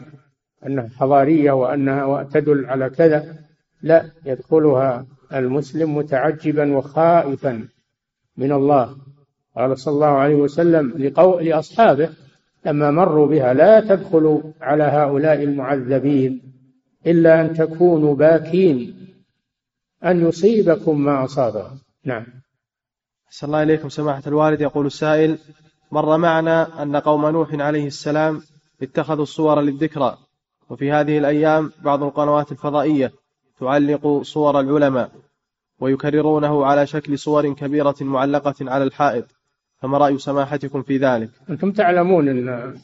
أنها 0.65 0.89
حضارية 0.97 1.51
وأنها 1.51 2.23
تدل 2.23 2.65
على 2.65 2.89
كذا 2.89 3.35
لا 3.81 4.11
يدخلها 4.25 5.05
المسلم 5.33 5.97
متعجبا 5.97 6.77
وخائفا 6.77 7.67
من 8.37 8.51
الله. 8.51 8.95
قال 9.55 9.79
صلى 9.79 9.93
الله 9.93 10.07
عليه 10.07 10.35
وسلم 10.35 11.11
لأصحابه 11.41 12.09
لما 12.65 12.91
مروا 12.91 13.27
بها 13.27 13.53
لا 13.53 13.79
تدخلوا 13.79 14.41
على 14.61 14.83
هؤلاء 14.83 15.43
المعذبين 15.43 16.41
إلا 17.07 17.41
أن 17.41 17.53
تكونوا 17.53 18.15
باكين 18.15 19.07
أن 20.03 20.27
يصيبكم 20.27 21.01
ما 21.01 21.23
أصابهم. 21.23 21.79
نعم. 22.05 22.25
أحسن 23.27 23.47
الله 23.47 23.63
إليكم 23.63 23.89
سماحة 23.89 24.23
الوالد. 24.27 24.61
يقول 24.61 24.85
السائل 24.85 25.37
مر 25.91 26.17
معنا 26.17 26.83
أن 26.83 26.95
قوم 26.95 27.25
نوح 27.25 27.53
عليه 27.53 27.87
السلام 27.87 28.41
اتخذوا 28.81 29.23
الصور 29.23 29.61
للذكرى 29.61 30.17
وفي 30.69 30.91
هذه 30.91 31.17
الأيام 31.17 31.71
بعض 31.83 32.03
القنوات 32.03 32.51
الفضائية 32.51 33.11
تعلق 33.59 34.21
صور 34.21 34.59
العلماء 34.59 35.11
ويكررونه 35.79 36.65
على 36.65 36.87
شكل 36.87 37.19
صور 37.19 37.53
كبيرة 37.53 37.95
معلقة 38.01 38.55
على 38.61 38.83
الحائط 38.83 39.25
فما 39.77 39.97
رأي 39.97 40.17
سماحتكم 40.17 40.81
في 40.81 40.97
ذلك؟ 40.97 41.29
أنتم 41.49 41.71
تعلمون 41.71 42.29
أن 42.29 42.77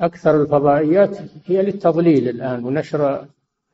أكثر 0.00 0.42
الفضائيات 0.42 1.18
هي 1.46 1.62
للتضليل 1.62 2.28
الآن 2.28 2.64
ونشر 2.64 3.26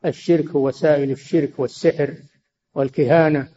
الشرك 0.05 0.55
ووسائل 0.55 1.11
الشرك 1.11 1.59
والسحر 1.59 2.13
والكهانة. 2.75 3.47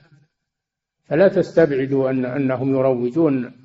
فلا 1.05 1.29
تستبعدوا 1.29 2.11
أن 2.11 2.25
أنهم 2.25 2.75
يروجون 2.75 3.64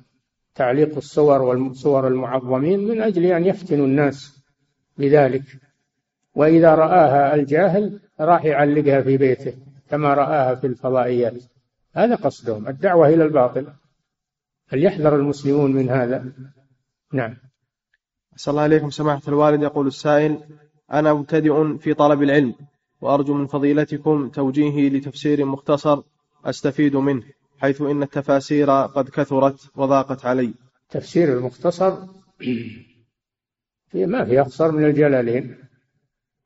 تعليق 0.54 0.96
الصور 0.96 1.42
والصور 1.42 2.08
المعظمين 2.08 2.88
من 2.88 3.02
أجل 3.02 3.26
أن 3.26 3.46
يفتنوا 3.46 3.86
الناس 3.86 4.44
بذلك. 4.98 5.42
وإذا 6.34 6.74
رآها 6.74 7.34
الجاهل 7.34 8.00
راح 8.20 8.44
يعلقها 8.44 9.02
في 9.02 9.16
بيته 9.16 9.54
كما 9.90 10.14
رآها 10.14 10.54
في 10.54 10.66
الفضائيات. 10.66 11.42
هذا 11.94 12.14
قصدهم. 12.14 12.68
الدعوة 12.68 13.08
إلى 13.08 13.24
الباطل. 13.24 13.66
فليحذر 14.66 15.16
المسلمون 15.16 15.72
من 15.72 15.90
هذا. 15.90 16.32
نعم. 17.12 17.36
أسأل 18.36 18.50
الله 18.50 18.66
إليكم 18.66 18.90
سماحة 18.90 19.22
الوالد. 19.28 19.62
يقول 19.62 19.86
السائل 19.86 20.38
أنا 20.92 21.12
مبتدئ 21.12 21.78
في 21.78 21.94
طلب 21.94 22.22
العلم 22.22 22.54
وأرجو 23.00 23.34
من 23.34 23.46
فضيلتكم 23.46 24.28
توجيهي 24.28 24.88
لتفسير 24.88 25.44
مختصر 25.44 26.02
أستفيد 26.44 26.96
منه. 26.96 27.22
حيث 27.60 27.82
إن 27.82 28.02
التفاسير 28.02 28.70
قد 28.70 29.08
كثرت 29.08 29.70
وضاقت 29.76 30.24
علي. 30.24 30.54
تفسير 30.90 31.38
المختصر 31.38 32.06
في 32.38 34.06
ما 34.06 34.24
في 34.24 34.40
أقصر 34.40 34.72
من 34.72 34.84
الجلالين 34.84 35.56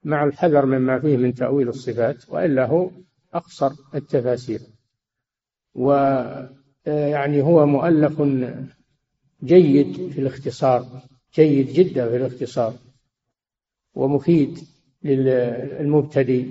مع 0.04 0.24
الحذر 0.24 0.66
مما 0.66 0.98
فيه 1.00 1.16
من 1.16 1.34
تأويل 1.34 1.68
الصفات 1.68 2.28
وإلا 2.28 2.66
هو 2.66 2.90
أقصر 3.34 3.72
التفاسير. 3.94 4.60
و 5.74 5.92
يعني 6.86 7.42
هو 7.42 7.66
مؤلف 7.66 8.22
جيد 9.44 10.10
في 10.10 10.20
الاختصار 10.20 11.02
جيد 11.34 11.66
جدا 11.66 12.08
في 12.08 12.16
الاختصار 12.16 12.74
ومفيد 13.94 14.58
للمبتدئ. 15.02 16.46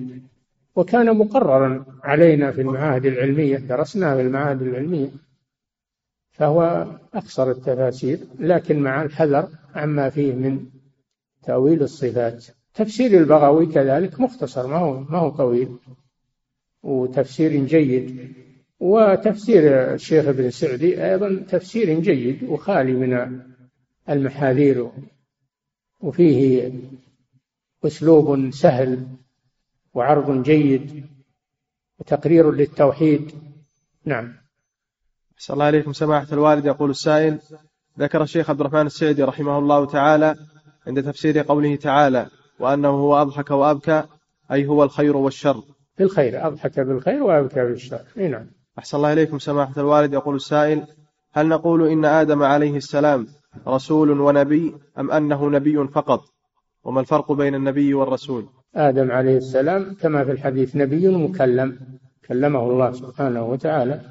وكان 0.76 1.18
مقررا 1.18 1.86
علينا 2.04 2.52
في 2.52 2.62
المعاهد 2.62 3.06
العلمية 3.06 3.58
درسناه 3.58 4.16
في 4.16 4.22
المعاهد 4.22 4.62
العلمية 4.62 5.10
فهو 6.32 6.88
أقصر 7.14 7.52
التفاسير 7.52 8.20
لكن 8.40 8.80
مع 8.80 9.02
الحذر 9.02 9.50
عما 9.76 10.10
فيه 10.10 10.34
من 10.34 10.66
تأويل 11.44 11.84
الصفات. 11.84 12.46
تفسير 12.74 13.20
البغوي 13.20 13.66
كذلك 13.66 14.20
مختصر 14.20 14.68
ما 14.68 14.78
هو 14.78 15.00
ما 15.00 15.18
هو 15.18 15.30
طويل 15.30 15.78
وتفسير 16.84 17.66
جيد. 17.66 18.34
وتفسير 18.80 19.94
الشيخ 19.94 20.28
ابن 20.28 20.50
سعدي 20.50 21.06
أيضا 21.06 21.46
تفسير 21.50 22.00
جيد 22.00 22.44
وخالي 22.44 22.94
من 22.94 23.42
المحاذير 24.10 24.92
وفيه 26.02 26.72
أسلوب 27.86 28.50
سهل 28.52 29.08
وعرض 29.94 30.44
جيد 30.44 31.06
وتقرير 32.00 32.52
للتوحيد. 32.52 33.32
نعم. 34.06 34.34
أحسن 35.38 35.54
الله 35.54 35.66
عليكم. 35.66 35.94
سماحة 35.94 36.28
الوالد 36.32 36.66
يقول 36.66 36.90
السائل 36.90 37.40
ذكر 38.00 38.24
الشيخ 38.24 38.50
عبد 38.50 38.60
الرحمن 38.60 38.86
السعدي 38.86 39.24
رحمه 39.24 39.58
الله 39.58 39.86
تعالى 39.86 40.36
عند 40.88 41.04
تفسير 41.04 41.40
قوله 41.40 41.76
تعالى 41.76 42.28
وأنه 42.60 42.90
هو 42.90 43.22
أضحك 43.22 43.52
وأبكى 43.52 44.04
أي 44.52 44.66
هو 44.68 44.84
الخير 44.84 45.18
والشر. 45.18 45.64
بالخير 46.00 46.48
أضحك 46.48 46.80
بالخير 46.80 47.24
وأبكى 47.24 47.66
بالشر. 47.66 48.02
نعم. 48.16 48.46
أحسن 48.80 48.98
الله 48.98 49.14
إليكم. 49.14 49.40
سماحة 49.40 49.74
الوالد 49.78 50.14
يقول 50.14 50.36
السائل 50.36 50.88
هل 51.34 51.48
نقول 51.48 51.88
إن 51.88 52.06
آدم 52.06 52.44
عليه 52.44 52.78
السلام 52.78 53.28
رسول 53.68 54.12
ونبي 54.12 54.76
أم 55.00 55.12
أنه 55.12 55.50
نبي 55.50 55.88
فقط؟ 55.88 56.22
وما 56.84 57.02
الفرق 57.02 57.32
بين 57.32 57.56
النبي 57.56 57.94
والرسول؟ 57.94 58.50
آدم 58.76 59.12
عليه 59.12 59.38
السلام 59.38 59.94
كما 59.94 60.26
في 60.26 60.32
الحديث 60.32 60.76
نبي 60.76 61.08
مكلم 61.08 61.80
كلمه 62.28 62.64
الله 62.72 62.92
سبحانه 62.92 63.46
وتعالى 63.46 64.02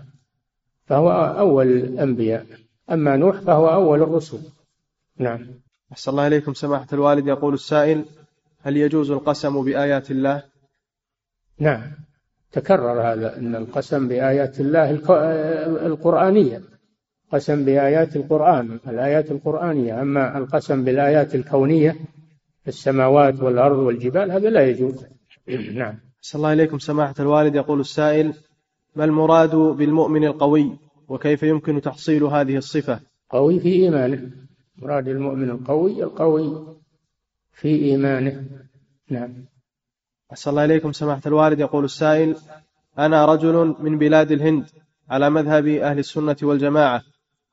فهو 0.86 1.10
أول 1.38 1.66
الأنبياء. 1.66 2.46
أما 2.90 3.16
نوح 3.16 3.40
فهو 3.40 3.68
أول 3.68 4.02
الرسل. 4.02 4.38
نعم. 5.18 5.46
أحسن 5.92 6.10
الله 6.10 6.26
إليكم. 6.26 6.54
سماحة 6.54 6.86
الوالد 6.92 7.26
يقول 7.26 7.54
السائل 7.54 8.04
هل 8.62 8.76
يجوز 8.76 9.10
القسم 9.10 9.64
بآيات 9.64 10.10
الله؟ 10.10 10.42
نعم. 11.58 11.82
تكرر 12.52 13.12
هذا 13.12 13.38
أن 13.38 13.56
القسم 13.56 14.08
بآيات 14.08 14.60
الله 14.60 14.90
القرآنية. 15.86 16.60
قسم 17.32 17.64
بآيات 17.64 18.16
القرآن 18.16 18.78
الآيات 18.88 19.30
القرآنية. 19.30 20.02
أما 20.02 20.38
القسم 20.38 20.84
بالآيات 20.84 21.34
الكونية 21.34 21.96
في 22.62 22.68
السماوات 22.68 23.40
والأرض 23.40 23.78
والجبال 23.78 24.30
هذا 24.30 24.50
لا 24.50 24.68
يجوز. 24.68 25.06
نعم. 25.80 25.98
صلى 26.20 26.38
الله 26.38 26.52
إليكم 26.52 26.78
سماحة 26.78 27.14
الوالد. 27.20 27.54
يقول 27.54 27.80
السائل 27.80 28.34
ما 28.96 29.04
المراد 29.04 29.54
بالمؤمن 29.54 30.24
القوي 30.24 30.78
وكيف 31.08 31.42
يمكن 31.42 31.80
تحصيل 31.80 32.24
هذه 32.24 32.56
الصفة؟ 32.56 33.00
قوي 33.30 33.60
في 33.60 33.72
إيمانه. 33.72 34.30
مراد 34.76 35.08
المؤمن 35.08 35.50
القوي 35.50 36.02
القوي 36.02 36.76
في 37.52 37.68
إيمانه. 37.68 38.44
نعم. 39.10 39.44
أحسن 40.32 40.50
الله 40.50 40.64
إليكم 40.64 40.92
سماحة 40.92 41.22
الوالد. 41.26 41.60
يقول 41.60 41.84
السائل 41.84 42.36
أنا 42.98 43.24
رجل 43.26 43.74
من 43.80 43.98
بلاد 43.98 44.32
الهند 44.32 44.66
على 45.10 45.30
مذهب 45.30 45.66
أهل 45.66 45.98
السنة 45.98 46.36
والجماعة 46.42 47.02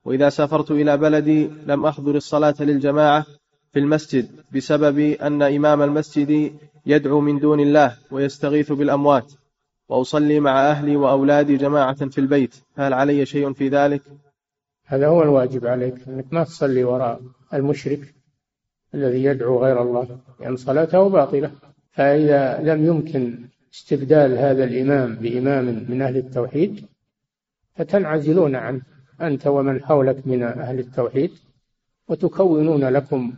وإذا 0.04 0.28
سافرت 0.28 0.70
إلى 0.70 0.96
بلدي 0.96 1.50
لم 1.66 1.86
أحضر 1.86 2.14
الصلاة 2.14 2.54
للجماعة 2.60 3.26
في 3.72 3.78
المسجد 3.78 4.28
بسبب 4.54 4.98
أن 4.98 5.42
إمام 5.42 5.82
المسجد 5.82 6.52
يدعو 6.86 7.20
من 7.20 7.38
دون 7.38 7.60
الله 7.60 7.96
ويستغيث 8.10 8.72
بالأموات. 8.72 9.32
وأصلي 9.88 10.40
مع 10.40 10.70
أهلي 10.70 10.96
وأولادي 10.96 11.56
جماعة 11.56 12.06
في 12.08 12.18
البيت. 12.18 12.54
فهل 12.76 12.92
علي 12.92 13.26
شيء 13.26 13.52
في 13.52 13.68
ذلك؟ 13.68 14.02
هذا 14.86 15.06
هو 15.06 15.22
الواجب 15.22 15.66
عليك 15.66 16.08
أنك 16.08 16.32
ما 16.32 16.44
تصلي 16.44 16.84
وراء 16.84 17.20
المشرك 17.54 18.14
الذي 18.94 19.24
يدعو 19.24 19.64
غير 19.64 19.82
الله 19.82 20.04
لأن 20.04 20.18
يعني 20.40 20.56
صلاته 20.56 21.08
باطلة. 21.08 21.50
فإذا 21.90 22.60
لم 22.62 22.86
يمكن 22.86 23.38
استبدال 23.74 24.38
هذا 24.38 24.64
الإمام 24.64 25.14
بإمام 25.14 25.86
من 25.88 26.02
أهل 26.02 26.16
التوحيد 26.16 26.86
فتنعزلون 27.74 28.56
عنه 28.56 28.82
أنت 29.20 29.46
ومن 29.46 29.84
حولك 29.84 30.26
من 30.26 30.42
أهل 30.42 30.78
التوحيد 30.78 31.30
وتكونون 32.08 32.84
لكم 32.84 33.32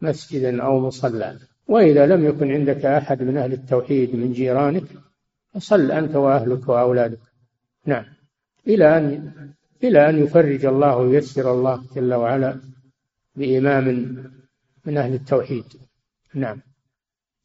مسجدا 0.00 0.62
أو 0.62 0.80
مصلى. 0.80 1.38
وإذا 1.68 2.06
لم 2.06 2.24
يكن 2.24 2.52
عندك 2.52 2.84
أحد 2.84 3.22
من 3.22 3.36
أهل 3.36 3.52
التوحيد 3.52 4.16
من 4.16 4.32
جيرانك 4.32 4.84
فصل 5.54 5.90
أنت 5.90 6.16
وأهلك 6.16 6.68
وأولادك. 6.68 7.18
نعم. 7.86 8.04
إلى 8.66 8.98
أن 8.98 9.32
إلى 9.84 10.08
أن 10.08 10.18
يفرج 10.18 10.64
الله 10.66 10.96
وييسر 10.96 11.52
الله 11.52 11.82
جل 11.96 12.14
وعلا 12.14 12.60
بإمام 13.36 13.86
من 14.84 14.98
أهل 14.98 15.14
التوحيد. 15.14 15.64
نعم. 16.34 16.60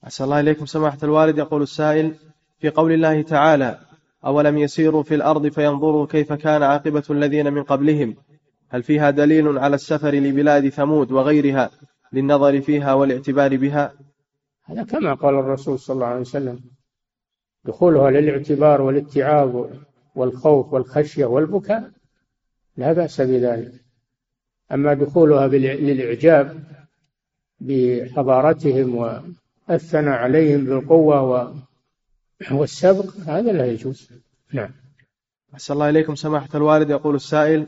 أسأل 0.03 0.25
الله 0.25 0.39
إليكم. 0.39 0.65
سماحة 0.65 0.97
الوالد 1.03 1.37
يقول 1.37 1.61
السائل 1.61 2.15
في 2.59 2.69
قول 2.69 2.91
الله 2.91 3.21
تعالى 3.21 3.79
أولم 4.25 4.57
يسيروا 4.57 5.03
في 5.03 5.15
الأرض 5.15 5.47
فينظروا 5.47 6.07
كيف 6.07 6.33
كان 6.33 6.63
عاقبة 6.63 7.03
الذين 7.09 7.53
من 7.53 7.63
قبلهم؟ 7.63 8.15
هل 8.69 8.83
فيها 8.83 9.09
دليل 9.09 9.57
على 9.57 9.75
السفر 9.75 10.15
لبلاد 10.15 10.69
ثمود 10.69 11.11
وغيرها؟ 11.11 11.69
للنظر 12.13 12.61
فيها 12.61 12.93
والاعتبار 12.93 13.57
بها؟ 13.57 13.93
هذا 14.63 14.83
كما 14.83 15.13
قال 15.13 15.35
الرسول 15.35 15.79
صلى 15.79 15.93
الله 15.93 16.05
عليه 16.05 16.21
وسلم 16.21 16.59
دخولها 17.65 18.11
للاعتبار 18.11 18.81
والاتعاظ 18.81 19.65
والخوف 20.15 20.73
والخشية 20.73 21.25
والبكاء 21.25 21.91
لا 22.77 22.93
بأس 22.93 23.21
بذلك. 23.21 23.71
أما 24.71 24.93
دخولها 24.93 25.47
للإعجاب 25.47 26.63
بحضارتهم 27.59 28.95
والثناء 29.69 30.13
عليهم 30.13 30.65
بالقوة 30.65 31.55
والسبق 32.51 33.15
هذا 33.27 33.51
لا 33.51 33.65
يجوز. 33.65 34.09
نعم. 34.53 34.69
أحسن 35.53 35.73
الله 35.73 35.89
إليكم 35.89 36.15
سماحة 36.15 36.49
الوالد. 36.55 36.89
يقول 36.89 37.15
السائل 37.15 37.67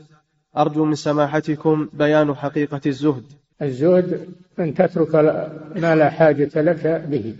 أرجو 0.56 0.84
من 0.84 0.94
سماحتكم 0.94 1.88
بيان 1.92 2.34
حقيقة 2.34 2.80
الزهد. 2.86 3.24
الزهد 3.62 4.28
أن 4.58 4.74
تترك 4.74 5.14
ما 5.76 5.94
لا 5.94 6.10
حاجة 6.10 6.50
لك 6.60 6.86
به 6.86 7.36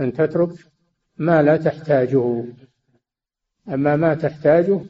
أن 0.00 0.12
تترك 0.12 0.50
ما 1.18 1.42
لا 1.42 1.56
تحتاجه. 1.56 2.44
أما 3.68 3.96
ما 3.96 4.14
تحتاجه 4.14 4.80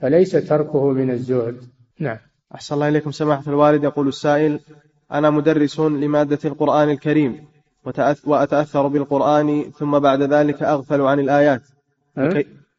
فليس 0.00 0.30
تركه 0.30 0.92
من 0.92 1.10
الزهد. 1.10 1.56
نعم. 1.98 2.16
أحسن 2.54 2.74
الله 2.74 2.88
إليكم. 2.88 3.10
سماحة 3.10 3.42
الوالد 3.46 3.84
يقول 3.84 4.08
السائل 4.08 4.60
أنا 5.12 5.30
مدرس 5.30 5.80
لمادة 5.80 6.38
القرآن 6.44 6.90
الكريم 6.90 7.44
وأتأثر 8.24 8.86
بالقرآن 8.86 9.70
ثم 9.78 9.98
بعد 9.98 10.22
ذلك 10.22 10.62
أغفل 10.62 11.00
عن 11.00 11.20
الآيات. 11.20 11.62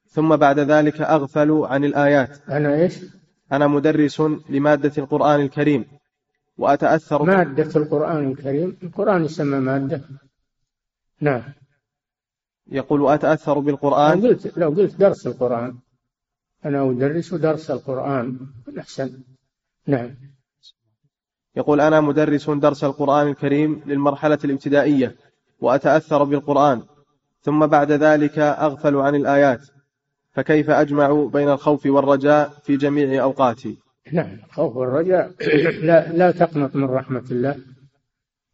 ثم 0.08 0.36
بعد 0.36 0.60
ذلك 0.60 1.02
أغفل 1.02 1.52
عن 1.52 1.84
الآيات. 1.84 2.38
أنا 2.50 2.76
إيش؟ 2.76 3.00
أنا 3.52 3.68
مدرس 3.68 4.22
لمادة 4.50 4.91
القرآن 4.97 5.41
الكريم. 5.41 5.86
وأتأثر 6.60 7.24
مادة 7.24 7.82
القرآن 7.82 8.32
الكريم. 8.32 8.78
القرآن 8.84 9.26
يسمى 9.26 9.60
مادة. 9.60 10.01
نعم. 11.22 11.43
يقول 12.68 13.01
وأتأثر 13.01 13.60
بالقرآن. 13.60 14.22
لو 14.22 14.28
قلت 14.28 14.57
لو 14.57 14.70
قلت 14.70 14.95
درس 14.95 15.28
القرآن. 15.28 15.76
أنا 16.66 16.91
أدرس 16.91 17.34
درس 17.34 17.72
القرآن. 17.72 18.39
أحسن. 18.80 19.20
نعم. 19.88 20.16
يقول 21.55 21.82
أنا 21.82 22.01
مدرس 22.01 22.49
درس 22.49 22.84
القرآن 22.84 23.28
الكريم 23.28 23.82
للمرحلة 23.86 24.39
الابتدائية 24.43 25.16
وأتأثر 25.60 26.24
بالقرآن. 26.24 26.82
ثم 27.41 27.68
بعد 27.68 27.91
ذلك 27.91 28.39
أغفل 28.39 28.95
عن 28.95 29.16
الآيات. 29.16 29.62
فكيف 30.32 30.70
أجمع 30.70 31.30
بين 31.34 31.49
الخوف 31.49 31.86
والرجاء 31.86 32.49
في 32.64 32.78
جميع 32.78 33.24
أوقاتي؟ 33.24 33.89
نعم 34.12 34.36
الخوف 34.47 34.76
والرجاء 34.76 35.34
لا, 35.82 36.12
لا 36.12 36.32
تقنط 36.32 36.76
من 36.76 36.84
رحمة 36.84 37.26
الله. 37.32 37.56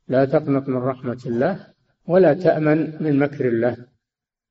لا 0.08 0.26
تقنط 0.26 0.68
من 0.68 0.78
رحمة 0.78 1.22
الله 1.26 1.68
ولا 2.08 2.34
تأمن 2.34 3.04
من 3.04 3.20
مكر 3.20 3.48
الله. 3.48 3.78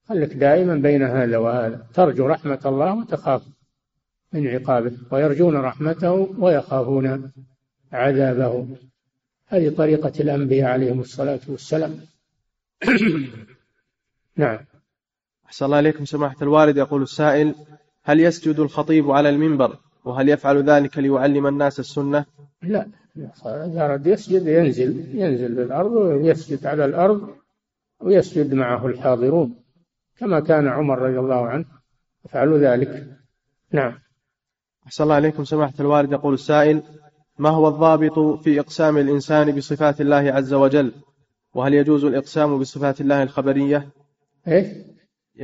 خلك 0.09 0.32
دائما 0.34 0.74
بين 0.74 1.03
هذا 1.03 1.36
وهذا. 1.36 1.86
ترجو 1.95 2.26
رحمة 2.26 2.61
الله 2.66 2.99
وتخاف 2.99 3.42
من 4.32 4.47
عقابه 4.47 4.92
ويرجون 5.11 5.57
رحمته 5.57 6.12
ويخافون 6.12 7.32
عذابه. 7.92 8.76
هذه 9.47 9.74
طريقة 9.74 10.12
الأنبياء 10.20 10.70
عليهم 10.70 11.01
الصلاة 11.01 11.40
والسلام. 11.49 12.01
نعم. 14.36 14.59
أحسن 15.47 15.64
الله 15.64 15.78
إليكم 15.78 16.05
سماحة 16.05 16.36
الوالد. 16.42 16.76
يقول 16.76 17.03
السائل 17.03 17.55
هل 18.03 18.20
يسجد 18.20 18.59
الخطيب 18.59 19.11
على 19.11 19.28
المنبر؟ 19.28 19.78
وهل 20.05 20.28
يفعل 20.28 20.62
ذلك 20.70 20.98
ليعلم 20.98 21.46
الناس 21.46 21.80
السنة؟ 21.80 22.24
لا. 22.62 22.88
إذا 23.46 23.84
أراد 23.84 24.07
يسجد 24.07 24.46
ينزل 24.46 25.18
ينزل 25.18 25.55
بالأرض 25.55 25.92
ويسجد 25.92 26.66
على 26.66 26.84
الأرض 26.84 27.28
ويسجد 28.00 28.55
معه 28.55 28.86
الحاضرون 28.86 29.55
كما 30.16 30.40
كان 30.40 30.68
عمر 30.68 30.98
رضي 30.98 31.18
الله 31.18 31.46
عنه 31.48 31.64
يفعل 32.24 32.64
ذلك. 32.64 33.07
نعم. 33.72 33.98
أحسن 34.86 35.05
الله 35.05 35.14
عليكم 35.14 35.44
سماحة 35.44 35.74
الوالد. 35.80 36.12
يقول 36.12 36.34
السائل 36.34 36.82
ما 37.38 37.48
هو 37.50 37.68
الضابط 37.68 38.18
في 38.18 38.61
إقسام 38.61 38.98
الإنسان 38.98 39.57
بصفات 39.57 40.00
الله 40.00 40.16
عز 40.16 40.55
وجل؟ 40.55 40.92
وهل 41.55 41.74
يجوز 41.74 42.05
الإقسام 42.05 42.59
بصفات 42.59 43.00
الله 43.00 43.22
الخبرية؟ 43.22 43.88
إيه؟ 44.48 44.84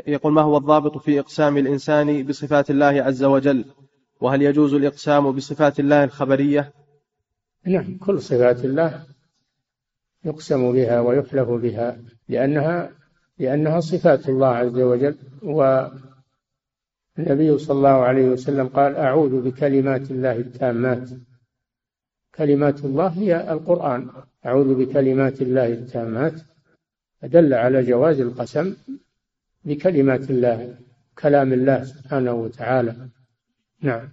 يقول 0.06 0.32
ما 0.32 0.42
هو 0.42 0.56
الضابط 0.56 0.98
في 0.98 1.20
إقسام 1.20 1.56
الإنسان 1.56 2.22
بصفات 2.22 2.70
الله 2.70 3.02
عز 3.02 3.24
وجل؟ 3.24 3.64
وهل 4.20 4.42
يجوز 4.42 4.74
الإقسام 4.74 5.32
بصفات 5.32 5.80
الله 5.80 6.04
الخبرية؟ 6.04 6.72
نعم 7.64 7.98
كل 7.98 8.20
صفات 8.22 8.64
الله 8.64 9.06
يقسم 10.24 10.72
بها 10.72 11.00
ويحلف 11.00 11.48
بها 11.48 11.98
لأنها 12.28 12.90
لأنها 13.38 13.80
صفات 13.80 14.28
الله 14.28 14.46
عز 14.46 14.78
وجل. 14.78 15.16
والنبي 15.42 15.98
صلى 17.58 17.76
الله 17.76 17.88
عليه 17.88 18.28
وسلم 18.28 18.68
قال 18.68 18.96
أعوذ 18.96 19.40
بكلمات 19.40 20.10
الله 20.10 20.36
التامات. 20.36 21.10
كلمات 22.34 22.84
الله 22.84 23.06
هي 23.06 23.52
القرآن. 23.52 24.10
أعوذ 24.46 24.74
بكلمات 24.74 25.42
الله 25.42 25.66
التامات 25.66 26.34
فدل 27.22 27.54
على 27.54 27.82
جواز 27.82 28.20
القسم 28.20 28.76
بكلمات 29.64 30.30
الله 30.30 30.74
كلام 31.18 31.52
الله 31.52 31.84
سبحانه 31.84 32.32
وتعالى. 32.32 33.08
نعم. 33.82 34.08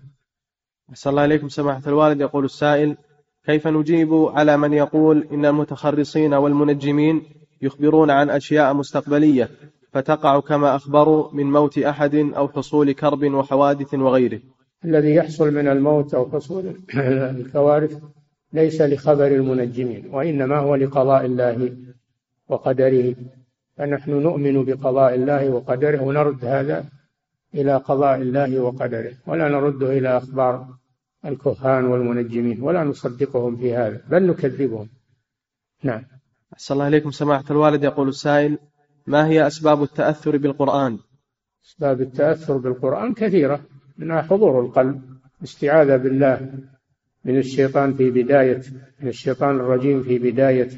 أحسن 0.90 1.10
الله 1.10 1.26
إليكم 1.26 1.50
سماحة 1.50 1.82
الوالد 1.88 2.22
يقول 2.22 2.46
السائل 2.46 2.98
كيف 3.46 3.68
نجيب 3.68 4.14
على 4.14 4.58
من 4.58 4.74
يقول 4.74 5.28
إن 5.32 5.46
المتخرصين 5.46 6.34
والمنجمين 6.34 7.22
يخبرون 7.62 8.10
عن 8.10 8.30
أشياء 8.30 8.74
مستقبلية 8.74 9.50
فتقع 9.92 10.40
كما 10.40 10.76
أخبروا 10.76 11.30
من 11.34 11.52
موت 11.52 11.78
أحد 11.78 12.16
أو 12.16 12.48
حصول 12.48 12.92
كرب 12.92 13.24
وحوادث 13.24 13.94
وغيره؟ 13.94 14.40
الذي 14.86 15.16
يحصل 15.16 15.54
من 15.54 15.68
الموت 15.68 16.14
أو 16.14 16.32
حصول 16.32 16.76
الكوارث 17.38 17.98
ليس 18.54 18.82
لخبر 18.82 19.28
المنجمين 19.28 20.10
وإنما 20.12 20.58
هو 20.58 20.76
لقضاء 20.76 21.26
الله 21.26 21.78
وقدره. 22.50 23.16
فنحن 23.78 24.12
نؤمن 24.12 24.66
بقضاء 24.66 25.16
الله 25.16 25.50
وقدره 25.50 26.02
ونرد 26.02 26.46
هذا 26.46 26.86
إلى 27.56 27.76
قضاء 27.76 28.22
الله 28.22 28.60
وقدره. 28.60 29.14
ولا 29.28 29.50
نرده 29.50 29.98
إلى 29.98 30.18
أخبار 30.18 30.68
الكهان 31.26 31.86
والمنجمين 31.86 32.62
ولا 32.62 32.84
نصدقهم 32.84 33.56
في 33.56 33.76
هذا 33.76 34.02
بل 34.10 34.28
نكذبهم. 34.28 34.90
نعم. 35.84 36.04
أحسن 36.54 36.74
الله 36.74 36.88
إليكم 36.88 37.12
سماحة 37.12 37.44
الوالد. 37.52 37.84
يقول 37.84 38.08
السائل 38.08 38.58
ما 39.08 39.28
هي 39.28 39.48
أسباب 39.48 39.84
التأثر 39.84 40.38
بالقرآن؟ 40.38 41.00
أسباب 41.66 42.02
التأثر 42.02 42.58
بالقرآن 42.58 43.14
كثيرة 43.14 43.60
منها 43.98 44.22
حضور 44.22 44.62
القلب 44.62 45.02
استعاذة 45.44 45.98
بالله 45.98 46.54
من 47.26 47.38
الشيطان 47.38 47.94
في 47.94 48.12
بداية 48.12 48.62
من 49.00 49.08
الشيطان 49.08 49.56
الرجيم 49.56 50.04
في 50.04 50.20
بداية 50.20 50.70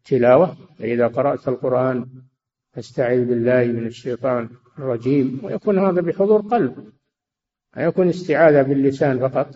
التلاوة. 0.00 0.56
فإذا 0.78 1.06
قرأت 1.06 1.48
القرآن 1.48 2.06
فاستعذ 2.72 3.24
بالله 3.24 3.64
من 3.64 3.86
الشيطان. 3.86 4.48
الرجيم 4.78 5.40
ويكون 5.42 5.78
هذا 5.78 6.00
بحضور 6.00 6.40
قلب 6.40 6.92
يكون 7.76 8.08
استعاذة 8.08 8.62
باللسان 8.62 9.28
فقط. 9.28 9.54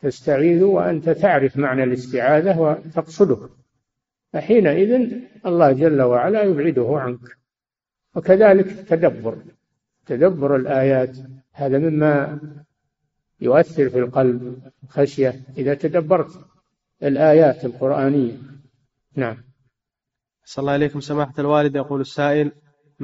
تستعيذ 0.00 0.62
وأنت 0.62 1.10
تعرف 1.10 1.56
معنى 1.56 1.84
الاستعاذة 1.84 2.60
وتقصده. 2.60 3.48
فحينئذ 4.32 5.20
الله 5.46 5.72
جل 5.72 6.02
وعلا 6.02 6.42
يبعده 6.42 6.88
عنك. 6.98 7.38
وكذلك 8.14 8.88
تدبر 8.88 9.38
تدبر 10.06 10.56
الآيات 10.56 11.16
هذا 11.52 11.78
مما 11.78 12.40
يؤثر 13.40 13.88
في 13.88 13.98
القلب 13.98 14.62
خشية 14.88 15.40
إذا 15.58 15.74
تدبرت 15.74 16.46
الآيات 17.02 17.64
القرآنية. 17.64 18.36
نعم. 19.16 19.36
صلى 20.44 20.62
الله 20.62 20.72
عليكم 20.72 21.00
سماحة 21.00 21.34
الوالد 21.38 21.76
يقول 21.76 22.00
السائل 22.00 22.52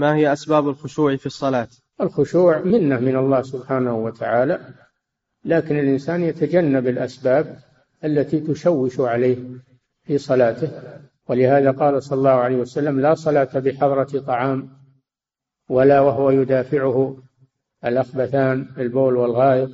ما 0.01 0.15
هي 0.15 0.33
أسباب 0.33 0.69
الخشوع 0.69 1.17
في 1.17 1.27
الصلاة؟ 1.27 1.69
الخشوع 2.01 2.59
منة 2.59 3.01
من 3.01 3.17
الله 3.17 3.43
سبحانه 3.43 3.97
وتعالى 3.97 4.61
لكن 5.45 5.79
الإنسان 5.79 6.23
يتجنب 6.23 6.87
الأسباب 6.89 7.59
التي 8.05 8.41
تشوش 8.41 9.01
عليه 9.01 9.39
في 10.03 10.19
صلاته. 10.19 10.71
ولهذا 11.29 11.71
قال 11.71 12.03
صلى 12.03 12.19
الله 12.19 12.31
عليه 12.31 12.57
وسلم 12.57 13.01
لا 13.01 13.15
صلاة 13.15 13.59
بحضرة 13.59 14.21
طعام 14.21 14.71
ولا 15.69 16.01
وهو 16.01 16.31
يدافعه 16.31 17.17
الأخبثان 17.85 18.69
البول 18.79 19.17
والغائط. 19.17 19.71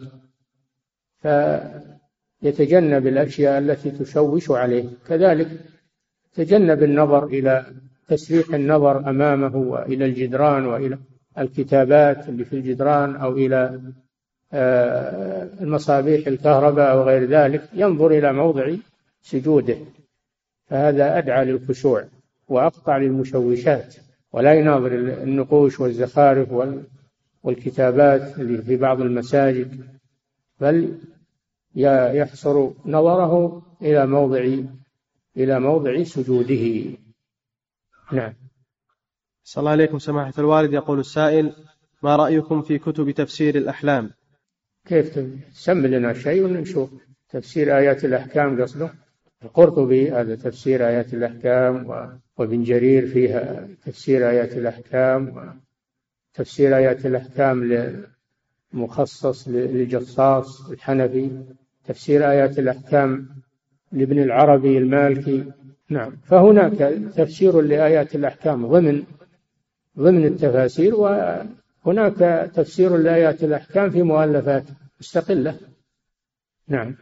فيتجنب 2.43 3.07
الأشياء 3.07 3.59
التي 3.59 3.91
تشوش 3.91 4.51
عليه. 4.51 4.89
كذلك 5.09 5.49
تجنب 6.35 6.83
النظر 6.83 7.27
إلى 7.27 7.66
تسريح 8.09 8.55
النظر 8.55 9.11
أمامه 9.11 9.57
وإلى 9.57 10.05
الجدران 10.05 10.67
وإلى 10.67 10.99
الكتابات 11.39 12.29
اللي 12.29 12.45
في 12.45 12.53
الجدران 12.53 13.17
أو 13.17 13.33
إلى 13.33 13.81
آه، 14.53 15.49
المصابيح 15.61 16.27
الكهرباء 16.27 16.93
أو 16.93 17.03
غير 17.03 17.25
ذلك 17.25 17.69
ينظر 17.75 18.11
إلى 18.11 18.33
موضع 18.33 18.75
سجوده. 19.23 19.77
فهذا 20.67 21.19
أدعى 21.19 21.45
للخشوع 21.45 22.05
وأقطع 22.49 22.97
للمشوشات 22.97 23.97
ولا 24.33 24.55
يناظر 24.55 24.93
النقوش 25.23 25.81
والزخارف 25.81 26.49
والكتابات 27.43 28.39
اللي 28.39 28.63
في 28.63 28.77
بعض 28.77 29.01
المساجد 29.01 29.85
بل 30.61 30.99
يحصر 31.75 32.71
نظره 32.87 33.63
إلى 33.83 34.07
موضع 34.07 34.49
إلى 35.37 35.61
موضع 35.61 36.03
سجوده. 36.03 36.97
نعم. 38.13 38.35
صلى 39.43 39.61
الله 39.61 39.71
عليكم 39.71 39.99
سماحة 39.99 40.33
الوالد. 40.39 40.73
يقول 40.73 41.01
السائل 41.01 41.53
ما 42.03 42.17
رأيكم 42.17 42.63
في 42.63 42.79
كتب 42.79 43.11
تفسير 43.11 43.55
الأحلام؟ 43.55 44.11
كيف 44.85 45.21
سم 45.53 45.87
لنا 45.87 46.13
شيء 46.13 46.45
ونشوف. 46.45 46.91
تفسير 47.29 47.77
آيات 47.79 48.05
الأحكام 48.05 48.63
قصده؟ 48.63 48.91
القرطبي 49.45 50.11
هذا 50.11 50.35
تفسير 50.35 50.87
آيات 50.89 51.15
الأحكام 51.15 51.87
وابن 52.37 52.63
جرير 52.63 53.07
فيها 53.07 53.69
تفسير 53.85 54.31
آيات 54.31 54.53
الأحكام 54.53 55.53
وتفسير 56.35 56.77
آيات 56.77 57.07
الأحكام 57.07 58.03
مخصص 58.73 59.49
للجصاص 59.49 60.71
الحنفي 60.71 61.45
تفسير 61.85 62.31
آيات 62.31 62.59
الأحكام 62.59 63.29
لابن 63.93 64.23
العربي 64.23 64.79
المالكي 64.79 65.53
نعم. 65.91 66.16
فهناك 66.24 66.78
تفسير 67.16 67.61
لآيات 67.61 68.14
الأحكام 68.14 68.66
ضمن 68.66 69.03
ضمن 69.99 70.24
التفاسير 70.24 70.95
وهناك 70.95 72.51
تفسير 72.55 72.97
لآيات 72.97 73.45
الأحكام 73.45 73.91
في 73.91 74.03
مؤلفات 74.03 74.64
مستقلة. 75.01 75.59
نعم. 76.68 76.97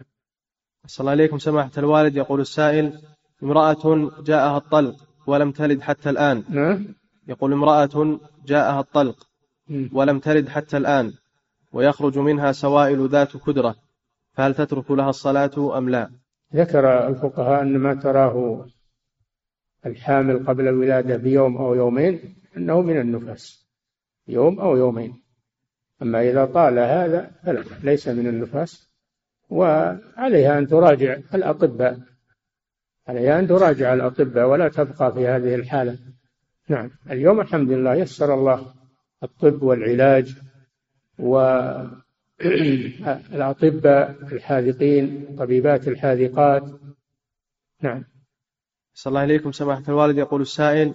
صلى 0.86 1.00
الله 1.00 1.10
عليكم 1.10 1.38
سماحة 1.38 1.70
الوالد. 1.78 2.16
يقول 2.16 2.40
السائل 2.40 2.92
امرأة 3.42 4.10
جاءها 4.22 4.56
الطلق 4.56 4.96
ولم 5.26 5.52
تلد 5.52 5.80
حتى 5.80 6.10
الآن. 6.10 6.44
نعم. 6.48 6.94
يقول 7.28 7.52
امرأة 7.52 8.20
جاءها 8.46 8.80
الطلق 8.80 9.26
ولم 9.92 10.18
تلد 10.18 10.48
حتى 10.48 10.76
الآن 10.76 11.12
ويخرج 11.72 12.18
منها 12.18 12.52
سوائل 12.52 13.08
ذات 13.08 13.36
كدرة 13.36 13.76
فهل 14.32 14.54
تترك 14.54 14.90
لها 14.90 15.10
الصلاة 15.10 15.78
أم 15.78 15.88
لا؟ 15.88 16.10
ذكر 16.54 17.08
الفقهاء 17.08 17.62
أن 17.62 17.78
ما 17.78 17.94
تراه 17.94 18.66
الحامل 19.86 20.46
قبل 20.46 20.68
الولادة 20.68 21.16
بيوم 21.16 21.56
أو 21.56 21.74
يومين 21.74 22.36
أنه 22.56 22.80
من 22.80 23.00
النفاس 23.00 23.68
يوم 24.28 24.60
أو 24.60 24.76
يومين. 24.76 25.22
أما 26.02 26.22
إذا 26.22 26.44
طال 26.44 26.78
هذا 26.78 27.30
فلا 27.44 27.64
ليس 27.82 28.08
من 28.08 28.26
النفاس 28.26 28.90
وعليها 29.48 30.58
أن 30.58 30.66
تراجع 30.66 31.18
الأطباء 31.34 31.98
عليها 33.08 33.38
أن 33.38 33.46
تراجع 33.48 33.94
الأطباء 33.94 34.48
ولا 34.48 34.68
تبقى 34.68 35.12
في 35.12 35.26
هذه 35.26 35.54
الحالة. 35.54 35.98
نعم 36.68 36.90
اليوم 37.10 37.40
الحمد 37.40 37.70
لله 37.70 37.94
يسر 37.94 38.34
الله 38.34 38.74
الطب 39.22 39.62
والعلاج 39.62 40.36
والأطباء 43.32 44.16
الحاذقين 44.32 45.36
طبيبات 45.38 45.88
الحاذقات. 45.88 46.70
نعم. 47.82 48.04
صلى 48.94 49.10
الله 49.10 49.20
عليكم 49.20 49.52
سماحة 49.52 49.82
الوالد. 49.88 50.18
يقول 50.18 50.40
السائل 50.40 50.94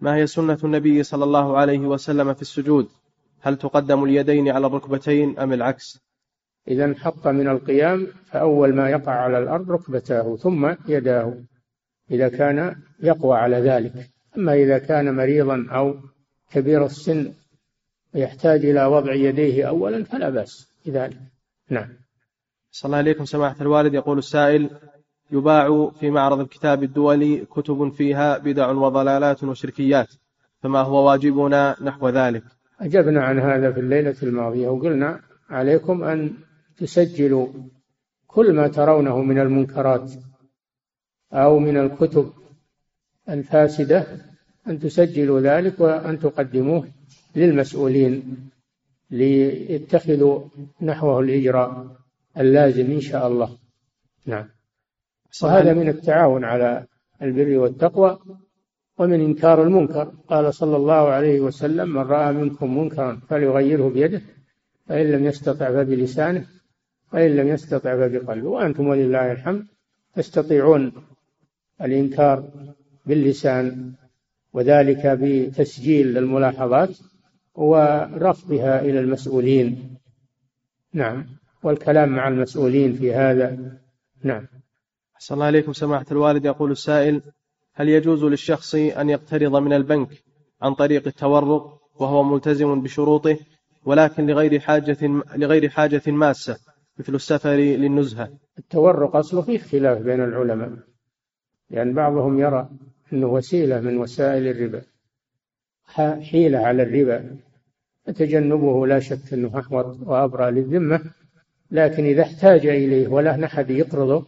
ما 0.00 0.16
هي 0.16 0.26
سنة 0.26 0.58
النبي 0.64 1.02
صلى 1.02 1.24
الله 1.24 1.58
عليه 1.58 1.78
وسلم 1.78 2.34
في 2.34 2.42
السجود؟ 2.42 2.88
هل 3.40 3.56
تقدم 3.56 4.04
اليدين 4.04 4.48
على 4.48 4.66
الركبتين 4.66 5.38
أم 5.38 5.52
العكس؟ 5.52 6.00
إذا 6.68 6.84
انحط 6.84 7.26
من 7.26 7.48
القيام 7.48 8.06
فأول 8.24 8.74
ما 8.74 8.90
يقع 8.90 9.12
على 9.12 9.38
الأرض 9.38 9.70
ركبتاه 9.70 10.36
ثم 10.36 10.74
يداه 10.88 11.34
إذا 12.10 12.28
كان 12.28 12.76
يقوى 13.02 13.36
على 13.36 13.56
ذلك. 13.56 14.10
أما 14.36 14.54
إذا 14.54 14.78
كان 14.78 15.16
مريضا 15.16 15.66
أو 15.70 15.94
كبير 16.52 16.84
السن 16.84 17.32
ويحتاج 18.14 18.64
إلى 18.64 18.84
وضع 18.84 19.14
يديه 19.14 19.68
أولا 19.68 20.04
فلا 20.04 20.30
بأس. 20.30 20.69
بذلك 20.86 21.18
نعم. 21.68 21.88
صلى 22.70 22.88
الله 22.88 22.98
عليكم 22.98 23.24
سماحة 23.24 23.56
الوالد. 23.60 23.94
يقول 23.94 24.18
السائل 24.18 24.70
يباع 25.30 25.90
في 26.00 26.10
معرض 26.10 26.40
الكتاب 26.40 26.82
الدولي 26.82 27.44
كتب 27.44 27.92
فيها 27.92 28.38
بدع 28.38 28.70
وضلالات 28.70 29.44
وشركيات 29.44 30.08
فما 30.62 30.80
هو 30.80 31.08
واجبنا 31.08 31.76
نحو 31.82 32.08
ذلك؟ 32.08 32.42
أجبنا 32.80 33.24
عن 33.24 33.38
هذا 33.38 33.72
في 33.72 33.80
الليلة 33.80 34.16
الماضية 34.22 34.68
وقلنا 34.68 35.20
عليكم 35.50 36.04
أن 36.04 36.34
تسجلوا 36.78 37.48
كل 38.26 38.52
ما 38.52 38.68
ترونه 38.68 39.22
من 39.22 39.38
المنكرات 39.38 40.12
أو 41.32 41.58
من 41.58 41.76
الكتب 41.76 42.32
الفاسدة 43.28 44.06
أن 44.68 44.78
تسجلوا 44.78 45.40
ذلك 45.40 45.80
وأن 45.80 46.18
تقدموه 46.18 46.88
للمسؤولين. 47.36 48.50
ليتخذوا 49.10 50.40
نحوه 50.82 51.20
الإجراء 51.20 51.86
اللازم 52.38 52.90
إن 52.90 53.00
شاء 53.00 53.28
الله. 53.28 53.58
نعم. 54.26 54.48
وهذا 55.42 55.74
من 55.74 55.88
التعاون 55.88 56.44
على 56.44 56.86
البر 57.22 57.58
والتقوى 57.58 58.18
ومن 58.98 59.20
إنكار 59.20 59.62
المنكر. 59.62 60.12
قال 60.28 60.54
صلى 60.54 60.76
الله 60.76 61.08
عليه 61.08 61.40
وسلم 61.40 61.88
من 61.88 62.02
رأى 62.02 62.32
منكم 62.32 62.78
منكرا 62.78 63.20
فليغيره 63.28 63.88
بيده 63.88 64.22
فإن 64.86 65.12
لم 65.12 65.24
يستطع 65.24 65.68
فبلسانه 65.68 66.46
وإن 67.12 67.36
لم 67.36 67.48
يستطع 67.48 67.96
فبقلبه. 67.96 68.48
وأنتم 68.48 68.86
ولله 68.86 69.32
الحمد 69.32 69.66
تستطيعون 70.14 70.92
الإنكار 71.82 72.48
باللسان 73.06 73.92
وذلك 74.52 75.06
بتسجيل 75.06 76.18
الملاحظات 76.18 76.98
ورفضها 77.54 78.80
إلى 78.80 79.00
المسؤولين. 79.00 79.96
نعم. 80.92 81.26
والكلام 81.62 82.08
مع 82.08 82.28
المسؤولين 82.28 82.92
في 82.92 83.14
هذا. 83.14 83.78
نعم. 84.22 84.46
أحسن 85.16 85.34
الله 85.34 85.46
عليكم 85.46 85.72
سماحة 85.72 86.06
الوالد. 86.10 86.44
يقول 86.44 86.70
السائل 86.70 87.22
هل 87.74 87.88
يجوز 87.88 88.24
للشخص 88.24 88.74
أن 88.74 89.10
يقترض 89.10 89.56
من 89.56 89.72
البنك 89.72 90.08
عن 90.62 90.74
طريق 90.74 91.06
التورق 91.06 91.80
وهو 92.00 92.22
ملتزم 92.22 92.80
بشروطه 92.82 93.38
ولكن 93.84 94.26
لغير 94.26 94.60
حاجة 94.60 94.96
لغير 95.36 95.68
حاجة 95.68 96.02
ماسة 96.06 96.58
مثل 96.98 97.14
السفر 97.14 97.54
للنزهة؟ 97.54 98.30
التورق 98.58 99.16
أصله 99.16 99.42
فيه 99.42 99.58
خلاف 99.58 99.98
بين 99.98 100.24
العلماء. 100.24 100.68
لأن 100.68 100.78
يعني 101.70 101.92
بعضهم 101.92 102.40
يرى 102.40 102.68
أنه 103.12 103.26
وسيلة 103.26 103.80
من 103.80 103.98
وسائل 103.98 104.48
الربا. 104.48 104.82
حيلة 106.20 106.58
على 106.58 106.82
الربا. 106.82 107.36
تجنبه 108.14 108.86
لا 108.86 109.00
شك 109.00 109.32
أنه 109.32 109.58
أحوط 109.58 110.00
وأبرى 110.00 110.50
للذمة 110.50 111.00
لكن 111.70 112.04
إذا 112.04 112.22
احتاج 112.22 112.66
إليه 112.66 113.08
وله 113.08 113.44
أحد 113.44 113.70
يقرضه 113.70 114.26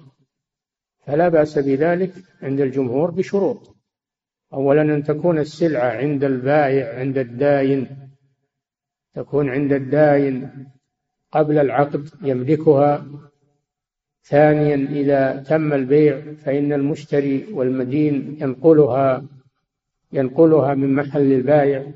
فلا 1.07 1.29
بأس 1.29 1.59
بذلك 1.59 2.13
عند 2.43 2.61
الجمهور 2.61 3.11
بشروط. 3.11 3.77
أولا 4.53 4.83
أن 4.83 5.03
تكون 5.03 5.39
السلعة 5.39 5.91
عند 5.91 6.25
البائع 6.25 6.99
عند 6.99 7.19
الداين 7.19 7.87
تكون 9.15 9.51
عند 9.51 9.73
الداين 9.73 10.67
قبل 11.33 11.59
العقد 11.59 12.09
يملكها. 12.23 13.07
ثانيا 14.25 14.75
إذا 14.91 15.43
تم 15.43 15.73
البيع 15.73 16.35
فإن 16.35 16.73
المشتري 16.73 17.53
والمدين 17.53 18.37
ينقلها. 18.41 19.25
ينقلها 20.13 20.75
من 20.75 20.95
محل 20.95 21.33
البائع 21.33 21.87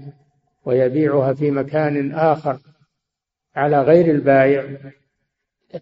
ويبيعها 0.64 1.32
في 1.32 1.50
مكان 1.50 2.12
آخر 2.12 2.58
على 3.56 3.82
غير 3.82 4.10
البائع 4.10 4.78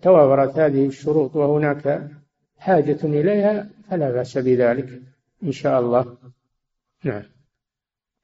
توافرت 0.02 0.58
هذه 0.58 0.86
الشروط 0.86 1.36
وهناك 1.36 2.10
حاجة 2.58 2.98
إليها 3.04 3.68
فلا 3.90 4.10
بأس 4.10 4.38
بذلك 4.38 5.02
إن 5.42 5.52
شاء 5.52 5.80
الله. 5.80 6.16
نعم. 7.04 7.22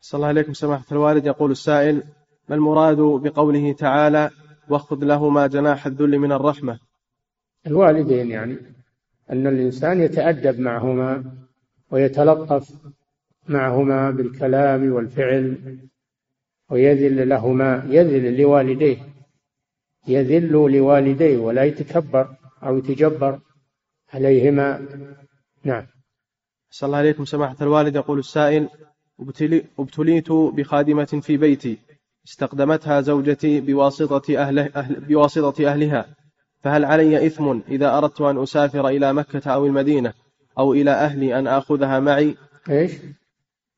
صلى 0.00 0.18
الله 0.18 0.28
عليكم 0.28 0.52
سماحة 0.52 0.84
الوالد. 0.92 1.26
يقول 1.26 1.50
السائل 1.50 2.02
ما 2.48 2.56
المراد 2.56 2.96
بقوله 2.96 3.72
تعالى 3.72 4.30
واخفض 4.68 5.04
لهما 5.04 5.46
جناح 5.46 5.86
الذل 5.86 6.18
من 6.18 6.32
الرحمة 6.32 6.78
الوالدين 7.66 8.30
يعني 8.30 8.56
أن 9.30 9.46
الإنسان 9.46 10.00
يتأدب 10.00 10.60
معهما 10.60 11.24
ويتلطف 11.90 12.72
معهما 13.50 14.10
بالكلام 14.10 14.92
والفعل 14.92 15.78
ويذل 16.70 17.28
لهما 17.28 17.86
يذل 17.88 18.40
لوالديه 18.40 18.98
يذل 20.08 20.52
لوالديه 20.52 21.38
ولا 21.38 21.64
يتكبر 21.64 22.28
أو 22.62 22.78
يتجبر 22.78 23.40
عليهما. 24.12 24.86
نعم. 25.64 25.86
صلى 26.70 26.86
الله 26.86 26.98
عليكم 26.98 27.24
سماحة 27.24 27.56
الوالد. 27.62 27.96
يقول 27.96 28.18
السائل 28.18 28.68
أبتليت 29.78 30.32
بخادمة 30.32 31.04
في 31.04 31.36
بيتي 31.36 31.78
استخدمتها 32.26 33.00
زوجتي 33.00 33.60
بواسطة, 33.60 34.38
أهله 34.38 34.70
أهل 34.76 35.00
بواسطة 35.00 35.66
أهلها 35.66 36.06
فهل 36.62 36.84
علي 36.84 37.26
إثم 37.26 37.60
إذا 37.68 37.98
أردت 37.98 38.20
أن 38.20 38.42
أسافر 38.42 38.88
إلى 38.88 39.12
مكة 39.12 39.50
أو 39.50 39.66
المدينة 39.66 40.12
أو 40.58 40.72
إلى 40.72 40.90
أهلي 40.90 41.38
أن 41.38 41.46
آخذها 41.46 42.00
معي؟ 42.00 42.36
إيش؟ 42.70 42.92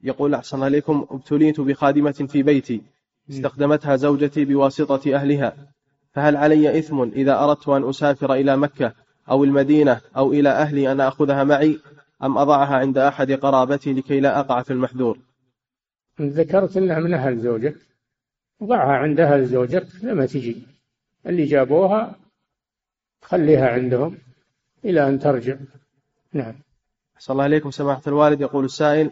يقول 0.02 0.34
أحسن 0.34 0.62
عليكم 0.62 1.06
ابتليت 1.10 1.60
بخادمة 1.60 2.12
في 2.12 2.42
بيتي 2.42 2.82
استخدمتها 3.30 3.96
زوجتي 3.96 4.44
بواسطة 4.44 5.14
أهلها 5.14 5.56
فهل 6.12 6.36
علي 6.36 6.78
إثم 6.78 7.02
إذا 7.02 7.44
أردت 7.44 7.68
أن 7.68 7.88
أسافر 7.88 8.34
إلى 8.34 8.56
مكة 8.56 8.92
أو 9.30 9.44
المدينة 9.44 10.00
أو 10.16 10.32
إلى 10.32 10.48
أهلي 10.48 10.92
أن 10.92 11.00
أخذها 11.00 11.44
معي 11.44 11.78
أم 12.22 12.38
أضعها 12.38 12.76
عند 12.76 12.98
أحد 12.98 13.32
قرابتي 13.32 13.92
لكي 13.92 14.20
لا 14.20 14.40
أقع 14.40 14.62
في 14.62 14.72
المحذور؟ 14.72 15.18
ذكرت 16.20 16.76
أنها 16.76 16.98
من 16.98 17.14
أهل 17.14 17.38
زوجك 17.38 17.76
ضعها 18.62 18.92
عند 18.92 19.20
أهل 19.20 19.46
زوجك 19.46 19.86
لما 20.02 20.26
تجي. 20.26 20.62
اللي 21.26 21.44
جابوها 21.44 22.16
خليها 23.22 23.68
عندهم 23.68 24.18
إلى 24.84 25.08
أن 25.08 25.18
ترجع. 25.18 25.56
نعم. 26.32 26.54
صلى 27.18 27.34
الله 27.34 27.44
عليكم 27.44 27.70
سماحة 27.70 28.02
الوالد 28.06 28.40
يقول 28.40 28.64
السائل 28.64 29.10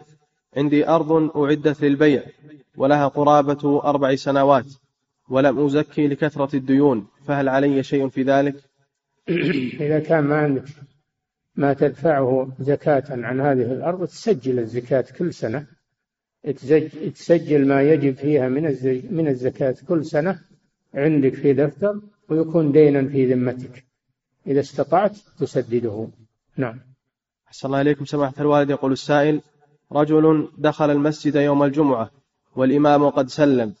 عندي 0.57 0.87
أرض 0.87 1.37
أعدت 1.37 1.81
للبيع 1.81 2.23
ولها 2.77 3.07
قرابة 3.07 3.83
أربع 3.83 4.15
سنوات 4.15 4.65
ولم 5.29 5.65
أزكي 5.65 6.07
لكثرة 6.07 6.55
الديون 6.55 7.07
فهل 7.25 7.49
علي 7.49 7.83
شيء 7.83 8.09
في 8.09 8.23
ذلك؟ 8.23 8.55
إذا 9.85 9.99
كان 9.99 10.23
ما 10.23 10.37
عندك 10.37 10.65
ما 11.55 11.73
تدفعه 11.73 12.51
زكاة 12.59 13.03
عن 13.09 13.41
هذه 13.41 13.73
الأرض 13.73 14.07
تسجل 14.07 14.59
الزكاة 14.59 15.05
كل 15.17 15.33
سنة. 15.33 15.67
تسجل 17.15 17.67
ما 17.67 17.81
يجب 17.81 18.15
فيها 18.15 18.49
من 18.49 18.63
من 19.11 19.27
الزكاة 19.27 19.75
كل 19.87 20.05
سنة 20.05 20.39
عندك 20.93 21.33
في 21.33 21.53
دفتر 21.53 22.01
ويكون 22.29 22.71
دينا 22.71 23.07
في 23.07 23.33
ذمتك. 23.33 23.85
إذا 24.47 24.59
استطعت 24.59 25.17
تسدده. 25.39 26.07
نعم. 26.57 26.79
أحسن 27.47 27.67
الله 27.67 27.81
إليكم 27.81 28.05
سماحة 28.05 28.33
الوالد. 28.39 28.69
يقول 28.69 28.91
السائل 28.91 29.41
رجل 29.91 30.47
دخل 30.57 30.91
المسجد 30.91 31.35
يوم 31.35 31.63
الجمعة 31.63 32.11
والإمام 32.55 33.09
قد 33.09 33.29
سلم 33.29 33.73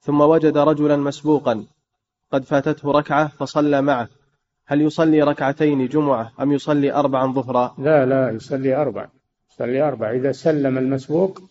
ثم 0.00 0.20
وجد 0.20 0.58
رجلا 0.58 0.96
مسبوقا 0.96 1.64
قد 2.32 2.44
فاتته 2.44 2.90
ركعة 2.92 3.28
فصلى 3.28 3.82
معه. 3.82 4.08
هل 4.66 4.80
يصلي 4.80 5.22
ركعتين 5.22 5.88
جمعة 5.88 6.32
أم 6.40 6.52
يصلي 6.52 6.92
أربعا 6.92 7.32
ظهرا؟ 7.32 7.74
لا 7.78 8.06
لا 8.06 8.30
يصلي 8.30 8.76
أربع 8.76 9.08
يصلي 9.52 9.82
أربع 9.82 10.10
إذا 10.10 10.32
سلم 10.32 10.78
المسبوق 10.78 11.42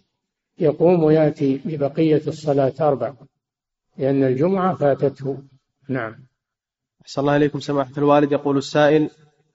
يقوم 0.59 1.03
ويأتي 1.03 1.61
ببقية 1.65 2.21
الصلاة 2.27 2.73
أربع 2.81 3.13
لأن 3.97 4.23
الجمعة 4.23 4.75
فاتته. 4.75 5.37
نعم. 5.89 6.15
أحسن 7.01 7.21
الله 7.21 7.35
إليكم 7.35 7.59
سماحة 7.59 7.91
الوالد. 7.97 8.31
يقول 8.31 8.57
السائل 8.57 9.09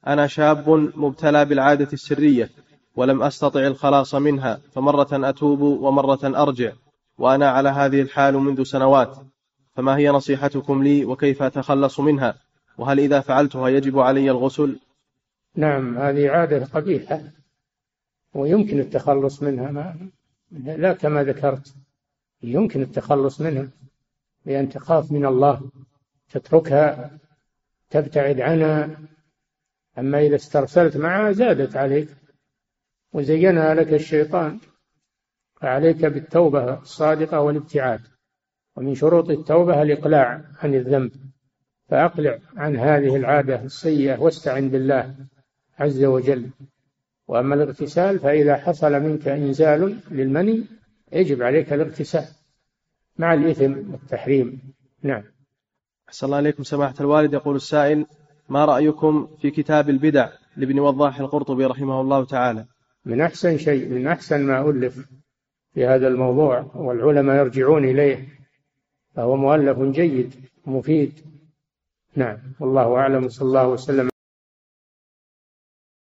أنا 0.07 0.27
شاب 0.27 0.69
مبتلى 0.97 1.45
بالعادة 1.45 1.89
السرية. 1.93 2.51
ولم 2.97 3.23
أستطع 3.23 3.67
الخلاص 3.67 4.15
منها 4.15 4.61
فمرة 4.73 5.09
أتوب 5.13 5.61
ومرة 5.61 6.43
أرجع 6.43 6.73
وأنا 7.19 7.51
على 7.51 7.69
هذه 7.69 8.01
الحال 8.01 8.35
منذ 8.35 8.63
سنوات 8.63 9.17
فما 9.75 9.97
هي 9.97 10.11
نصيحتكم 10.11 10.83
لي 10.83 11.05
وكيف 11.05 11.43
أتخلص 11.43 12.01
منها؟ 12.01 12.35
وهل 12.79 13.01
إذا 13.01 13.21
فعلتها 13.21 13.69
يجب 13.69 13.99
علي 13.99 14.31
الغسل؟ 14.31 14.79
نعم 15.57 15.99
هذه 15.99 16.31
عادة 16.31 16.65
قبيحة 16.65 17.21
ويمكن 18.35 18.81
التخلص 18.81 19.43
منها 19.43 19.71
ما 19.71 20.09
لا 20.53 20.93
كما 20.93 21.25
ذكرت 21.25 21.75
يمكن 22.43 22.83
التخلص 22.83 23.41
منها 23.41 23.69
بأن 24.47 24.69
تخاف 24.69 25.13
من 25.13 25.27
الله 25.27 25.71
تتركها 26.31 27.11
تبتعد 27.91 28.41
عنها 28.41 28.97
أما 29.99 30.21
إذا 30.21 30.37
استرسلت 30.37 30.97
معها 30.97 31.33
زادت 31.33 31.77
عليك. 31.77 32.09
وزينها 33.15 33.75
لك 33.75 33.93
الشيطان 33.93 34.59
فعليك 35.61 36.05
بالتوبة 36.05 36.79
الصادقة 36.79 37.41
والابتعاد. 37.41 38.01
ومن 38.77 38.95
شروط 38.95 39.31
التوبة 39.31 39.83
الإقلاع 39.83 40.45
عن 40.63 40.75
الذنب. 40.75 41.13
فأقلع 41.89 42.39
عن 42.57 42.77
هذه 42.77 43.17
العادة 43.17 43.63
السيئة 43.63 44.19
واستعن 44.19 44.69
بالله 44.69 45.15
عز 45.79 46.05
وجل. 46.05 46.51
وأما 47.29 47.55
الاغتسال 47.55 48.19
فإذا 48.19 48.57
حصل 48.57 48.93
منك 48.93 49.29
إنزال 49.29 49.99
للمني 50.11 50.65
يجب 51.13 51.43
عليك 51.43 51.73
الاغتسال 51.73 52.27
مع 53.19 53.35
الإثم 53.35 53.93
والتحريم. 53.93 54.75
نعم. 55.03 55.23
أحسن 56.09 56.27
الله 56.27 56.37
عليكم 56.37 56.63
سماحة 56.63 56.95
الوالد. 57.01 57.33
يقول 57.33 57.57
السائل 57.57 58.07
ما 58.49 58.65
رأيكم 58.65 59.37
في 59.41 59.51
كتاب 59.51 59.91
البدع 59.91 60.29
لابن 60.57 60.79
وضاح 60.79 61.21
القرطبي 61.21 61.65
رحمه 61.65 62.01
الله 62.01 62.25
تعالى؟ 62.25 62.67
من 63.05 63.21
أحسن 63.21 63.59
شيء 63.59 63.89
من 63.89 64.07
أحسن 64.07 64.47
ما 64.47 64.71
ألف 64.71 65.09
في 65.75 65.87
هذا 65.87 66.09
الموضوع 66.09 66.71
والعلماء 66.75 67.37
يرجعون 67.37 67.85
إليه 67.85 68.29
فهو 69.15 69.37
مؤلف 69.37 69.79
جيد 69.79 70.35
مفيد. 70.67 71.13
نعم 72.17 72.39
والله 72.61 72.97
أعلم 72.97 73.29
صلى 73.29 73.47
الله 73.47 73.69
وسلم 73.69 74.14